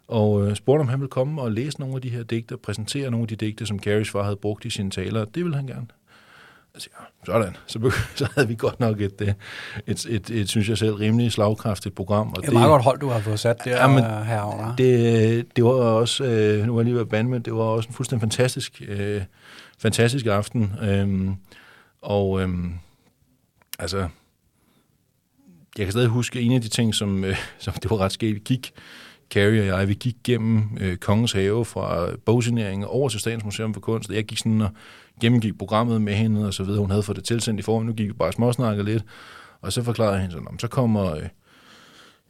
Og 0.09 0.47
øh, 0.47 0.57
spurgte, 0.57 0.81
om 0.81 0.89
han 0.89 1.01
ville 1.01 1.11
komme 1.11 1.43
og 1.43 1.53
læse 1.53 1.81
nogle 1.81 1.95
af 1.95 2.03
de 2.03 2.09
her 2.09 2.23
digte, 2.23 2.53
og 2.53 2.61
præsentere 2.61 3.11
nogle 3.11 3.25
af 3.25 3.29
de 3.29 3.37
digte, 3.37 3.67
som 3.67 3.79
Carries 3.79 4.11
far 4.11 4.23
havde 4.23 4.37
brugt 4.37 4.65
i 4.65 4.71
sine 4.71 4.91
taler. 4.91 5.25
Det 5.25 5.45
ville 5.45 5.57
han 5.57 5.67
gerne. 5.67 5.87
Altså, 6.75 6.89
ja, 7.01 7.33
sådan. 7.33 7.57
Så, 7.67 7.93
så 8.17 8.29
havde 8.35 8.49
vi 8.49 8.55
godt 8.55 8.81
nok 8.81 9.01
et, 9.01 9.21
et, 9.21 9.37
et, 9.87 10.07
et, 10.07 10.31
et 10.31 10.49
synes 10.49 10.69
jeg 10.69 10.79
selv, 10.79 10.95
rimelig 10.95 11.33
slagkraftigt 11.33 11.95
program. 11.95 12.29
Og 12.29 12.43
det 12.43 12.49
er 12.49 12.53
meget 12.53 12.69
godt 12.69 12.83
hold, 12.83 12.99
du 12.99 13.09
har 13.09 13.21
fået 13.21 13.41
sat 13.41 13.65
der 13.65 13.77
ja, 13.77 13.89
men 13.89 14.05
herovre. 14.05 14.75
Det, 14.79 15.57
det 15.57 15.65
var 15.65 15.71
også, 15.71 16.25
øh, 16.25 16.67
nu 16.67 16.73
var 16.73 16.81
jeg 16.81 16.85
lige 16.85 16.95
ved 16.95 17.01
at 17.01 17.09
bande 17.09 17.31
med, 17.31 17.41
det 17.41 17.53
var 17.53 17.63
også 17.63 17.89
en 17.89 17.95
fuldstændig 17.95 18.21
fantastisk, 18.21 18.83
øh, 18.89 19.23
fantastisk 19.79 20.27
aften. 20.27 20.73
Øhm, 20.83 21.37
og 22.03 22.41
øhm, 22.41 22.75
altså, 23.79 23.99
jeg 25.79 25.87
kan 25.87 25.93
stadig 25.93 26.09
huske 26.09 26.41
en 26.41 26.53
af 26.53 26.61
de 26.61 26.69
ting, 26.69 26.95
som, 26.95 27.25
øh, 27.25 27.37
som 27.59 27.75
det 27.75 27.91
var 27.91 28.01
ret 28.01 28.13
sket. 28.13 28.35
Vi 28.35 28.41
gik, 28.45 28.73
Carrie 29.33 29.61
og 29.61 29.67
jeg, 29.67 29.89
vi 29.89 29.95
gik 29.95 30.17
gennem 30.25 30.77
øh, 30.81 30.97
Kongens 30.97 31.33
Have 31.33 31.65
fra 31.65 32.17
bogsigneringen 32.25 32.85
over 32.85 33.09
til 33.09 33.21
Statens 33.21 33.45
Museum 33.45 33.75
for 33.75 33.81
Kunst. 33.81 34.11
Jeg 34.11 34.25
gik 34.25 34.39
sådan 34.39 34.61
og 34.61 34.71
gennemgik 35.21 35.59
programmet 35.59 36.03
med 36.03 36.15
hende 36.15 36.47
og 36.47 36.55
så 36.55 36.65
videre. 36.65 36.81
Hun 36.81 36.91
havde 36.91 37.03
fået 37.03 37.17
det 37.17 37.25
tilsendt 37.25 37.61
i 37.61 37.63
form. 37.63 37.83
Nu 37.83 37.93
gik 37.93 38.09
vi 38.09 38.13
bare 38.13 38.33
småsnakket 38.33 38.85
lidt. 38.85 39.05
Og 39.61 39.73
så 39.73 39.83
forklarede 39.83 40.13
jeg 40.13 40.21
hende 40.21 40.33
sådan, 40.33 40.59
så 40.59 40.69
kommer 40.69 41.15
øh, 41.15 41.29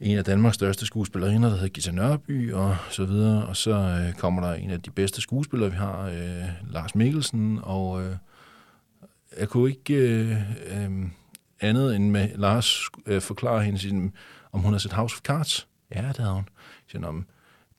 en 0.00 0.18
af 0.18 0.24
Danmarks 0.24 0.54
største 0.54 0.86
skuespillerinder, 0.86 1.48
der 1.48 1.56
hedder 1.56 1.68
Gita 1.68 1.90
Nørby 1.90 2.52
og 2.52 2.76
så 2.90 3.04
videre. 3.04 3.46
Og 3.46 3.56
så 3.56 3.70
øh, 3.72 4.12
kommer 4.12 4.42
der 4.42 4.54
en 4.54 4.70
af 4.70 4.82
de 4.82 4.90
bedste 4.90 5.20
skuespillere, 5.20 5.70
vi 5.70 5.76
har, 5.76 6.06
øh, 6.06 6.72
Lars 6.72 6.94
Mikkelsen. 6.94 7.58
Og 7.62 8.02
øh, 8.02 8.16
jeg 9.38 9.48
kunne 9.48 9.70
ikke 9.70 9.94
øh, 9.94 10.36
øh, 10.66 10.90
andet 11.60 11.96
end 11.96 12.10
med 12.10 12.28
Lars 12.34 12.80
øh, 13.06 13.20
forklare 13.20 13.62
hende, 13.62 13.78
sin, 13.78 14.12
om 14.52 14.60
hun 14.60 14.72
har 14.72 14.78
set 14.78 14.92
House 14.92 15.14
of 15.16 15.20
Cards. 15.20 15.68
Ja, 15.94 16.08
det 16.08 16.18
havde 16.18 16.34
hun. 16.34 16.48
Siger, 16.92 17.06
om 17.06 17.26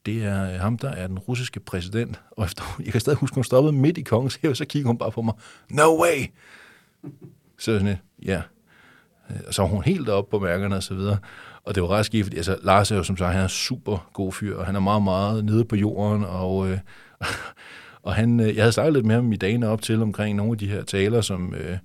det 0.06 0.24
er 0.24 0.54
øh, 0.54 0.60
ham, 0.60 0.78
der 0.78 0.90
er 0.90 1.08
den 1.08 1.20
russiske 1.20 1.60
præsident. 1.60 2.22
Og 2.32 2.46
efter, 2.46 2.64
jeg 2.86 2.92
kan 2.92 3.02
stadig 3.02 3.20
huske, 3.20 3.36
hun 3.36 3.44
stoppede 3.44 3.74
midt 3.74 3.98
i 3.98 4.02
kongens 4.02 4.40
have, 4.42 4.56
så 4.56 4.66
kiggede 4.66 4.88
hun 4.88 4.98
bare 4.98 5.12
på 5.12 5.22
mig. 5.22 5.34
No 5.70 6.02
way! 6.02 6.26
Så 7.58 7.80
sådan 7.80 7.98
ja. 8.26 8.42
Øh, 9.30 9.38
så 9.52 9.62
var 9.62 9.70
hun 9.70 9.84
helt 9.84 10.10
oppe 10.10 10.32
på 10.32 10.40
mærkerne 10.40 10.76
og 10.76 10.84
så 10.84 10.94
videre. 10.94 11.18
Og 11.64 11.76
det 11.76 11.84
var 11.84 11.90
ret 11.90 12.06
skift. 12.06 12.34
altså, 12.34 12.58
Lars 12.64 12.92
er 12.92 12.96
jo 12.96 13.04
som 13.04 13.18
sagt, 13.18 13.34
han 13.34 13.44
er 13.44 13.48
super 13.48 14.10
god 14.14 14.32
fyr, 14.32 14.58
og 14.58 14.66
han 14.66 14.76
er 14.76 14.80
meget, 14.80 15.04
meget 15.04 15.46
nede 15.46 15.66
på 15.66 15.76
jorden, 15.76 16.24
og, 16.24 16.70
øh, 16.70 16.80
og 18.04 18.16
han, 18.16 18.40
øh, 18.40 18.56
jeg 18.56 18.64
havde 18.64 18.72
snakket 18.72 18.94
lidt 18.94 19.06
med 19.06 19.16
ham 19.16 19.34
i 19.34 19.36
dagene 19.36 19.68
op 19.68 19.82
til 19.82 20.02
omkring 20.02 20.38
nogle 20.38 20.52
af 20.52 20.58
de 20.58 20.68
her 20.68 20.84
taler, 20.84 21.22
som, 21.22 21.54
øh, 21.54 21.78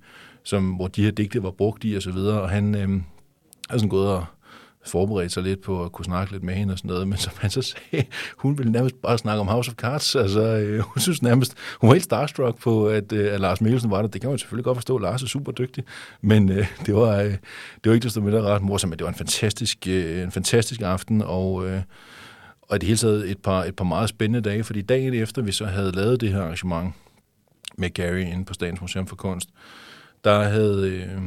som, 0.43 0.71
hvor 0.71 0.87
de 0.87 1.03
her 1.03 1.11
digte 1.11 1.43
var 1.43 1.51
brugt 1.51 1.83
i 1.83 1.95
og 1.95 2.01
så 2.01 2.11
videre, 2.11 2.41
og 2.41 2.49
han 2.49 2.75
øh, 2.75 3.01
har 3.69 3.77
sådan 3.77 3.89
gået 3.89 4.09
og 4.09 4.25
forberedte 4.89 5.33
sig 5.33 5.43
lidt 5.43 5.61
på 5.61 5.83
at 5.83 5.91
kunne 5.91 6.05
snakke 6.05 6.31
lidt 6.31 6.43
med 6.43 6.53
hende 6.53 6.71
og 6.71 6.77
sådan 6.77 6.89
noget, 6.89 7.07
men 7.09 7.17
som 7.17 7.33
han 7.37 7.49
så 7.49 7.61
sagde, 7.61 8.05
hun 8.37 8.57
ville 8.57 8.71
nærmest 8.71 9.01
bare 9.01 9.17
snakke 9.17 9.39
om 9.39 9.47
House 9.47 9.71
of 9.71 9.75
Cards, 9.75 10.15
altså 10.15 10.41
øh, 10.41 10.79
hun 10.79 11.01
synes 11.01 11.21
nærmest, 11.21 11.55
hun 11.81 11.87
var 11.87 11.93
helt 11.93 12.03
starstruck 12.03 12.61
på, 12.61 12.87
at, 12.87 13.11
øh, 13.11 13.33
at 13.33 13.39
Lars 13.39 13.61
Mikkelsen 13.61 13.91
var 13.91 14.01
der, 14.01 14.09
det 14.09 14.21
kan 14.21 14.29
man 14.29 14.39
selvfølgelig 14.39 14.65
godt 14.65 14.77
forstå, 14.77 14.97
Lars 14.97 15.23
er 15.23 15.27
super 15.27 15.51
dygtig, 15.51 15.83
men 16.21 16.51
øh, 16.51 16.67
det, 16.85 16.95
var, 16.95 17.17
øh, 17.17 17.31
det 17.31 17.85
var 17.85 17.93
ikke 17.93 18.03
desto 18.03 18.21
mindre 18.21 18.41
ret 18.41 18.61
morsomt, 18.61 18.89
men 18.89 18.99
det 18.99 19.03
var 19.03 19.11
en 19.11 19.17
fantastisk, 19.17 19.87
øh, 19.87 20.23
en 20.23 20.31
fantastisk 20.31 20.81
aften, 20.81 21.21
og 21.21 21.69
øh, 21.69 21.81
og 22.69 22.75
i 22.75 22.79
det 22.79 22.87
hele 22.87 22.97
taget 22.97 23.31
et 23.31 23.37
par, 23.37 23.63
et 23.63 23.75
par 23.75 23.85
meget 23.85 24.09
spændende 24.09 24.49
dage, 24.49 24.63
fordi 24.63 24.81
dagen 24.81 25.13
efter 25.13 25.41
vi 25.41 25.51
så 25.51 25.65
havde 25.65 25.91
lavet 25.91 26.21
det 26.21 26.33
her 26.33 26.41
arrangement 26.41 26.93
med 27.77 27.93
Gary 27.93 28.19
inde 28.19 28.45
på 28.45 28.53
Statens 28.53 28.81
Museum 28.81 29.07
for 29.07 29.15
Kunst, 29.15 29.49
der 30.23 30.43
havde, 30.43 30.89
øh, 30.89 31.21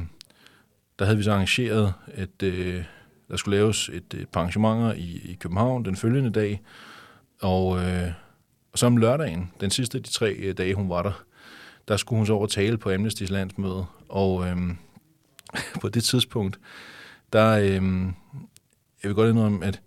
der 0.98 1.04
havde 1.04 1.16
vi 1.16 1.22
så 1.22 1.32
arrangeret 1.32 1.92
et, 2.16 2.42
øh, 2.42 2.84
der 3.32 3.38
skulle 3.38 3.56
laves 3.56 3.88
et, 3.88 4.14
et 4.14 4.28
par 4.28 4.40
arrangementer 4.40 4.92
i, 4.92 5.20
i 5.24 5.36
København 5.40 5.84
den 5.84 5.96
følgende 5.96 6.30
dag, 6.30 6.60
og, 7.40 7.78
øh, 7.78 8.12
og 8.72 8.78
så 8.78 8.86
om 8.86 8.96
lørdagen, 8.96 9.52
den 9.60 9.70
sidste 9.70 9.98
af 9.98 10.04
de 10.04 10.10
tre 10.10 10.32
øh, 10.32 10.56
dage, 10.56 10.74
hun 10.74 10.88
var 10.88 11.02
der, 11.02 11.24
der 11.88 11.96
skulle 11.96 12.18
hun 12.18 12.26
så 12.26 12.32
over 12.32 12.46
tale 12.46 12.78
på 12.78 12.92
Amnesty's 12.94 13.32
landsmøde, 13.32 13.86
og 14.08 14.46
øh, 14.46 14.56
på 15.80 15.88
det 15.88 16.04
tidspunkt, 16.04 16.60
der, 17.32 17.50
øh, 17.58 18.04
jeg 19.02 19.08
vil 19.08 19.14
godt 19.14 19.30
indrømme, 19.30 19.66
at 19.66 19.80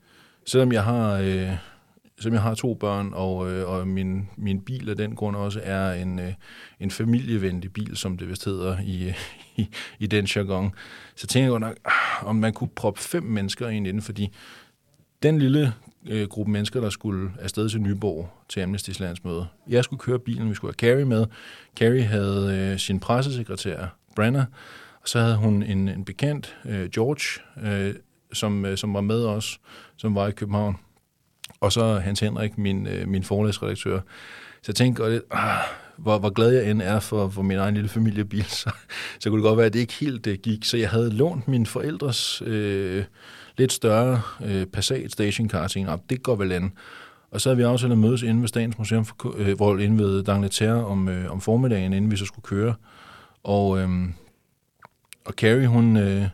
selvom 0.45 0.71
jeg 0.71 0.83
har, 0.83 1.13
øh, 1.13 1.51
som 2.19 2.33
jeg 2.33 2.41
har 2.41 2.55
to 2.55 2.73
børn, 2.73 3.09
og, 3.13 3.51
øh, 3.51 3.69
og 3.69 3.87
min, 3.87 4.29
min 4.37 4.61
bil 4.61 4.89
af 4.89 4.95
den 4.95 5.15
grund 5.15 5.35
også 5.35 5.59
er 5.63 5.93
en, 5.93 6.19
øh, 6.19 6.33
en 6.79 6.91
familievenlig 6.91 7.73
bil, 7.73 7.97
som 7.97 8.17
det 8.17 8.29
vist 8.29 8.45
hedder 8.45 8.77
i, 8.85 9.13
i, 9.61 9.67
i 9.99 10.07
den 10.07 10.25
jargon, 10.25 10.71
så 11.15 11.27
tænker 11.27 11.51
jeg 11.51 11.59
nok, 11.59 11.77
ah, 11.85 12.27
om 12.27 12.35
man 12.35 12.53
kunne 12.53 12.69
proppe 12.75 13.01
fem 13.01 13.23
mennesker 13.23 13.69
ind 13.69 13.87
inden, 13.87 14.01
fordi 14.01 14.33
den 15.23 15.39
lille 15.39 15.73
øh, 16.07 16.27
gruppe 16.27 16.51
mennesker, 16.51 16.81
der 16.81 16.89
skulle 16.89 17.31
afsted 17.39 17.69
til 17.69 17.81
Nyborg 17.81 18.29
til 18.49 18.63
Amnesty's 18.63 19.01
landsmøde. 19.01 19.47
Jeg 19.67 19.83
skulle 19.83 19.99
køre 19.99 20.19
bilen, 20.19 20.49
vi 20.49 20.55
skulle 20.55 20.75
have 20.79 20.91
Carrie 20.91 21.05
med. 21.05 21.25
Carrie 21.77 22.03
havde 22.03 22.57
øh, 22.57 22.79
sin 22.79 22.99
pressesekretær, 22.99 23.97
Brenna, 24.15 24.45
og 25.01 25.07
så 25.07 25.19
havde 25.19 25.35
hun 25.35 25.63
en, 25.63 25.87
en 25.87 26.05
bekendt, 26.05 26.57
øh, 26.65 26.89
George, 26.89 27.41
øh, 27.67 27.95
som, 28.33 28.65
øh, 28.65 28.77
som 28.77 28.93
var 28.93 29.01
med 29.01 29.25
os, 29.25 29.59
som 29.97 30.15
var 30.15 30.27
i 30.27 30.31
København. 30.31 30.77
Og 31.59 31.71
så 31.71 31.97
Hans 31.97 32.19
Henrik, 32.19 32.57
min, 32.57 32.87
øh, 32.87 33.07
min 33.07 33.23
forlæsredaktør. 33.23 33.99
Så 34.61 34.65
jeg 34.67 34.75
tænkte 34.75 35.03
godt, 35.03 35.21
ah, 35.31 35.57
hvor, 35.97 36.19
hvor 36.19 36.29
glad 36.29 36.51
jeg 36.51 36.71
end 36.71 36.81
er 36.81 36.99
for, 36.99 37.29
for 37.29 37.41
min 37.41 37.57
egen 37.57 37.73
lille 37.73 37.89
familiebil, 37.89 38.43
så, 38.61 38.69
så 39.19 39.29
kunne 39.29 39.39
det 39.39 39.47
godt 39.47 39.57
være, 39.57 39.65
at 39.65 39.73
det 39.73 39.79
ikke 39.79 39.93
helt 39.93 40.25
det 40.25 40.41
gik. 40.41 40.65
Så 40.65 40.77
jeg 40.77 40.89
havde 40.89 41.09
lånt 41.09 41.47
mine 41.47 41.65
forældres 41.65 42.41
øh, 42.45 43.03
lidt 43.57 43.73
større 43.73 44.21
øh, 44.45 44.65
Passat 44.65 45.11
stationcar, 45.11 45.67
til 45.67 45.81
en 45.81 45.87
det 46.09 46.23
går 46.23 46.35
vel 46.35 46.51
an. 46.51 46.73
Og 47.31 47.41
så 47.41 47.49
havde 47.49 47.57
vi 47.57 47.63
aftalt 47.63 47.91
at 47.91 47.97
mødes 47.97 48.21
inde 48.21 48.41
ved 48.41 48.47
Statens 48.47 48.77
Museum, 48.77 49.05
for, 49.05 49.35
øh, 49.37 49.59
Vold, 49.59 49.81
inde 49.81 50.03
ved 50.03 50.23
Dangleterre 50.23 50.85
om, 50.85 51.09
øh, 51.09 51.31
om 51.31 51.41
formiddagen, 51.41 51.93
inden 51.93 52.11
vi 52.11 52.17
så 52.17 52.25
skulle 52.25 52.43
køre. 52.43 52.73
Og, 53.43 53.79
øh, 53.79 53.89
og 55.25 55.33
Carrie, 55.33 55.67
hun... 55.67 55.97
Øh, 55.97 56.27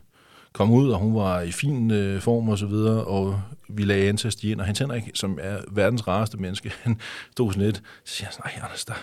kom 0.54 0.72
ud, 0.72 0.90
og 0.90 1.00
hun 1.00 1.16
var 1.16 1.42
i 1.42 1.52
fin 1.52 1.92
øh, 1.92 2.22
form 2.22 2.50
og 2.50 2.58
så 2.58 2.66
videre, 2.66 3.04
og 3.04 3.42
vi 3.70 3.84
lagde 3.84 4.10
an 4.10 4.18
til 4.18 4.28
at 4.28 4.34
stige 4.34 4.52
ind, 4.52 4.60
og 4.60 4.66
Hans 4.66 4.80
Henrik, 4.80 5.04
som 5.14 5.40
er 5.42 5.58
verdens 5.72 6.08
rareste 6.08 6.38
menneske, 6.38 6.72
han 6.84 7.00
stod 7.32 7.52
sådan 7.52 7.66
lidt, 7.66 7.82
så 8.06 8.16
siger 8.16 8.28
han, 8.28 8.42
nej, 8.46 8.66
Anders, 8.66 8.86
der, 8.86 8.94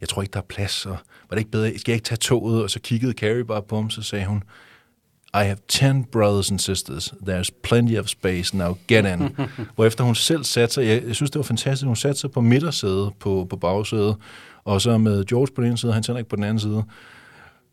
jeg 0.00 0.08
tror 0.08 0.22
ikke, 0.22 0.32
der 0.32 0.38
er 0.38 0.44
plads, 0.48 0.86
og 0.86 0.96
var 1.30 1.34
det 1.34 1.38
ikke 1.38 1.50
bedre, 1.50 1.78
skal 1.78 1.92
jeg 1.92 1.96
ikke 1.96 2.04
tage 2.04 2.16
toget? 2.16 2.62
Og 2.62 2.70
så 2.70 2.80
kiggede 2.80 3.12
Carrie 3.12 3.44
bare 3.44 3.62
på 3.62 3.76
ham, 3.76 3.90
så 3.90 4.02
sagde 4.02 4.26
hun, 4.26 4.42
I 5.34 5.44
have 5.44 5.56
10 5.68 5.84
brothers 6.12 6.50
and 6.50 6.58
sisters. 6.58 7.14
There's 7.28 7.50
plenty 7.62 7.98
of 7.98 8.06
space 8.06 8.56
now. 8.56 8.76
Get 8.88 9.04
in. 9.04 9.36
efter 9.86 10.04
hun 10.04 10.14
selv 10.14 10.44
satte 10.44 10.74
sig, 10.74 10.86
jeg, 10.86 11.02
jeg 11.06 11.14
synes, 11.14 11.30
det 11.30 11.38
var 11.38 11.42
fantastisk, 11.42 11.86
hun 11.86 11.96
satte 11.96 12.20
sig 12.20 12.30
på 12.30 12.40
midtersædet 12.40 13.12
på, 13.20 13.46
på 13.50 13.56
bagsædet, 13.56 14.16
og 14.64 14.80
så 14.80 14.98
med 14.98 15.24
George 15.24 15.48
på 15.54 15.62
den 15.62 15.68
ene 15.68 15.78
side, 15.78 15.90
og 15.90 15.94
Hans 15.94 16.06
Henrik 16.06 16.26
på 16.26 16.36
den 16.36 16.44
anden 16.44 16.60
side. 16.60 16.84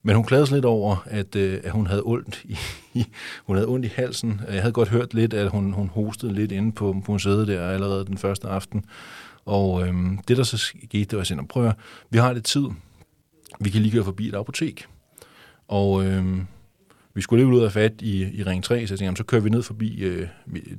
Men 0.03 0.15
hun 0.15 0.25
klagede 0.25 0.47
sig 0.47 0.55
lidt 0.55 0.65
over, 0.65 1.03
at, 1.05 1.35
øh, 1.35 1.59
at 1.63 1.71
hun 1.71 1.87
havde 1.87 2.01
ondt 2.05 2.41
i, 2.45 2.57
i, 2.99 3.05
hun 3.45 3.55
havde 3.55 3.67
ondt 3.67 3.85
i 3.85 3.89
halsen. 3.95 4.41
Jeg 4.51 4.61
havde 4.61 4.73
godt 4.73 4.89
hørt 4.89 5.13
lidt, 5.13 5.33
at 5.33 5.49
hun, 5.49 5.73
hun 5.73 5.87
hostede 5.87 6.33
lidt 6.33 6.51
inde 6.51 6.71
på, 6.71 7.01
på 7.05 7.11
museet 7.11 7.47
der 7.47 7.67
allerede 7.69 8.05
den 8.05 8.17
første 8.17 8.47
aften. 8.47 8.85
Og 9.45 9.87
øh, 9.87 9.93
det, 10.27 10.37
der 10.37 10.43
så 10.43 10.57
skete, 10.57 11.05
det 11.05 11.17
var 11.17 11.23
sådan, 11.23 11.47
prøv 11.47 11.67
at, 11.67 11.75
vi 12.09 12.17
har 12.17 12.33
lidt 12.33 12.45
tid. 12.45 12.65
Vi 13.59 13.69
kan 13.69 13.81
lige 13.81 13.91
køre 13.91 14.03
forbi 14.03 14.27
et 14.27 14.35
apotek. 14.35 14.85
Og 15.67 16.05
øh, 16.05 16.41
vi 17.13 17.21
skulle 17.21 17.45
lige 17.45 17.55
ud 17.55 17.63
af 17.63 17.71
fat 17.71 17.93
i, 18.01 18.39
i 18.39 18.43
Ring 18.43 18.63
3, 18.63 18.87
så 18.87 18.93
jeg 18.93 18.99
tænkte, 18.99 19.19
så 19.19 19.23
kører 19.23 19.41
vi 19.41 19.49
ned 19.49 19.63
forbi, 19.63 20.03
øh, 20.03 20.27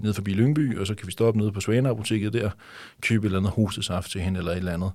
ned 0.01 0.15
forbi 0.15 0.33
Lyngby, 0.33 0.79
og 0.79 0.87
så 0.87 0.95
kan 0.95 1.07
vi 1.07 1.13
stoppe 1.13 1.41
nede 1.41 1.53
på 1.53 1.61
Svaneapoteket 1.61 2.33
der, 2.33 2.51
købe 3.01 3.27
et 3.27 3.29
eller 3.29 3.39
andet 3.39 3.53
hostesaft 3.53 4.11
til 4.11 4.21
hende 4.21 4.39
eller 4.39 4.53
et 4.53 4.57
eller 4.57 4.73
andet. 4.73 4.91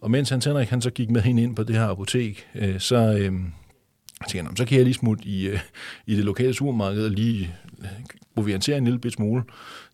Og 0.00 0.10
mens 0.10 0.30
Hans 0.30 0.44
Henrik 0.44 0.68
han 0.68 0.80
så 0.80 0.90
gik 0.90 1.10
med 1.10 1.20
hende 1.20 1.42
ind 1.42 1.56
på 1.56 1.62
det 1.62 1.76
her 1.76 1.86
apotek, 1.86 2.46
øh, 2.54 2.80
så, 2.80 2.96
øh, 2.96 3.32
tænkte 4.28 4.50
jeg, 4.50 4.56
så 4.56 4.64
kan 4.64 4.76
jeg 4.76 4.84
lige 4.84 4.94
smutte 4.94 5.24
i, 5.24 5.46
øh, 5.48 5.60
i 6.06 6.16
det 6.16 6.24
lokale 6.24 6.54
supermarked 6.54 7.04
og 7.04 7.10
lige 7.10 7.54
øh, 7.80 7.86
proviantere 8.34 8.78
en 8.78 8.84
lille 8.84 8.98
bit 8.98 9.12
smule, 9.12 9.42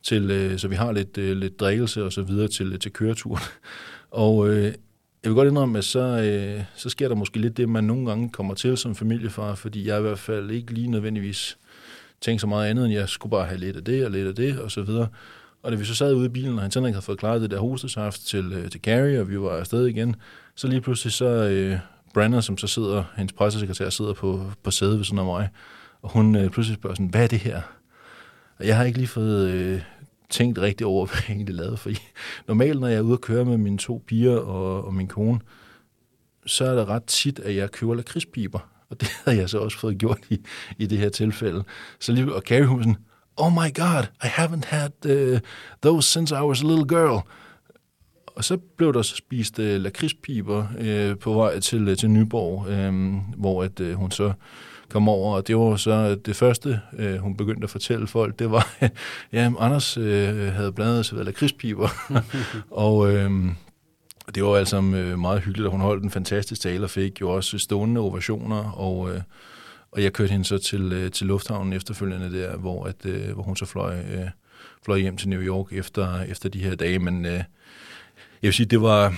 til, 0.02 0.30
øh, 0.30 0.58
så 0.58 0.68
vi 0.68 0.74
har 0.74 0.92
lidt, 0.92 1.18
øh, 1.18 1.36
lidt 1.36 1.60
drikkelse 1.60 2.04
og 2.04 2.12
så 2.12 2.22
videre 2.22 2.48
til, 2.48 2.72
øh, 2.72 2.78
til 2.78 2.92
køreturen. 2.92 3.42
Og 4.10 4.48
øh, 4.48 4.64
jeg 4.64 5.30
vil 5.30 5.34
godt 5.34 5.48
indrømme, 5.48 5.78
at 5.78 5.84
så, 5.84 6.00
øh, 6.00 6.64
så 6.74 6.88
sker 6.88 7.08
der 7.08 7.14
måske 7.14 7.38
lidt 7.38 7.56
det, 7.56 7.68
man 7.68 7.84
nogle 7.84 8.08
gange 8.08 8.30
kommer 8.30 8.54
til 8.54 8.76
som 8.76 8.94
familiefar, 8.94 9.54
fordi 9.54 9.88
jeg 9.88 9.98
i 9.98 10.02
hvert 10.02 10.18
fald 10.18 10.50
ikke 10.50 10.72
lige 10.72 10.90
nødvendigvis 10.90 11.58
tænkte 12.20 12.40
så 12.40 12.46
meget 12.46 12.70
andet, 12.70 12.84
end 12.84 12.94
jeg 12.94 13.08
skulle 13.08 13.30
bare 13.30 13.46
have 13.46 13.60
lidt 13.60 13.76
af 13.76 13.84
det 13.84 14.04
og 14.04 14.10
lidt 14.10 14.28
af 14.28 14.34
det 14.34 14.60
og 14.60 14.70
så 14.70 14.82
videre. 14.82 15.08
Og 15.62 15.72
da 15.72 15.76
vi 15.76 15.84
så 15.84 15.94
sad 15.94 16.14
ude 16.14 16.26
i 16.26 16.28
bilen, 16.28 16.58
og 16.58 16.60
han 16.60 16.66
ikke 16.66 16.82
havde 16.86 17.02
fået 17.02 17.18
klaret 17.18 17.42
det 17.42 17.50
der 17.50 17.58
hostesaft 17.58 18.26
til, 18.26 18.52
øh, 18.52 18.70
til 18.70 18.80
Carrie, 18.80 19.20
og 19.20 19.30
vi 19.30 19.40
var 19.40 19.50
afsted 19.50 19.86
igen, 19.86 20.16
så 20.54 20.68
lige 20.68 20.80
pludselig 20.80 21.12
så 21.12 21.26
øh, 21.26 21.78
Brandon, 22.16 22.42
som 22.42 22.58
så 22.58 22.66
sidder, 22.66 23.04
hendes 23.16 23.32
pressesekretær 23.32 23.90
sidder 23.90 24.12
på, 24.12 24.52
på 24.62 24.70
sædet 24.70 24.96
ved 24.96 25.04
sådan 25.04 25.18
af 25.18 25.24
mig, 25.24 25.48
og 26.02 26.10
hun 26.10 26.36
øh, 26.36 26.50
pludselig 26.50 26.78
spørger 26.78 26.94
sådan, 26.94 27.06
hvad 27.06 27.22
er 27.22 27.26
det 27.26 27.38
her? 27.38 27.62
Og 28.58 28.66
jeg 28.66 28.76
har 28.76 28.84
ikke 28.84 28.98
lige 28.98 29.08
fået 29.08 29.50
øh, 29.50 29.82
tænkt 30.30 30.58
rigtig 30.58 30.86
over, 30.86 31.06
hvad 31.06 31.16
jeg 31.28 31.34
egentlig 31.34 31.54
lavede, 31.54 31.76
for 31.76 31.90
normalt, 32.48 32.80
når 32.80 32.88
jeg 32.88 32.96
er 32.96 33.02
ude 33.02 33.12
at 33.12 33.20
køre 33.20 33.44
med 33.44 33.56
mine 33.56 33.78
to 33.78 34.02
piger 34.06 34.36
og, 34.36 34.84
og 34.84 34.94
min 34.94 35.08
kone, 35.08 35.40
så 36.46 36.64
er 36.64 36.74
det 36.74 36.88
ret 36.88 37.04
tit, 37.04 37.38
at 37.38 37.56
jeg 37.56 37.70
køber 37.70 37.94
lakridspiber. 37.94 38.58
Og 38.90 38.96
det 39.00 39.08
havde 39.24 39.38
jeg 39.38 39.50
så 39.50 39.58
også 39.58 39.78
fået 39.78 39.98
gjort 39.98 40.18
i, 40.30 40.40
i 40.78 40.86
det 40.86 40.98
her 40.98 41.08
tilfælde. 41.08 41.64
Så 42.00 42.12
lige, 42.12 42.34
og 42.34 42.42
Carrie 42.42 42.66
hun 42.66 42.82
sådan, 42.82 42.96
oh 43.36 43.52
my 43.52 43.74
god, 43.74 44.02
I 44.24 44.26
haven't 44.26 44.66
had 44.66 44.90
uh, 45.06 45.38
those 45.82 46.08
since 46.08 46.34
I 46.34 46.42
was 46.42 46.62
a 46.62 46.66
little 46.66 46.86
girl. 46.88 47.20
Og 48.36 48.44
så 48.44 48.56
blev 48.56 48.92
der 48.92 49.02
så 49.02 49.16
spist 49.16 49.58
øh, 49.58 49.80
lakridspiber 49.80 50.66
øh, 50.78 51.18
på 51.18 51.32
vej 51.32 51.60
til, 51.60 51.88
øh, 51.88 51.96
til 51.96 52.10
Nyborg, 52.10 52.68
øh, 52.68 53.14
hvor 53.36 53.62
at, 53.62 53.80
øh, 53.80 53.94
hun 53.94 54.10
så 54.10 54.32
kom 54.88 55.08
over, 55.08 55.36
og 55.36 55.46
det 55.46 55.56
var 55.56 55.76
så 55.76 56.14
det 56.14 56.36
første, 56.36 56.80
øh, 56.98 57.16
hun 57.16 57.36
begyndte 57.36 57.64
at 57.64 57.70
fortælle 57.70 58.06
folk, 58.06 58.38
det 58.38 58.50
var, 58.50 58.76
ja, 59.32 59.50
Anders 59.58 59.96
øh, 59.96 60.52
havde 60.52 60.72
blandet 60.72 61.06
sig 61.06 61.18
ved 61.18 61.24
lakridspiber, 61.24 61.88
og 62.70 63.12
Øh, 63.12 63.30
det 64.34 64.44
var 64.44 64.56
altså 64.56 64.76
øh, 64.76 65.18
meget 65.18 65.40
hyggeligt, 65.40 65.66
at 65.66 65.70
hun 65.70 65.80
holdt 65.80 66.04
en 66.04 66.10
fantastisk 66.10 66.60
tale 66.60 66.84
og 66.84 66.90
fik 66.90 67.20
jo 67.20 67.30
også 67.30 67.58
stående 67.58 68.00
ovationer, 68.00 68.70
og, 68.70 69.14
øh, 69.14 69.20
og 69.90 70.02
jeg 70.02 70.12
kørte 70.12 70.30
hende 70.30 70.44
så 70.44 70.58
til, 70.58 70.92
øh, 70.92 71.10
til 71.10 71.26
lufthavnen 71.26 71.72
efterfølgende 71.72 72.32
der, 72.32 72.56
hvor, 72.56 72.84
at, 72.84 73.06
øh, 73.06 73.32
hvor 73.32 73.42
hun 73.42 73.56
så 73.56 73.64
fløj, 73.64 73.98
øh, 73.98 74.28
fløj 74.84 74.98
hjem 74.98 75.16
til 75.16 75.28
New 75.28 75.40
York 75.40 75.72
efter, 75.72 76.20
efter 76.20 76.48
de 76.48 76.62
her 76.62 76.74
dage, 76.74 76.98
men 76.98 77.26
øh, 77.26 77.42
jeg 78.42 78.48
vil 78.48 78.54
sige, 78.54 78.66
det 78.66 78.82
var, 78.82 79.14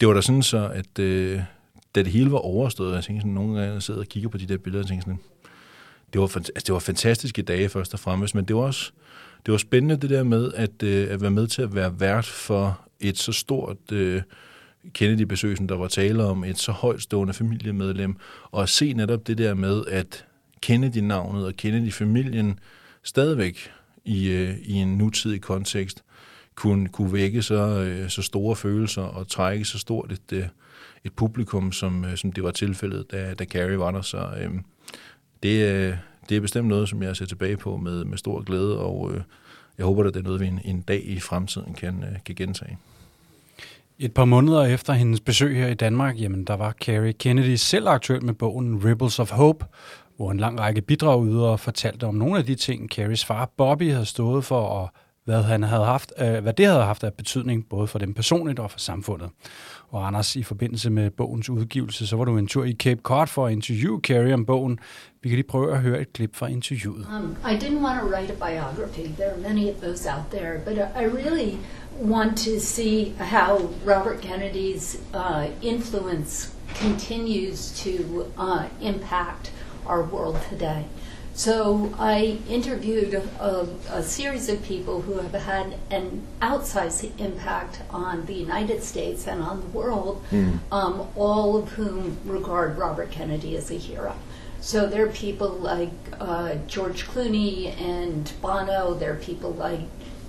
det 0.00 0.08
var 0.08 0.14
da 0.14 0.20
sådan 0.20 0.42
så, 0.42 0.68
at 0.68 0.98
øh, 0.98 1.40
da 1.94 2.02
det 2.02 2.12
hele 2.12 2.32
var 2.32 2.38
overstået, 2.38 2.94
jeg 2.94 3.04
tænkte 3.04 3.20
sådan, 3.20 3.32
nogle 3.32 3.60
gange 3.60 3.80
sidder 3.80 4.00
og 4.00 4.06
kigger 4.06 4.28
på 4.28 4.38
de 4.38 4.46
der 4.46 4.58
billeder, 4.58 4.84
og 4.84 4.88
tænkte 4.88 5.04
sådan, 5.04 5.20
det 6.12 6.20
var, 6.20 6.26
altså, 6.36 6.62
det 6.66 6.72
var 6.72 6.78
fantastiske 6.78 7.42
dage 7.42 7.68
først 7.68 7.94
og 7.94 8.00
fremmest, 8.00 8.34
men 8.34 8.44
det 8.44 8.56
var 8.56 8.62
også 8.62 8.92
det 9.46 9.52
var 9.52 9.58
spændende 9.58 9.96
det 9.96 10.10
der 10.10 10.22
med 10.22 10.52
at, 10.54 10.82
øh, 10.82 11.10
at 11.10 11.20
være 11.20 11.30
med 11.30 11.46
til 11.46 11.62
at 11.62 11.74
være 11.74 12.00
vært 12.00 12.26
for 12.26 12.80
et 13.00 13.18
så 13.18 13.32
stort 13.32 13.92
øh, 13.92 14.22
Kennedy-besøg, 14.92 15.56
som 15.56 15.68
der 15.68 15.76
var 15.76 15.88
tale 15.88 16.24
om, 16.24 16.44
et 16.44 16.58
så 16.58 16.72
højtstående 16.72 17.34
familiemedlem, 17.34 18.16
og 18.50 18.62
at 18.62 18.68
se 18.68 18.92
netop 18.92 19.26
det 19.26 19.38
der 19.38 19.54
med, 19.54 19.82
at 19.88 20.24
Kennedy-navnet 20.60 21.46
og 21.46 21.54
Kennedy-familien 21.54 22.58
stadigvæk 23.02 23.70
i, 24.04 24.28
øh, 24.28 24.58
i 24.62 24.72
en 24.72 24.98
nutidig 24.98 25.40
kontekst 25.40 26.04
kunne, 26.54 26.88
kunne 26.88 27.12
vække 27.12 27.42
så, 27.42 27.54
øh, 27.54 28.08
så 28.08 28.22
store 28.22 28.56
følelser 28.56 29.02
og 29.02 29.28
trække 29.28 29.64
så 29.64 29.78
stort 29.78 30.12
et, 30.12 30.32
øh, 30.32 30.44
et 31.04 31.12
publikum, 31.12 31.72
som, 31.72 32.04
øh, 32.04 32.16
som 32.16 32.32
det 32.32 32.44
var 32.44 32.50
tilfældet, 32.50 33.10
da, 33.10 33.34
da 33.34 33.44
Carrie 33.44 33.78
var 33.78 33.90
der. 33.90 34.02
Så 34.02 34.28
øhm, 34.40 34.56
øh, 34.56 34.62
det, 35.42 35.98
det 36.28 36.36
er 36.36 36.40
bestemt 36.40 36.68
noget, 36.68 36.88
som 36.88 37.02
jeg 37.02 37.16
ser 37.16 37.26
tilbage 37.26 37.56
på 37.56 37.76
med, 37.76 38.04
med 38.04 38.18
stor 38.18 38.42
glæde, 38.42 38.78
og 38.78 39.14
øh, 39.14 39.20
jeg 39.78 39.86
håber, 39.86 40.04
at 40.04 40.14
det 40.14 40.20
er 40.20 40.24
noget, 40.24 40.40
vi 40.40 40.46
en, 40.46 40.60
en 40.64 40.80
dag 40.80 41.02
i 41.04 41.20
fremtiden 41.20 41.74
kan, 41.74 42.04
øh, 42.04 42.18
kan 42.24 42.34
gentage. 42.34 42.78
Et 43.98 44.14
par 44.14 44.24
måneder 44.24 44.64
efter 44.64 44.92
hendes 44.92 45.20
besøg 45.20 45.56
her 45.56 45.68
i 45.68 45.74
Danmark, 45.74 46.20
jamen, 46.20 46.44
der 46.44 46.54
var 46.54 46.72
Carrie 46.72 47.12
Kennedy 47.12 47.54
selv 47.54 47.88
aktuel 47.88 48.24
med 48.24 48.34
bogen 48.34 48.84
Ripples 48.84 49.18
of 49.18 49.30
Hope, 49.30 49.64
hvor 50.16 50.30
en 50.30 50.38
lang 50.38 50.60
række 50.60 50.80
bidragydere 50.80 51.58
fortalte 51.58 52.04
om 52.04 52.14
nogle 52.14 52.38
af 52.38 52.44
de 52.44 52.54
ting, 52.54 52.90
Carries 52.90 53.24
far 53.24 53.50
Bobby 53.56 53.92
havde 53.92 54.06
stået 54.06 54.44
for, 54.44 54.60
og 54.60 54.92
hvad, 55.24 55.42
han 55.42 55.62
havde 55.62 55.84
haft, 55.84 56.12
øh, 56.18 56.42
hvad 56.42 56.52
det 56.52 56.66
havde 56.66 56.82
haft 56.82 57.04
af 57.04 57.14
betydning, 57.14 57.68
både 57.68 57.86
for 57.86 57.98
dem 57.98 58.14
personligt 58.14 58.58
og 58.58 58.70
for 58.70 58.78
samfundet. 58.78 59.30
Og 59.88 60.06
Anders, 60.06 60.36
i 60.36 60.42
forbindelse 60.42 60.90
med 60.90 61.10
bogens 61.10 61.48
udgivelse, 61.48 62.06
så 62.06 62.16
var 62.16 62.24
du 62.24 62.36
en 62.38 62.46
tur 62.46 62.64
i 62.64 62.72
Cape 62.72 63.00
Cod 63.02 63.26
for 63.26 63.46
at 63.46 63.52
interviewe 63.52 64.00
Carrie 64.00 64.34
om 64.34 64.46
bogen. 64.46 64.78
Vi 65.22 65.28
kan 65.28 65.36
lige 65.36 65.46
prøve 65.48 65.72
at 65.72 65.80
høre 65.80 66.00
et 66.00 66.12
klip 66.12 66.36
fra 66.36 66.46
interviewet. 66.46 67.06
Um, 67.16 67.36
I 67.52 67.54
didn't 67.58 67.82
want 67.84 68.00
to 68.00 68.06
write 68.06 68.32
a 68.32 68.50
biography. 68.50 69.14
There 69.16 69.30
are 69.30 69.40
many 69.48 69.70
of 69.70 69.76
those 69.76 70.10
out 70.10 70.30
there, 70.30 70.58
but 70.64 70.78
uh, 70.78 71.02
I 71.02 71.04
really 71.04 71.58
want 72.00 72.36
to 72.38 72.60
see 72.60 73.12
how 73.18 73.70
Robert 73.86 74.20
Kennedy's 74.20 74.96
uh, 75.14 75.46
influence 75.62 76.52
continues 76.74 77.72
to 77.84 78.24
uh, 78.38 78.64
impact 78.80 79.50
our 79.86 80.02
world 80.02 80.36
today. 80.50 80.84
So 81.34 81.94
I 81.98 82.38
interviewed 82.48 83.14
a, 83.14 83.66
a, 83.90 84.02
series 84.02 84.50
of 84.50 84.62
people 84.62 85.00
who 85.00 85.14
have 85.14 85.32
had 85.32 85.78
an 85.90 86.26
outsized 86.42 87.18
impact 87.18 87.80
on 87.88 88.26
the 88.26 88.34
United 88.34 88.82
States 88.82 89.26
and 89.26 89.42
on 89.42 89.60
the 89.62 89.66
world, 89.68 90.22
mm. 90.30 90.58
um, 90.70 91.08
all 91.16 91.56
of 91.56 91.70
whom 91.70 92.18
regard 92.26 92.76
Robert 92.76 93.10
Kennedy 93.10 93.56
as 93.56 93.70
a 93.70 93.78
hero. 93.78 94.14
So 94.60 94.86
there 94.86 95.06
are 95.06 95.12
people 95.12 95.48
like 95.48 95.90
uh, 96.20 96.56
George 96.66 97.06
Clooney 97.06 97.80
and 97.80 98.30
Bono. 98.42 98.94
There 98.94 99.12
are 99.12 99.16
people 99.16 99.52
like 99.52 99.80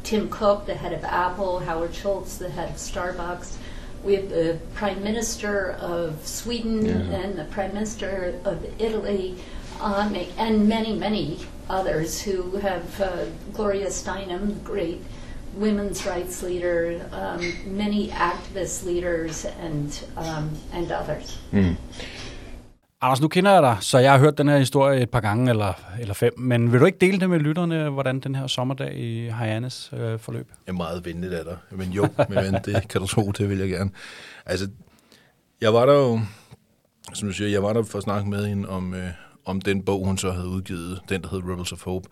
Tim 0.03 0.29
Cook, 0.29 0.65
the 0.65 0.73
head 0.73 0.93
of 0.93 1.03
Apple, 1.03 1.59
Howard 1.59 1.93
Schultz, 1.93 2.37
the 2.37 2.49
head 2.49 2.69
of 2.69 2.75
Starbucks. 2.77 3.57
We 4.03 4.15
have 4.15 4.29
the 4.29 4.59
Prime 4.73 5.03
Minister 5.03 5.73
of 5.73 6.25
Sweden 6.25 6.85
yeah. 6.85 6.93
and 6.93 7.37
the 7.37 7.45
Prime 7.45 7.73
Minister 7.73 8.39
of 8.43 8.65
Italy 8.81 9.37
um, 9.81 10.15
and 10.37 10.67
many, 10.67 10.93
many 10.99 11.37
others 11.69 12.21
who 12.21 12.57
have 12.57 13.01
uh, 13.01 13.07
Gloria 13.53 13.89
Steinem, 13.89 14.63
great 14.63 14.99
women's 15.59 16.05
rights 16.05 16.43
leader, 16.43 17.01
um, 17.11 17.41
many 17.77 18.09
activist 18.09 18.85
leaders, 18.85 19.45
and 19.45 20.03
um, 20.17 20.49
and 20.73 20.91
others. 20.91 21.39
Mm. 21.51 21.75
Anders, 23.01 23.21
nu 23.21 23.27
kender 23.27 23.51
jeg 23.51 23.61
dig, 23.61 23.77
så 23.81 23.97
jeg 23.97 24.11
har 24.11 24.19
hørt 24.19 24.37
den 24.37 24.47
her 24.47 24.57
historie 24.57 25.01
et 25.01 25.09
par 25.09 25.19
gange 25.19 25.49
eller, 25.49 25.73
eller 25.99 26.13
fem, 26.13 26.39
men 26.39 26.71
vil 26.71 26.79
du 26.79 26.85
ikke 26.85 26.97
dele 26.97 27.19
det 27.19 27.29
med 27.29 27.39
lytterne, 27.39 27.89
hvordan 27.89 28.19
den 28.19 28.35
her 28.35 28.47
sommerdag 28.47 28.95
i 28.95 29.29
Hyannis 29.29 29.89
øh, 29.93 30.19
forløb? 30.19 30.47
Jeg 30.67 30.73
er 30.73 30.77
meget 30.77 31.05
venligt 31.05 31.33
af 31.33 31.43
dig, 31.45 31.57
men 31.71 31.89
jo, 31.91 32.07
men 32.29 32.53
det 32.65 32.87
kan 32.87 33.01
du 33.01 33.07
tro, 33.07 33.31
det 33.31 33.49
vil 33.49 33.57
jeg 33.57 33.69
gerne. 33.69 33.89
Altså, 34.45 34.69
jeg 35.61 35.73
var 35.73 35.85
der 35.85 35.93
jo, 35.93 36.19
som 37.13 37.27
du 37.27 37.33
siger, 37.33 37.49
jeg 37.49 37.63
var 37.63 37.73
der 37.73 37.83
for 37.83 37.97
at 37.97 38.03
snakke 38.03 38.29
med 38.29 38.47
hende 38.47 38.69
om, 38.69 38.93
øh, 38.93 39.09
om 39.45 39.61
den 39.61 39.83
bog, 39.83 40.05
hun 40.05 40.17
så 40.17 40.31
havde 40.31 40.47
udgivet, 40.47 40.99
den 41.09 41.21
der 41.21 41.29
hed 41.29 41.39
Rebels 41.39 41.71
of 41.71 41.83
Hope. 41.83 42.09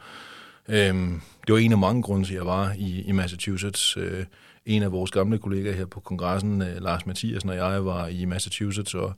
Øhm, 0.70 1.22
det 1.48 1.54
var 1.54 1.60
en 1.60 1.72
af 1.72 1.78
mange 1.78 2.02
grunde 2.02 2.26
til, 2.26 2.34
at 2.34 2.38
jeg 2.38 2.46
var 2.46 2.74
i, 2.78 3.02
i 3.02 3.12
Massachusetts. 3.12 3.98
Øh, 3.98 4.26
en 4.66 4.84
af 4.84 4.92
vores 4.92 5.12
gamle 5.12 5.38
kollegaer 5.38 5.74
her 5.74 5.86
på 5.86 6.00
kongressen, 6.00 6.62
øh, 6.62 6.82
Lars 6.82 7.06
Mathiasen 7.06 7.50
og 7.50 7.56
jeg, 7.56 7.86
var 7.86 8.08
i 8.08 8.26
Massachusetts 8.26 8.94
og 8.94 9.14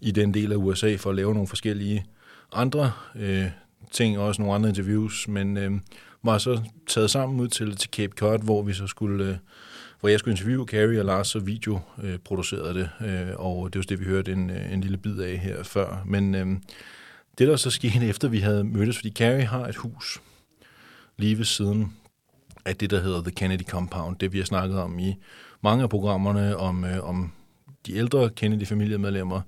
i 0.00 0.10
den 0.10 0.34
del 0.34 0.52
af 0.52 0.56
USA 0.56 0.96
for 0.96 1.10
at 1.10 1.16
lave 1.16 1.32
nogle 1.34 1.48
forskellige 1.48 2.04
andre 2.52 2.92
øh, 3.16 3.46
ting, 3.90 4.18
og 4.18 4.26
også 4.26 4.42
nogle 4.42 4.54
andre 4.54 4.68
interviews, 4.68 5.28
men 5.28 5.56
øh, 5.56 5.70
var 6.22 6.38
så 6.38 6.60
taget 6.86 7.10
sammen 7.10 7.40
ud 7.40 7.48
til, 7.48 7.76
til 7.76 7.90
Cape 7.90 8.12
Cod, 8.16 8.38
hvor 8.38 8.62
vi 8.62 8.72
så 8.72 8.86
skulle... 8.86 9.24
Øh, 9.24 9.36
hvor 10.00 10.08
jeg 10.08 10.18
skulle 10.18 10.32
interviewe 10.32 10.66
Carrie 10.66 11.00
og 11.00 11.04
Lars, 11.04 11.28
så 11.28 11.38
video 11.38 11.80
øh, 12.02 12.18
producerede 12.18 12.74
det, 12.74 12.90
øh, 13.00 13.28
og 13.36 13.72
det 13.72 13.78
var 13.78 13.82
det, 13.82 14.00
vi 14.00 14.04
hørte 14.04 14.32
en, 14.32 14.50
øh, 14.50 14.72
en 14.72 14.80
lille 14.80 14.96
bid 14.96 15.18
af 15.18 15.38
her 15.38 15.62
før. 15.62 16.02
Men 16.06 16.34
øh, 16.34 16.46
det, 17.40 17.48
der 17.48 17.56
så 17.56 17.70
skete 17.70 18.06
efter, 18.06 18.28
vi 18.28 18.38
havde 18.38 18.64
mødtes, 18.64 18.96
fordi 18.96 19.10
Carrie 19.10 19.44
har 19.44 19.66
et 19.66 19.76
hus 19.76 20.20
lige 21.18 21.38
ved 21.38 21.44
siden 21.44 21.92
af 22.64 22.76
det, 22.76 22.90
der 22.90 23.00
hedder 23.00 23.22
The 23.22 23.30
Kennedy 23.30 23.62
Compound, 23.62 24.16
det 24.16 24.32
vi 24.32 24.38
har 24.38 24.44
snakket 24.44 24.78
om 24.78 24.98
i 24.98 25.16
mange 25.62 25.82
af 25.82 25.90
programmerne 25.90 26.56
om, 26.56 26.84
øh, 26.84 27.08
om 27.08 27.32
de 27.86 27.96
ældre 27.96 28.30
Kennedy-familiemedlemmer, 28.30 29.40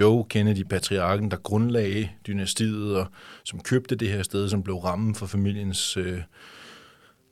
Joe 0.00 0.24
Kennedy, 0.24 0.64
patriarken, 0.64 1.30
der 1.30 1.36
grundlagde 1.36 2.08
dynastiet, 2.26 2.96
og 2.96 3.06
som 3.44 3.60
købte 3.60 3.96
det 3.96 4.08
her 4.08 4.22
sted, 4.22 4.48
som 4.48 4.62
blev 4.62 4.76
rammen 4.76 5.14
for 5.14 5.26
familiens 5.26 5.96
øh, 5.96 6.20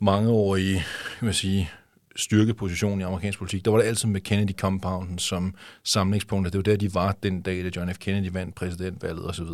mangeårige 0.00 0.84
kan 1.18 1.24
man 1.24 1.34
sige, 1.34 1.70
styrkeposition 2.16 3.00
i 3.00 3.02
amerikansk 3.02 3.38
politik, 3.38 3.64
der 3.64 3.70
var 3.70 3.78
det 3.78 3.84
altid 3.86 4.08
med 4.08 4.20
Kennedy 4.20 4.52
Compounden 4.58 5.18
som 5.18 5.54
samlingspunkt, 5.82 6.52
det 6.52 6.56
var 6.58 6.62
der, 6.62 6.76
de 6.76 6.94
var 6.94 7.12
den 7.22 7.42
dag, 7.42 7.64
da 7.64 7.70
John 7.76 7.94
F. 7.94 7.98
Kennedy 7.98 8.32
vandt 8.32 8.54
præsidentvalget 8.54 9.26
osv. 9.26 9.46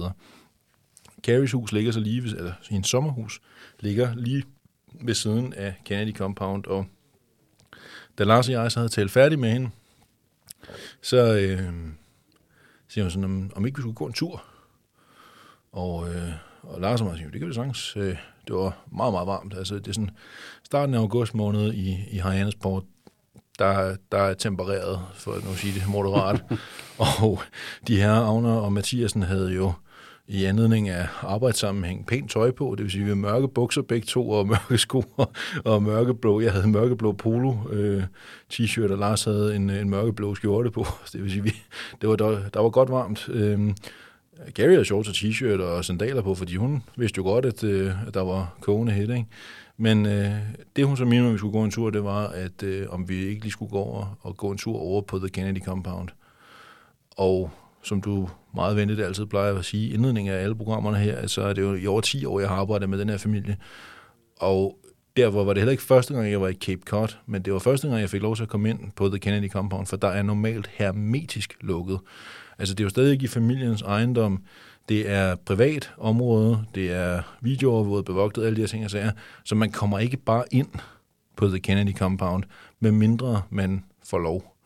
Carries 1.22 1.52
hus 1.52 1.72
ligger 1.72 1.92
så 1.92 2.00
lige, 2.00 2.22
ved, 2.22 2.36
eller 2.36 2.52
hendes 2.70 2.88
sommerhus 2.88 3.40
ligger 3.80 4.14
lige 4.14 4.44
ved 5.00 5.14
siden 5.14 5.52
af 5.52 5.74
Kennedy 5.84 6.16
Compound, 6.16 6.66
og 6.66 6.86
da 8.18 8.24
Lars 8.24 8.48
og 8.48 8.54
jeg 8.54 8.72
så 8.72 8.78
havde 8.78 8.92
talt 8.92 9.10
færdig 9.10 9.38
med 9.38 9.52
hende, 9.52 9.70
så 11.02 11.16
øh, 11.16 11.72
siger 12.88 13.04
hun 13.04 13.10
sådan, 13.10 13.24
om, 13.24 13.52
om 13.56 13.66
ikke 13.66 13.76
vi 13.76 13.82
skulle 13.82 13.94
gå 13.94 14.06
en 14.06 14.12
tur. 14.12 14.44
Og, 15.72 16.14
øh, 16.14 16.32
og 16.62 16.80
Lars 16.80 17.00
og 17.00 17.06
mig 17.06 17.16
siger, 17.16 17.30
det 17.30 17.40
kan 17.40 17.48
vi 17.48 17.54
sagtens. 17.54 17.96
Øh, 17.96 18.16
det 18.48 18.56
var 18.56 18.84
meget, 18.92 19.12
meget 19.12 19.26
varmt. 19.26 19.54
Altså, 19.58 19.74
det 19.74 19.88
er 19.88 19.92
sådan 19.92 20.10
starten 20.64 20.94
af 20.94 20.98
august 20.98 21.34
måned 21.34 21.72
i, 21.72 21.98
i 22.10 22.18
Hyannisport, 22.18 22.82
der 23.58 23.96
der, 24.12 24.18
er 24.18 24.34
tempereret, 24.34 25.00
for 25.14 25.32
at 25.32 25.44
nu 25.44 25.54
sige 25.54 25.74
det 25.74 25.88
moderat. 25.88 26.44
og 27.22 27.42
de 27.88 27.96
her 27.96 28.12
Agner 28.12 28.52
og 28.52 28.72
Mathiasen 28.72 29.22
havde 29.22 29.52
jo 29.52 29.72
i 30.28 30.44
anledning 30.44 30.88
af 30.88 31.08
arbejdssammenhæng 31.22 32.06
pænt 32.06 32.30
tøj 32.30 32.50
på, 32.50 32.74
det 32.76 32.84
vil 32.84 32.92
sige, 32.92 33.04
vi 33.04 33.08
havde 33.08 33.20
mørke 33.20 33.48
bukser 33.48 33.82
begge 33.82 34.06
to, 34.06 34.30
og 34.30 34.46
mørke 34.46 34.78
sko 34.78 35.04
og, 35.16 35.32
og 35.64 35.82
mørkeblå. 35.82 36.40
Jeg 36.40 36.52
havde 36.52 36.68
mørkeblå 36.68 37.12
polo 37.12 37.54
øh, 37.70 38.02
t-shirt, 38.52 38.92
og 38.92 38.98
Lars 38.98 39.24
havde 39.24 39.56
en, 39.56 39.70
en 39.70 39.90
mørkeblå 39.90 40.34
skjorte 40.34 40.70
på. 40.70 40.86
Det 41.12 41.22
vil 41.22 41.30
sige, 41.30 41.42
vi, 41.42 41.54
det 42.00 42.08
var, 42.08 42.16
der, 42.16 42.48
der 42.54 42.60
var 42.60 42.70
godt 42.70 42.90
varmt. 42.90 43.28
Øh, 43.28 43.74
Gary 44.54 44.70
havde 44.70 44.84
shorts 44.84 45.08
og 45.08 45.14
t-shirt 45.14 45.60
og 45.60 45.84
sandaler 45.84 46.22
på, 46.22 46.34
fordi 46.34 46.56
hun 46.56 46.82
vidste 46.96 47.18
jo 47.18 47.22
godt, 47.22 47.44
at, 47.44 47.64
øh, 47.64 48.06
at 48.06 48.14
der 48.14 48.20
var 48.20 48.56
kogende 48.60 48.92
hæt, 48.92 49.10
ikke? 49.10 49.26
Men 49.76 50.06
øh, 50.06 50.32
det, 50.76 50.86
hun 50.86 50.96
så 50.96 51.04
mente, 51.04 51.26
om 51.26 51.32
vi 51.32 51.38
skulle 51.38 51.52
gå 51.52 51.64
en 51.64 51.70
tur, 51.70 51.90
det 51.90 52.04
var, 52.04 52.26
at 52.26 52.62
øh, 52.62 52.86
om 52.90 53.08
vi 53.08 53.26
ikke 53.26 53.40
lige 53.40 53.52
skulle 53.52 53.70
gå 53.70 53.78
over 53.78 54.18
og 54.20 54.36
gå 54.36 54.50
en 54.50 54.58
tur 54.58 54.78
over 54.78 55.02
på 55.02 55.18
The 55.18 55.28
Kennedy 55.28 55.64
Compound. 55.64 56.08
Og 57.16 57.50
som 57.82 58.00
du 58.00 58.28
meget 58.54 58.76
venligt 58.76 59.00
altid 59.00 59.26
plejer 59.26 59.54
at 59.54 59.64
sige, 59.64 59.94
indledningen 59.94 60.34
af 60.34 60.42
alle 60.42 60.54
programmerne 60.54 60.96
her, 60.98 61.26
så 61.26 61.42
er 61.42 61.52
det 61.52 61.62
jo 61.62 61.74
i 61.74 61.86
over 61.86 62.00
10 62.00 62.24
år, 62.24 62.40
jeg 62.40 62.48
har 62.48 62.56
arbejdet 62.56 62.88
med 62.88 62.98
den 62.98 63.08
her 63.08 63.18
familie. 63.18 63.56
Og 64.40 64.78
derfor 65.16 65.44
var 65.44 65.52
det 65.52 65.60
heller 65.60 65.70
ikke 65.70 65.82
første 65.82 66.14
gang, 66.14 66.30
jeg 66.30 66.40
var 66.40 66.48
i 66.48 66.54
Cape 66.54 66.82
Cod, 66.86 67.16
men 67.26 67.42
det 67.42 67.52
var 67.52 67.58
første 67.58 67.88
gang, 67.88 68.00
jeg 68.00 68.10
fik 68.10 68.22
lov 68.22 68.36
til 68.36 68.42
at 68.42 68.48
komme 68.48 68.70
ind 68.70 68.80
på 68.96 69.08
The 69.08 69.18
Kennedy 69.18 69.50
Compound, 69.50 69.86
for 69.86 69.96
der 69.96 70.08
er 70.08 70.22
normalt 70.22 70.66
hermetisk 70.66 71.56
lukket. 71.60 71.98
Altså 72.58 72.74
det 72.74 72.80
er 72.80 72.84
jo 72.84 72.90
stadig 72.90 73.12
ikke 73.12 73.24
i 73.24 73.28
familiens 73.28 73.82
ejendom, 73.82 74.42
det 74.88 75.10
er 75.10 75.34
privat 75.34 75.92
område, 75.98 76.64
det 76.74 76.92
er 76.92 77.22
videoovervåget, 77.40 78.04
bevogtet, 78.04 78.44
alle 78.44 78.56
de 78.56 78.60
her 78.60 78.68
ting 78.68 78.84
og 78.84 78.90
sager, 78.90 79.12
så 79.44 79.54
man 79.54 79.70
kommer 79.70 79.98
ikke 79.98 80.16
bare 80.16 80.44
ind 80.50 80.68
på 81.36 81.48
The 81.48 81.60
Kennedy 81.60 81.96
Compound, 81.96 82.44
med 82.80 82.92
mindre 82.92 83.42
man 83.50 83.84
får 84.04 84.18
lov. 84.18 84.56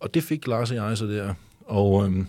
Og 0.00 0.14
det 0.14 0.22
fik 0.22 0.46
Lars 0.46 0.70
og 0.70 0.76
jeg 0.76 0.98
så 0.98 1.06
der. 1.06 1.34
Og 1.66 2.04
øhm, 2.04 2.26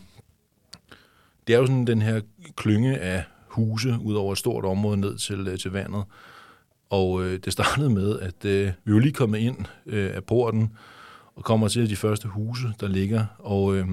det 1.47 1.55
er 1.55 1.59
jo 1.59 1.65
sådan 1.65 1.87
den 1.87 2.01
her 2.01 2.21
klynge 2.55 2.97
af 2.97 3.23
huse 3.47 3.97
ud 4.01 4.13
over 4.13 4.31
et 4.31 4.37
stort 4.37 4.65
område 4.65 4.97
ned 4.97 5.17
til, 5.17 5.47
øh, 5.47 5.59
til 5.59 5.71
vandet. 5.71 6.03
Og 6.89 7.23
øh, 7.23 7.39
det 7.45 7.53
startede 7.53 7.89
med, 7.89 8.19
at 8.19 8.45
øh, 8.45 8.71
vi 8.83 8.93
var 8.93 8.99
lige 8.99 9.13
kommet 9.13 9.39
ind 9.39 9.57
øh, 9.85 10.15
af 10.15 10.23
porten 10.23 10.73
og 11.35 11.43
kommer 11.43 11.67
til 11.67 11.89
de 11.89 11.95
første 11.95 12.27
huse, 12.27 12.67
der 12.79 12.87
ligger. 12.87 13.25
Og, 13.37 13.75
øh, 13.75 13.87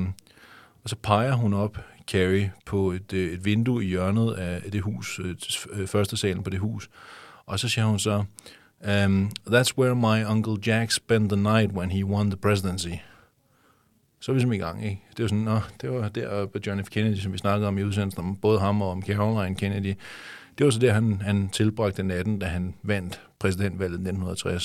og 0.84 0.90
så 0.90 0.96
peger 1.02 1.32
hun 1.32 1.54
op, 1.54 1.78
Carrie, 2.06 2.52
på 2.66 2.90
et, 2.90 3.12
øh, 3.12 3.32
et 3.32 3.44
vindue 3.44 3.84
i 3.84 3.88
hjørnet 3.88 4.32
af 4.32 4.70
det 4.72 4.82
hus, 4.82 5.20
øh, 5.24 5.34
øh, 5.72 5.86
første 5.86 6.16
salen 6.16 6.42
på 6.42 6.50
det 6.50 6.60
hus. 6.60 6.90
Og 7.46 7.58
så 7.58 7.68
siger 7.68 7.84
hun 7.84 7.98
så, 7.98 8.24
um, 9.06 9.30
That's 9.48 9.78
where 9.78 9.94
my 9.94 10.24
Uncle 10.30 10.56
Jack 10.66 10.90
spent 10.90 11.32
the 11.32 11.42
night 11.42 11.72
when 11.72 11.90
he 11.90 12.04
won 12.04 12.30
the 12.30 12.36
presidency 12.36 12.94
så 14.20 14.32
er 14.32 14.34
vi 14.34 14.40
som 14.40 14.52
i 14.52 14.58
gang. 14.58 14.84
Ikke? 14.84 15.02
Det 15.16 15.22
var 15.22 15.28
sådan, 15.28 15.44
nå, 15.44 15.60
det 15.80 15.90
var 15.90 16.08
der 16.08 16.46
på 16.46 16.58
John 16.66 16.84
F. 16.84 16.88
Kennedy, 16.88 17.16
som 17.16 17.32
vi 17.32 17.38
snakkede 17.38 17.68
om 17.68 17.78
i 17.78 17.82
udsendelsen, 17.82 18.24
om 18.24 18.36
både 18.36 18.60
ham 18.60 18.82
og 18.82 18.90
om 18.90 19.02
Caroline 19.02 19.56
Kennedy. 19.56 19.94
Det 20.58 20.64
var 20.64 20.70
så 20.70 20.78
der, 20.78 20.92
han, 20.92 21.20
han 21.20 21.48
tilbragte 21.48 22.02
natten, 22.02 22.38
da 22.38 22.46
han 22.46 22.74
vandt 22.82 23.20
præsidentvalget 23.38 23.92
i 23.92 24.02
1960. 24.02 24.64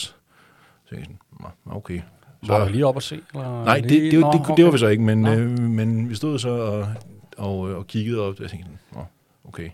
Så 0.85 0.95
jeg 0.95 1.03
sådan, 1.03 1.17
okay. 1.65 2.01
Så, 2.45 2.51
var 2.51 2.65
du 2.65 2.71
lige 2.71 2.85
op 2.85 2.97
at 2.97 3.03
se? 3.03 3.19
Eller 3.33 3.63
nej, 3.63 3.79
det, 3.79 3.89
det, 3.89 4.01
det, 4.01 4.11
det, 4.11 4.41
det, 4.47 4.57
det 4.57 4.65
var 4.65 4.71
vi 4.71 4.77
så 4.77 4.87
ikke, 4.87 5.03
men, 5.03 5.27
øh, 5.27 5.59
men 5.59 6.09
vi 6.09 6.15
stod 6.15 6.39
så 6.39 6.49
og, 6.49 6.87
og, 7.37 7.59
og 7.59 7.87
kiggede 7.87 8.21
op, 8.21 8.35
og 8.35 8.41
jeg 8.41 8.49
tænkte, 8.49 8.69
nå, 8.93 9.05
okay. 9.47 9.69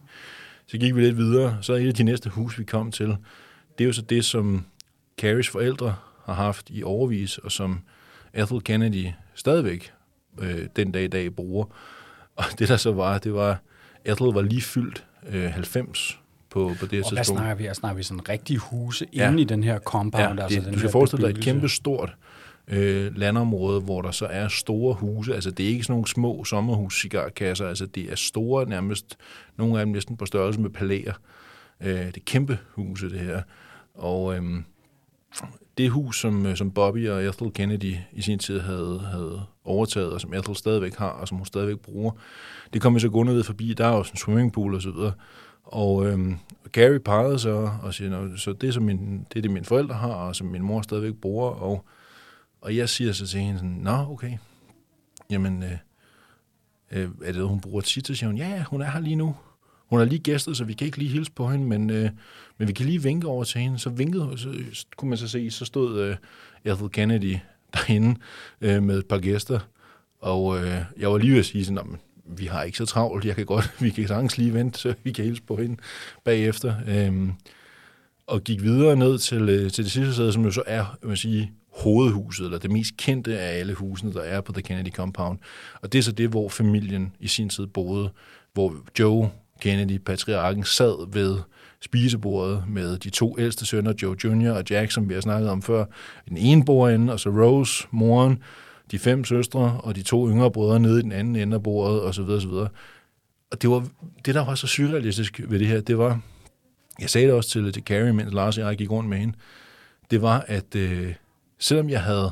Så 0.68 0.78
gik 0.78 0.96
vi 0.96 1.02
lidt 1.02 1.18
videre, 1.18 1.58
så 1.62 1.74
et 1.74 1.88
af 1.88 1.94
de 1.94 2.04
næste 2.04 2.30
hus, 2.30 2.60
vi 2.60 2.64
kom 2.64 2.92
til, 2.92 3.08
det 3.78 3.84
er 3.84 3.86
jo 3.86 3.94
så 3.94 4.02
det, 4.02 4.26
som 4.26 4.66
Carries 5.18 5.50
forældre 5.50 5.96
har 6.26 6.34
haft 6.34 6.70
i 6.70 6.84
overvis, 6.84 7.38
og 7.38 7.52
som 7.52 7.80
Ethel 8.34 8.62
Kennedy 8.62 9.08
stadigvæk 9.36 9.92
øh, 10.40 10.68
den 10.76 10.92
dag 10.92 11.04
i 11.04 11.08
dag 11.08 11.36
bruger. 11.36 11.66
Og 12.36 12.44
det 12.60 12.70
der 12.70 12.78
så 12.78 12.92
var, 12.92 13.18
det 13.18 13.34
var, 13.34 13.60
Ethel 14.06 14.34
var 14.34 14.42
lige 14.42 14.62
fyldt 14.62 15.06
øh, 15.30 15.52
90 15.52 16.20
på, 16.50 16.72
på 16.80 16.86
det 16.86 16.90
tidspunkt. 16.90 17.12
Og 17.12 17.16
hvad 17.16 17.24
snakker 17.24 17.56
vi? 17.56 17.74
snakker 17.74 17.98
vi 17.98 18.04
sådan 18.04 18.30
rigtige 18.30 18.58
huse 18.58 19.08
ja. 19.14 19.30
inde 19.30 19.42
i 19.42 19.46
den 19.46 19.64
her 19.64 19.80
compound? 19.80 20.40
Ja, 20.40 20.44
altså 20.44 20.60
det, 20.60 20.66
den 20.66 20.74
du 20.74 20.80
skal 20.80 20.92
forestille 20.92 21.28
dig 21.28 21.38
et 21.38 21.44
kæmpe 21.44 21.70
stort 21.70 22.16
øh, 22.68 23.18
landområde, 23.18 23.82
hvor 23.82 24.02
der 24.02 24.12
så 24.12 24.26
er 24.26 24.48
store 24.48 24.94
huse. 24.94 25.36
Altså 25.36 25.52
det 25.52 25.66
er 25.66 25.70
ikke 25.70 25.84
sådan 25.84 25.94
nogle 25.94 26.08
små 26.08 26.44
sommerhus 26.44 27.02
cigarkasser, 27.02 27.68
altså 27.68 27.86
det 27.86 28.12
er 28.12 28.16
store 28.16 28.70
nærmest, 28.70 29.18
nogle 29.58 29.80
af 29.80 29.86
dem 29.86 29.94
næsten 29.94 30.18
på 30.18 30.26
størrelse 30.26 30.62
med 30.62 30.70
palæer. 30.70 31.14
Øh, 31.82 32.06
det 32.06 32.18
er 32.18 32.22
kæmpe 32.26 32.60
huse, 32.70 33.10
det 33.10 33.20
her. 33.20 33.42
Og 33.94 34.36
øh, 34.36 34.44
det 35.78 35.90
hus, 35.90 36.20
som, 36.22 36.46
øh, 36.46 36.56
som 36.56 36.72
Bobby 36.72 37.10
og 37.10 37.24
Ethel 37.24 37.52
Kennedy 37.52 37.96
i 38.14 38.22
sin 38.22 38.40
tid 38.40 38.60
havde, 38.60 39.00
havde 39.12 39.42
overtaget, 39.66 40.14
og 40.14 40.22
som 40.22 40.34
Ethel 40.34 40.56
stadigvæk 40.56 40.96
har, 40.96 41.10
og 41.10 41.28
som 41.28 41.38
hun 41.38 41.46
stadigvæk 41.46 41.80
bruger, 41.80 42.12
det 42.74 42.82
kom 42.82 42.96
vi 42.96 43.00
så 43.00 43.10
gående 43.10 43.34
ved 43.34 43.44
forbi. 43.44 43.74
Der 43.74 43.86
er 43.86 43.92
også 43.92 44.12
en 44.12 44.18
swimmingpool 44.18 44.76
og 44.76 44.82
så 44.82 44.92
videre. 44.92 45.12
Og 45.64 46.08
øhm, 46.08 46.38
Gary 46.72 46.98
pegede 46.98 47.40
så 47.40 47.72
og 47.84 47.94
siger, 47.94 48.36
så 48.36 48.54
det 48.54 48.74
som 48.74 48.84
min, 48.84 49.26
det 49.34 49.38
er 49.38 49.42
det, 49.42 49.52
mine 49.52 49.66
forældre 49.66 49.96
har, 49.96 50.14
og 50.14 50.36
som 50.36 50.48
min 50.48 50.62
mor 50.62 50.82
stadigvæk 50.82 51.14
bruger. 51.14 51.50
Og, 51.50 51.86
og 52.62 52.76
jeg 52.76 52.90
siger 52.90 53.12
så 53.12 53.28
til 53.28 53.40
hende 53.40 53.60
sådan, 53.60 53.70
nå, 53.70 53.92
okay. 53.92 54.38
Jamen, 55.30 55.64
øh, 55.64 55.78
øh, 56.92 57.10
er 57.24 57.32
det, 57.32 57.48
hun 57.48 57.62
bruger 57.62 57.82
tit? 57.82 58.08
Så 58.08 58.16
siger 58.16 58.28
hun, 58.28 58.38
ja, 58.38 58.64
hun 58.64 58.82
er 58.82 58.92
her 58.92 59.00
lige 59.00 59.16
nu. 59.16 59.36
Hun 59.90 60.00
er 60.00 60.06
lige 60.06 60.20
gæstet, 60.20 60.58
så 60.58 60.64
vi 60.64 60.74
kan 60.74 60.86
ikke 60.86 60.98
lige 60.98 61.12
hilse 61.12 61.32
på 61.32 61.48
hende, 61.48 61.66
men, 61.66 61.90
øh, 61.90 62.10
men 62.58 62.68
vi 62.68 62.74
kan 62.74 62.86
lige 62.86 63.04
vinke 63.04 63.28
over 63.28 63.44
til 63.44 63.62
hende. 63.62 63.80
Så 63.80 63.90
vinkede 63.90 64.38
så 64.74 64.86
kunne 64.98 65.10
man 65.10 65.18
så 65.18 65.28
se, 65.28 65.52
så 65.52 65.66
stod 65.66 66.02
øh, 66.02 66.16
Ethel 66.66 66.90
Kennedy 66.90 67.38
derinde 67.74 68.20
øh, 68.62 68.84
med 68.84 68.98
et 68.98 69.06
par 69.06 69.20
gæster. 69.20 69.60
Og 70.20 70.58
øh, 70.58 70.82
jeg 70.98 71.12
var 71.12 71.18
lige 71.18 71.32
ved 71.32 71.40
at 71.40 71.46
sige 71.46 71.66
sådan, 71.66 71.98
vi 72.26 72.46
har 72.46 72.64
ikke 72.64 72.78
så 72.78 72.86
travlt, 72.86 73.26
jeg 73.26 73.36
kan 73.36 73.46
godt, 73.46 73.76
vi 73.84 73.90
kan 73.90 74.08
sagtens 74.08 74.38
lige 74.38 74.54
vente, 74.54 74.80
så 74.80 74.94
vi 75.04 75.12
kan 75.12 75.26
hilse 75.26 75.44
på 75.44 75.56
hende 75.56 75.78
bagefter. 76.24 76.76
Øh, 76.88 77.30
og 78.28 78.44
gik 78.44 78.62
videre 78.62 78.96
ned 78.96 79.18
til, 79.18 79.50
øh, 79.50 79.72
til 79.72 79.84
det 79.84 79.92
sidste 79.92 80.14
sted, 80.14 80.32
som 80.32 80.44
jo 80.44 80.52
så 80.52 80.64
er, 80.68 80.98
man 81.04 81.18
sige, 81.18 81.52
hovedhuset, 81.72 82.46
eller 82.46 82.58
det 82.58 82.72
mest 82.72 82.98
kendte 82.98 83.40
af 83.40 83.60
alle 83.60 83.74
husene, 83.74 84.14
der 84.14 84.22
er 84.22 84.42
på 84.42 84.52
The 84.52 84.62
Kennedy 84.62 84.92
Compound. 84.92 85.40
Og 85.82 85.94
det 85.94 86.00
er 86.00 86.04
så 86.04 86.12
det, 86.12 86.30
hvor 86.30 86.50
familien 86.50 87.14
i 87.20 87.28
sin 87.28 87.50
tid 87.50 87.68
boede, 87.68 88.10
hvor 88.54 88.76
Joe 89.00 89.30
Kennedy, 89.62 89.98
patriarken, 89.98 90.64
sad 90.64 91.14
ved 91.14 91.38
spisebordet 91.82 92.64
med 92.70 92.98
de 92.98 93.10
to 93.10 93.40
ældste 93.40 93.66
sønner, 93.66 93.94
Joe 94.02 94.16
Jr. 94.24 94.52
og 94.52 94.64
Jack, 94.70 94.92
som 94.92 95.10
vi 95.10 95.14
har 95.14 95.22
snakket 95.22 95.50
om 95.50 95.62
før. 95.62 95.86
Den 96.30 96.38
ene 96.38 96.66
bor 96.66 96.90
inde, 96.90 97.14
og 97.14 97.20
så 97.20 97.30
Rose, 97.30 97.88
moren, 97.92 98.44
de 98.92 99.00
fem 99.00 99.26
søstre 99.26 99.80
og 99.84 99.96
de 99.96 100.04
to 100.04 100.30
yngre 100.30 100.52
brødre 100.52 100.80
nede 100.80 101.00
i 101.00 101.02
den 101.02 101.12
anden 101.12 101.36
ende 101.36 101.56
af 101.56 101.64
bordet, 101.64 102.02
og 102.02 102.16
så 102.16 102.24
videre, 102.24 102.38
og 102.38 102.42
så 102.42 102.48
videre. 102.48 102.70
Og 103.52 103.62
det, 103.62 103.70
var, 103.70 103.88
det, 104.26 104.36
der 104.36 104.46
var 104.46 104.56
så 104.56 104.68
surrealistisk 104.68 105.42
ved 105.48 105.60
det 105.60 105.68
her, 105.68 105.82
det 105.82 105.98
var, 105.98 106.20
jeg 107.00 107.10
sagde 107.10 107.28
det 107.28 107.36
også 107.36 107.50
til, 107.50 107.74
til 107.74 107.84
Carrie, 107.84 108.14
mens 108.14 108.34
Lars 108.34 108.58
og 108.58 108.68
jeg 108.70 108.78
gik 108.78 108.92
rundt 108.92 109.10
med 109.10 109.18
hende, 109.18 109.34
det 110.12 110.22
var, 110.22 110.46
at 110.48 110.76
øh, 110.76 111.14
selvom 111.62 111.90
jeg 111.90 112.04
havde 112.04 112.32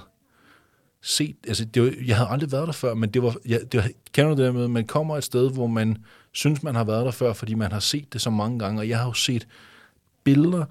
set, 1.01 1.35
altså 1.47 1.65
det 1.65 1.83
var, 1.83 1.93
jeg 2.05 2.17
havde 2.17 2.29
aldrig 2.29 2.51
været 2.51 2.67
der 2.67 2.73
før, 2.73 2.93
men 2.93 3.09
det 3.09 3.23
var, 3.23 3.35
jeg, 3.45 3.59
det 3.71 3.77
var, 3.83 3.89
kender 4.13 4.35
du 4.35 4.43
det 4.43 4.55
med, 4.55 4.67
man 4.67 4.87
kommer 4.87 5.17
et 5.17 5.23
sted, 5.23 5.51
hvor 5.51 5.67
man 5.67 5.97
synes, 6.31 6.63
man 6.63 6.75
har 6.75 6.83
været 6.83 7.05
der 7.05 7.11
før, 7.11 7.33
fordi 7.33 7.53
man 7.53 7.71
har 7.71 7.79
set 7.79 8.13
det 8.13 8.21
så 8.21 8.29
mange 8.29 8.59
gange, 8.59 8.81
og 8.81 8.89
jeg 8.89 8.99
har 8.99 9.05
jo 9.05 9.13
set 9.13 9.47
billeder 10.23 10.65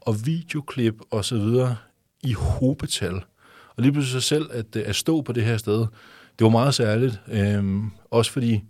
og 0.00 0.26
videoklip 0.26 0.94
og 1.10 1.24
så 1.24 1.36
videre 1.36 1.76
i 2.22 2.32
hobetal. 2.32 3.14
Og 3.76 3.82
lige 3.82 3.92
pludselig 3.92 4.22
så 4.22 4.28
selv 4.28 4.50
at, 4.52 4.76
øh, 4.76 4.82
at 4.86 4.96
stå 4.96 5.22
på 5.22 5.32
det 5.32 5.44
her 5.44 5.56
sted, 5.56 5.78
det 6.38 6.44
var 6.44 6.48
meget 6.48 6.74
særligt. 6.74 7.20
Øhm, 7.28 7.90
også 8.10 8.30
fordi, 8.30 8.64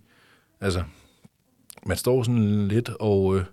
altså, 0.60 0.82
man 1.86 1.96
står 1.96 2.22
sådan 2.22 2.68
lidt 2.68 2.88
og 2.88 3.36
øh, 3.36 3.44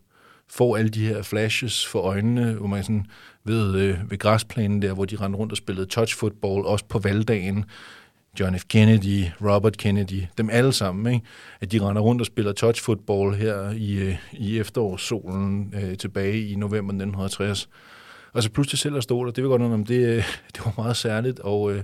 får 0.51 0.77
alle 0.77 0.89
de 0.89 1.07
her 1.07 1.21
flashes 1.21 1.87
for 1.87 1.99
øjnene, 1.99 2.53
hvor 2.53 2.67
man 2.67 2.83
sådan 2.83 3.05
ved, 3.43 3.75
øh, 3.75 4.11
ved 4.11 4.17
græsplænen 4.17 4.81
der, 4.81 4.93
hvor 4.93 5.05
de 5.05 5.15
rendte 5.15 5.39
rundt 5.39 5.53
og 5.53 5.57
spillede 5.57 5.85
touch 5.85 6.17
football, 6.17 6.65
også 6.65 6.85
på 6.85 6.99
valgdagen, 6.99 7.65
John 8.39 8.59
F. 8.59 8.63
Kennedy, 8.69 9.25
Robert 9.41 9.77
Kennedy, 9.77 10.23
dem 10.37 10.49
alle 10.49 10.73
sammen, 10.73 11.13
ikke? 11.13 11.25
at 11.61 11.71
de 11.71 11.79
render 11.79 12.01
rundt 12.01 12.21
og 12.21 12.25
spiller 12.25 12.51
touch 12.51 12.83
football 12.83 13.35
her 13.35 13.71
i, 13.71 13.93
øh, 13.93 14.15
i 14.33 14.59
efterårssolen 14.59 15.73
øh, 15.83 15.97
tilbage 15.97 16.49
i 16.49 16.55
november 16.55 16.93
1960. 16.93 17.69
Og 18.33 18.43
så 18.43 18.51
pludselig 18.51 18.79
selv 18.79 18.97
at 18.97 19.03
stå 19.03 19.25
der, 19.25 19.31
det 19.31 19.43
var 19.43 19.49
godt 19.49 19.61
nok, 19.61 19.87
det, 19.87 20.07
øh, 20.07 20.23
det 20.53 20.65
var 20.65 20.73
meget 20.77 20.97
særligt, 20.97 21.39
og 21.39 21.73
øh, 21.73 21.83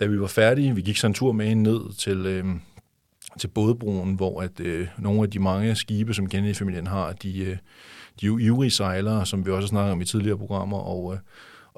da 0.00 0.06
vi 0.06 0.20
var 0.20 0.26
færdige, 0.26 0.74
vi 0.74 0.80
gik 0.80 0.96
så 0.96 1.06
en 1.06 1.14
tur 1.14 1.32
med 1.32 1.46
hende 1.46 1.62
ned 1.62 1.96
til, 1.98 2.26
øh, 2.26 2.44
til 3.38 3.48
bådbroen, 3.48 4.14
hvor 4.14 4.40
at 4.40 4.60
øh, 4.60 4.88
nogle 4.98 5.22
af 5.22 5.30
de 5.30 5.38
mange 5.38 5.74
skibe, 5.74 6.14
som 6.14 6.28
Kennedy-familien 6.28 6.86
har, 6.86 7.12
de, 7.12 7.38
øh, 7.38 7.56
de 8.20 8.26
er 8.26 8.26
jo 8.26 8.38
ivrige 8.38 8.70
sejlere, 8.70 9.26
som 9.26 9.46
vi 9.46 9.50
også 9.50 9.66
har 9.66 9.68
snakket 9.68 9.92
om 9.92 10.00
i 10.00 10.04
tidligere 10.04 10.38
programmer, 10.38 10.78
og 10.78 11.12
øh, 11.14 11.18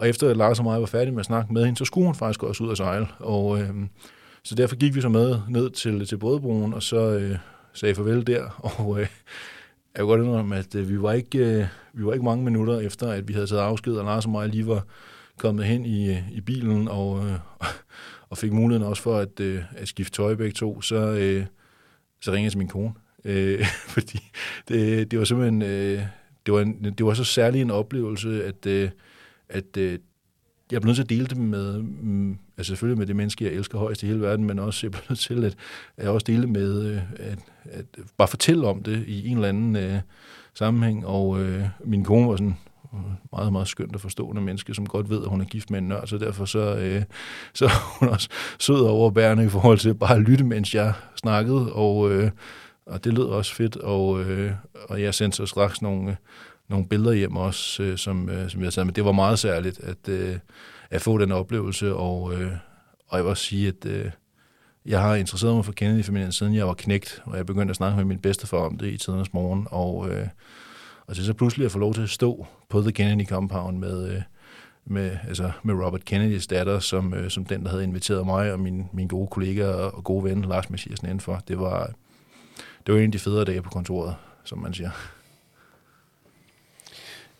og 0.00 0.08
efter 0.08 0.30
at 0.30 0.36
Lars 0.36 0.58
og 0.58 0.64
mig 0.64 0.80
var 0.80 0.86
færdige 0.86 1.12
med 1.12 1.20
at 1.20 1.26
snakke 1.26 1.52
med 1.52 1.64
hende, 1.64 1.78
så 1.78 1.84
skulle 1.84 2.04
hun 2.06 2.14
faktisk 2.14 2.42
også 2.42 2.64
ud 2.64 2.68
og 2.68 2.76
sejle. 2.76 3.06
Og, 3.18 3.60
øh, 3.60 3.70
så 4.42 4.54
derfor 4.54 4.76
gik 4.76 4.94
vi 4.94 5.00
så 5.00 5.08
med 5.08 5.38
ned 5.48 5.70
til, 5.70 6.06
til 6.06 6.18
bådbroen, 6.18 6.74
og 6.74 6.82
så 6.82 7.10
øh, 7.10 7.36
sagde 7.72 7.94
farvel 7.94 8.26
der. 8.26 8.60
Og 8.78 9.00
øh, 9.00 9.06
jeg 9.94 9.96
kan 9.96 10.06
godt 10.06 10.20
indrømme, 10.20 10.56
at 10.56 10.74
øh, 10.74 10.88
vi, 10.88 11.02
var 11.02 11.12
ikke, 11.12 11.38
øh, 11.38 11.66
vi 11.92 12.04
var 12.04 12.12
ikke 12.12 12.24
mange 12.24 12.44
minutter 12.44 12.80
efter, 12.80 13.10
at 13.10 13.28
vi 13.28 13.32
havde 13.32 13.46
taget 13.46 13.62
afsked, 13.62 13.92
og 13.92 14.04
Lars 14.04 14.24
og 14.24 14.30
mig 14.30 14.48
lige 14.48 14.66
var 14.66 14.84
kommet 15.38 15.64
hen 15.64 15.86
i, 15.86 16.10
øh, 16.10 16.32
i 16.32 16.40
bilen 16.40 16.88
og, 16.88 17.26
øh, 17.26 17.34
og 18.30 18.38
fik 18.38 18.52
muligheden 18.52 18.88
også 18.88 19.02
for 19.02 19.16
at, 19.16 19.40
øh, 19.40 19.62
at 19.76 19.88
skifte 19.88 20.16
tøj 20.16 20.34
begge 20.34 20.52
to, 20.52 20.80
så, 20.80 20.96
øh, 20.96 21.46
så 22.20 22.30
ringede 22.30 22.44
jeg 22.44 22.52
til 22.52 22.58
min 22.58 22.68
kone. 22.68 22.92
Øh, 23.24 23.66
fordi 23.94 24.30
det, 24.68 25.10
det 25.10 25.18
var 25.18 25.24
simpelthen... 25.24 25.62
Øh, 25.62 26.02
det 26.46 26.54
var, 26.54 26.60
en, 26.60 26.94
det 26.98 27.06
var 27.06 27.14
så 27.14 27.24
særlig 27.24 27.60
en 27.60 27.70
oplevelse, 27.70 28.44
at, 28.44 28.66
øh, 28.66 28.90
at 29.48 29.76
øh, 29.76 29.98
jeg 30.72 30.80
blev 30.80 30.88
nødt 30.88 30.96
til 30.96 31.02
at 31.02 31.10
dele 31.10 31.26
det 31.26 31.36
med, 31.36 31.78
mm, 31.82 32.38
altså 32.56 32.70
selvfølgelig 32.70 32.98
med 32.98 33.06
det 33.06 33.16
menneske, 33.16 33.44
jeg 33.44 33.52
elsker 33.52 33.78
højst 33.78 34.02
i 34.02 34.06
hele 34.06 34.20
verden, 34.20 34.44
men 34.44 34.58
også 34.58 34.86
jeg 34.86 34.90
blev 34.90 35.02
nødt 35.08 35.18
til 35.18 35.44
at, 35.44 35.56
at 35.96 36.04
jeg 36.04 36.10
også 36.10 36.24
dele 36.24 36.46
med, 36.46 36.86
øh, 36.86 37.02
at, 37.16 37.38
at 37.64 37.84
bare 38.16 38.28
fortælle 38.28 38.66
om 38.66 38.82
det 38.82 39.04
i 39.06 39.28
en 39.28 39.36
eller 39.36 39.48
anden 39.48 39.76
øh, 39.76 40.00
sammenhæng, 40.54 41.06
og 41.06 41.40
øh, 41.42 41.64
min 41.84 42.04
kone 42.04 42.28
var 42.28 42.36
sådan 42.36 42.56
meget, 43.32 43.52
meget 43.52 43.68
skønt 43.68 43.94
og 43.94 44.00
forstående 44.00 44.42
menneske, 44.42 44.74
som 44.74 44.86
godt 44.86 45.10
ved, 45.10 45.22
at 45.22 45.28
hun 45.28 45.40
er 45.40 45.44
gift 45.44 45.70
med 45.70 45.78
en 45.78 45.88
nørd, 45.88 46.06
så 46.06 46.18
derfor 46.18 46.44
så, 46.44 46.76
øh, 46.76 47.02
så 47.58 47.64
er 47.64 47.98
hun 47.98 48.08
også 48.08 48.28
sød 48.58 48.80
og 48.80 48.90
overbærende 48.90 49.44
i 49.44 49.48
forhold 49.48 49.78
til 49.78 49.94
bare 49.94 50.16
at 50.16 50.22
lytte, 50.22 50.44
mens 50.44 50.74
jeg 50.74 50.92
snakkede, 51.16 51.72
og, 51.72 52.10
øh, 52.10 52.30
og 52.86 53.04
det 53.04 53.14
lød 53.14 53.24
også 53.24 53.54
fedt, 53.54 53.76
og, 53.76 54.22
øh, 54.22 54.52
og 54.88 55.02
jeg 55.02 55.14
sendte 55.14 55.36
så 55.36 55.46
straks 55.46 55.82
nogle, 55.82 56.10
øh, 56.10 56.16
nogle 56.68 56.86
billeder 56.86 57.12
hjem 57.12 57.36
også, 57.36 57.82
øh, 57.82 57.98
som, 57.98 58.28
øh, 58.28 58.50
som 58.50 58.62
jeg 58.62 58.72
sagde, 58.72 58.84
men 58.84 58.94
det 58.94 59.04
var 59.04 59.12
meget 59.12 59.38
særligt 59.38 59.80
at, 59.80 60.08
øh, 60.08 60.38
at 60.90 61.02
få 61.02 61.18
den 61.18 61.32
oplevelse, 61.32 61.94
og, 61.94 62.34
øh, 62.34 62.52
og 63.08 63.16
jeg 63.16 63.24
vil 63.24 63.30
også 63.30 63.44
sige, 63.44 63.68
at 63.68 63.86
øh, 63.86 64.10
jeg 64.86 65.00
har 65.00 65.14
interesseret 65.14 65.54
mig 65.54 65.64
for 65.64 65.72
Kennedy-familien, 65.72 66.32
siden 66.32 66.54
jeg 66.54 66.66
var 66.66 66.74
knægt, 66.74 67.22
og 67.24 67.36
jeg 67.36 67.46
begyndte 67.46 67.70
at 67.70 67.76
snakke 67.76 67.96
med 67.96 68.04
min 68.04 68.18
bedstefar 68.18 68.58
om 68.58 68.78
det 68.78 68.92
i 68.92 68.96
tidernes 68.96 69.32
morgen, 69.32 69.66
og, 69.70 70.10
øh, 70.10 70.26
og 71.10 71.16
så, 71.16 71.24
så 71.24 71.34
pludselig 71.34 71.64
at 71.64 71.72
få 71.72 71.78
lov 71.78 71.94
til 71.94 72.02
at 72.02 72.10
stå 72.10 72.46
på 72.68 72.80
The 72.82 72.92
Kennedy 72.92 73.26
Compound 73.26 73.78
med, 73.78 74.08
øh, 74.08 74.22
med, 74.84 75.16
altså 75.28 75.52
med 75.62 75.74
Robert 75.74 76.04
Kennedys 76.04 76.46
datter, 76.46 76.78
som, 76.78 77.14
øh, 77.14 77.30
som 77.30 77.44
den, 77.44 77.62
der 77.62 77.70
havde 77.70 77.84
inviteret 77.84 78.26
mig 78.26 78.52
og 78.52 78.60
min, 78.60 78.88
min 78.92 79.08
gode 79.08 79.26
kollega 79.26 79.66
og 79.66 80.04
gode 80.04 80.24
ven, 80.24 80.42
Lars 80.42 80.70
Mathiasen, 80.70 81.06
indenfor. 81.06 81.42
Det 81.48 81.58
var, 81.58 81.90
det 82.86 82.94
var 82.94 83.00
en 83.00 83.06
af 83.06 83.12
de 83.12 83.18
federe 83.18 83.44
dage 83.44 83.62
på 83.62 83.70
kontoret, 83.70 84.14
som 84.44 84.58
man 84.58 84.74
siger. 84.74 84.90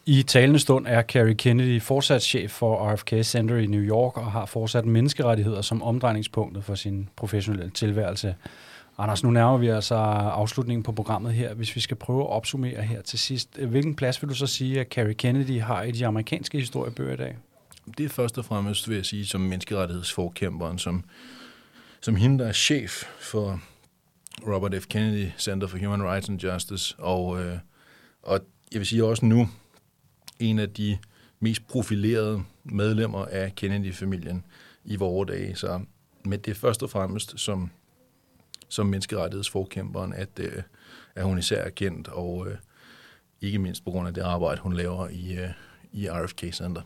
I 0.06 0.22
talende 0.22 0.58
stund 0.58 0.86
er 0.88 1.02
Kerry 1.02 1.34
Kennedy 1.38 1.82
fortsat 1.82 2.22
chef 2.22 2.50
for 2.50 2.92
RFK 2.92 3.12
Center 3.22 3.56
i 3.56 3.66
New 3.66 3.82
York 3.82 4.16
og 4.16 4.32
har 4.32 4.46
fortsat 4.46 4.84
menneskerettigheder 4.84 5.62
som 5.62 5.82
omdrejningspunktet 5.82 6.64
for 6.64 6.74
sin 6.74 7.08
professionelle 7.16 7.70
tilværelse. 7.70 8.34
Anders, 9.00 9.22
nu 9.22 9.30
nærmer 9.30 9.58
vi 9.58 9.68
altså 9.68 9.94
afslutningen 9.94 10.82
på 10.82 10.92
programmet 10.92 11.32
her. 11.32 11.54
Hvis 11.54 11.76
vi 11.76 11.80
skal 11.80 11.96
prøve 11.96 12.20
at 12.20 12.28
opsummere 12.28 12.82
her 12.82 13.02
til 13.02 13.18
sidst, 13.18 13.56
hvilken 13.56 13.94
plads 13.94 14.22
vil 14.22 14.30
du 14.30 14.34
så 14.34 14.46
sige, 14.46 14.80
at 14.80 14.86
Carrie 14.88 15.14
Kennedy 15.14 15.60
har 15.60 15.82
i 15.82 15.90
de 15.90 16.06
amerikanske 16.06 16.58
historiebøger 16.58 17.12
i 17.12 17.16
dag? 17.16 17.36
Det 17.98 18.04
er 18.04 18.08
først 18.08 18.38
og 18.38 18.44
fremmest, 18.44 18.88
vil 18.88 18.96
jeg 18.96 19.06
sige, 19.06 19.26
som 19.26 19.40
menneskerettighedsforkæmperen, 19.40 20.78
som, 20.78 21.04
som 22.00 22.16
hende, 22.16 22.38
der 22.38 22.48
er 22.48 22.52
chef 22.52 23.02
for 23.20 23.60
Robert 24.46 24.82
F. 24.82 24.86
Kennedy 24.86 25.28
Center 25.38 25.66
for 25.66 25.78
Human 25.78 26.02
Rights 26.02 26.28
and 26.28 26.44
Justice, 26.44 26.94
og, 26.98 27.42
øh, 27.42 27.58
og 28.22 28.40
jeg 28.72 28.78
vil 28.78 28.86
sige 28.86 29.04
også 29.04 29.26
nu, 29.26 29.48
en 30.38 30.58
af 30.58 30.70
de 30.70 30.98
mest 31.40 31.68
profilerede 31.68 32.42
medlemmer 32.64 33.24
af 33.24 33.54
Kennedy-familien 33.54 34.44
i 34.84 34.96
vores 34.96 35.28
dage. 35.28 35.56
Så 35.56 35.80
med 36.24 36.38
det 36.38 36.56
først 36.56 36.82
og 36.82 36.90
fremmest 36.90 37.40
som, 37.40 37.70
som 38.70 38.86
menneskerettighedsforkæmperen, 38.86 40.12
at, 40.12 40.28
øh, 40.38 40.62
at 41.14 41.24
hun 41.24 41.38
især 41.38 41.62
er 41.62 41.70
kendt, 41.70 42.08
og 42.08 42.46
øh, 42.48 42.56
ikke 43.40 43.58
mindst 43.58 43.84
på 43.84 43.90
grund 43.90 44.08
af 44.08 44.14
det 44.14 44.22
arbejde, 44.22 44.60
hun 44.60 44.72
laver 44.72 45.08
i, 45.08 45.32
øh, 45.32 45.48
i 45.92 46.08
RFK 46.08 46.44
Center. 46.52 46.82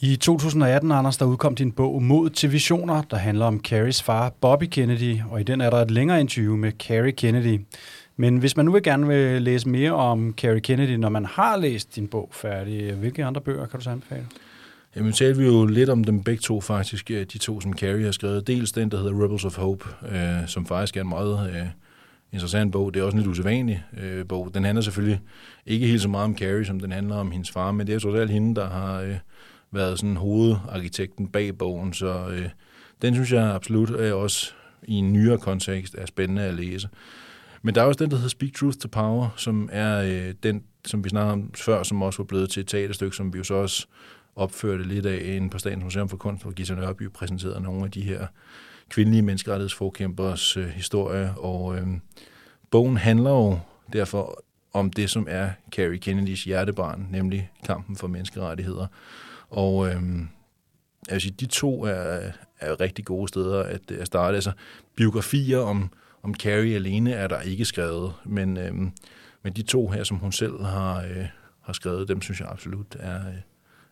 I 0.00 0.16
2018, 0.16 0.92
Anders, 0.92 1.16
der 1.16 1.26
udkom 1.26 1.54
din 1.54 1.72
bog 1.72 2.02
Mod 2.02 2.30
til 2.30 2.52
Visioner, 2.52 3.02
der 3.02 3.16
handler 3.16 3.46
om 3.46 3.60
Carries 3.60 4.02
far, 4.02 4.32
Bobby 4.40 4.64
Kennedy, 4.64 5.20
og 5.30 5.40
i 5.40 5.42
den 5.42 5.60
er 5.60 5.70
der 5.70 5.76
et 5.76 5.90
længere 5.90 6.20
interview 6.20 6.56
med 6.56 6.72
Carrie 6.72 7.12
Kennedy. 7.12 7.60
Men 8.16 8.36
hvis 8.36 8.56
man 8.56 8.66
nu 8.66 8.72
vil 8.72 8.82
gerne 8.82 9.08
vil 9.08 9.42
læse 9.42 9.68
mere 9.68 9.92
om 9.92 10.34
Carrie 10.36 10.60
Kennedy, 10.60 10.96
når 10.96 11.08
man 11.08 11.24
har 11.24 11.56
læst 11.56 11.96
din 11.96 12.08
bog 12.08 12.28
færdig, 12.32 12.82
øh, 12.82 12.98
hvilke 12.98 13.24
andre 13.24 13.40
bøger 13.40 13.66
kan 13.66 13.78
du 13.78 13.84
så 13.84 13.90
anbefale? 13.90 14.26
Jamen, 14.96 15.12
talte 15.12 15.40
vi 15.40 15.46
jo 15.46 15.66
lidt 15.66 15.90
om 15.90 16.04
dem 16.04 16.22
begge 16.22 16.40
to 16.40 16.60
faktisk, 16.60 17.10
øh, 17.10 17.26
de 17.26 17.38
to, 17.38 17.60
som 17.60 17.72
Carrie 17.72 18.04
har 18.04 18.12
skrevet. 18.12 18.46
Dels 18.46 18.72
den, 18.72 18.90
der 18.90 18.96
hedder 18.96 19.24
Rebels 19.24 19.44
of 19.44 19.56
Hope, 19.56 19.84
øh, 20.08 20.46
som 20.48 20.66
faktisk 20.66 20.96
er 20.96 21.00
en 21.00 21.08
meget 21.08 21.50
øh, 21.50 21.66
interessant 22.32 22.72
bog. 22.72 22.94
Det 22.94 23.00
er 23.00 23.04
også 23.04 23.16
en 23.16 23.22
lidt 23.22 23.30
usædvanlig 23.30 23.84
øh, 24.00 24.26
bog. 24.28 24.50
Den 24.54 24.64
handler 24.64 24.82
selvfølgelig 24.82 25.20
ikke 25.66 25.86
helt 25.86 26.02
så 26.02 26.08
meget 26.08 26.24
om 26.24 26.36
Carrie, 26.36 26.64
som 26.64 26.80
den 26.80 26.92
handler 26.92 27.16
om 27.16 27.30
hendes 27.30 27.50
far, 27.50 27.72
men 27.72 27.86
det 27.86 27.94
er 27.94 27.98
trods 27.98 28.20
alt 28.20 28.30
hende, 28.30 28.54
der 28.54 28.68
har 28.68 29.00
øh, 29.00 29.16
været 29.70 29.98
sådan 29.98 30.16
hovedarkitekten 30.16 31.28
bag 31.28 31.58
bogen, 31.58 31.92
så 31.92 32.28
øh, 32.28 32.48
den 33.02 33.14
synes 33.14 33.32
jeg 33.32 33.54
absolut 33.54 33.90
øh, 33.90 34.16
også 34.16 34.52
i 34.82 34.94
en 34.94 35.12
nyere 35.12 35.38
kontekst 35.38 35.94
er 35.98 36.06
spændende 36.06 36.42
at 36.42 36.54
læse. 36.54 36.88
Men 37.62 37.74
der 37.74 37.82
er 37.82 37.84
også 37.84 38.04
den, 38.04 38.10
der 38.10 38.16
hedder 38.16 38.28
Speak 38.28 38.52
Truth 38.52 38.78
to 38.78 38.88
Power, 38.88 39.28
som 39.36 39.68
er 39.72 40.02
øh, 40.02 40.34
den, 40.42 40.62
som 40.84 41.04
vi 41.04 41.08
snakkede 41.08 41.32
om 41.32 41.50
før, 41.54 41.82
som 41.82 42.02
også 42.02 42.18
var 42.18 42.24
blevet 42.24 42.50
til 42.50 42.60
et 42.60 42.66
teaterstykke, 42.66 43.16
som 43.16 43.32
vi 43.32 43.38
jo 43.38 43.44
så 43.44 43.54
også 43.54 43.86
opførte 44.36 44.84
lidt 44.88 45.06
af 45.06 45.36
en 45.36 45.50
på 45.50 45.58
Statens 45.58 45.84
Museum 45.84 46.08
for 46.08 46.16
Kunst, 46.16 46.42
hvor 46.42 46.52
Gita 46.52 46.74
Nørby 46.74 47.10
præsenterede 47.10 47.60
nogle 47.60 47.84
af 47.84 47.90
de 47.90 48.02
her 48.02 48.26
kvindelige 48.88 49.22
menneskerettighedsforkæmpers 49.22 50.56
øh, 50.56 50.68
historie. 50.68 51.34
Og 51.36 51.76
øh, 51.76 51.86
bogen 52.70 52.96
handler 52.96 53.30
jo 53.30 53.58
derfor 53.92 54.42
om 54.72 54.90
det, 54.90 55.10
som 55.10 55.26
er 55.30 55.50
Carrie 55.70 55.98
Kennedys 55.98 56.44
hjertebarn, 56.44 57.08
nemlig 57.10 57.50
kampen 57.64 57.96
for 57.96 58.06
menneskerettigheder. 58.06 58.86
Og 59.50 59.88
øh, 59.88 60.02
altså, 61.08 61.30
de 61.30 61.46
to 61.46 61.84
er, 61.84 62.30
er 62.60 62.80
rigtig 62.80 63.04
gode 63.04 63.28
steder 63.28 63.62
at, 63.62 63.90
at 63.90 64.06
starte. 64.06 64.34
Altså 64.34 64.52
biografier 64.96 65.58
om 65.58 65.90
om 66.22 66.34
Carrie 66.34 66.74
alene 66.74 67.12
er 67.12 67.28
der 67.28 67.40
ikke 67.40 67.64
skrevet, 67.64 68.12
men, 68.24 68.56
øh, 68.56 68.74
men 69.42 69.52
de 69.56 69.62
to 69.62 69.88
her, 69.88 70.04
som 70.04 70.16
hun 70.16 70.32
selv 70.32 70.62
har, 70.62 71.02
øh, 71.02 71.26
har 71.60 71.72
skrevet, 71.72 72.08
dem 72.08 72.22
synes 72.22 72.40
jeg 72.40 72.48
absolut 72.50 72.96
er, 72.98 73.28
øh, 73.28 73.34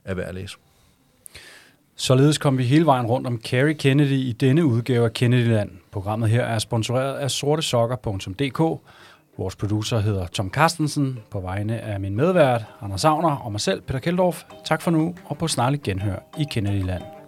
er 0.04 0.14
værd 0.14 0.28
at 0.28 0.34
læse. 0.34 0.56
Således 1.96 2.38
kom 2.38 2.58
vi 2.58 2.64
hele 2.64 2.86
vejen 2.86 3.06
rundt 3.06 3.26
om 3.26 3.40
Carrie 3.40 3.74
Kennedy 3.74 4.08
i 4.08 4.32
denne 4.32 4.64
udgave 4.64 5.04
af 5.04 5.12
Kennedyland. 5.12 5.70
Programmet 5.90 6.30
her 6.30 6.42
er 6.42 6.58
sponsoreret 6.58 7.14
af 7.18 7.30
sortesokker.dk. 7.30 8.80
Vores 9.38 9.56
producer 9.56 9.98
hedder 9.98 10.26
Tom 10.26 10.50
Carstensen 10.50 11.18
på 11.30 11.40
vegne 11.40 11.80
af 11.80 12.00
min 12.00 12.16
medvært, 12.16 12.64
Anders 12.82 13.00
Savner 13.00 13.36
og 13.36 13.52
mig 13.52 13.60
selv, 13.60 13.80
Peter 13.80 13.98
Keldorf. 13.98 14.42
Tak 14.64 14.82
for 14.82 14.90
nu, 14.90 15.14
og 15.24 15.38
på 15.38 15.48
snarlig 15.48 15.82
genhør 15.82 16.16
i 16.38 16.44
Kennedyland. 16.50 17.19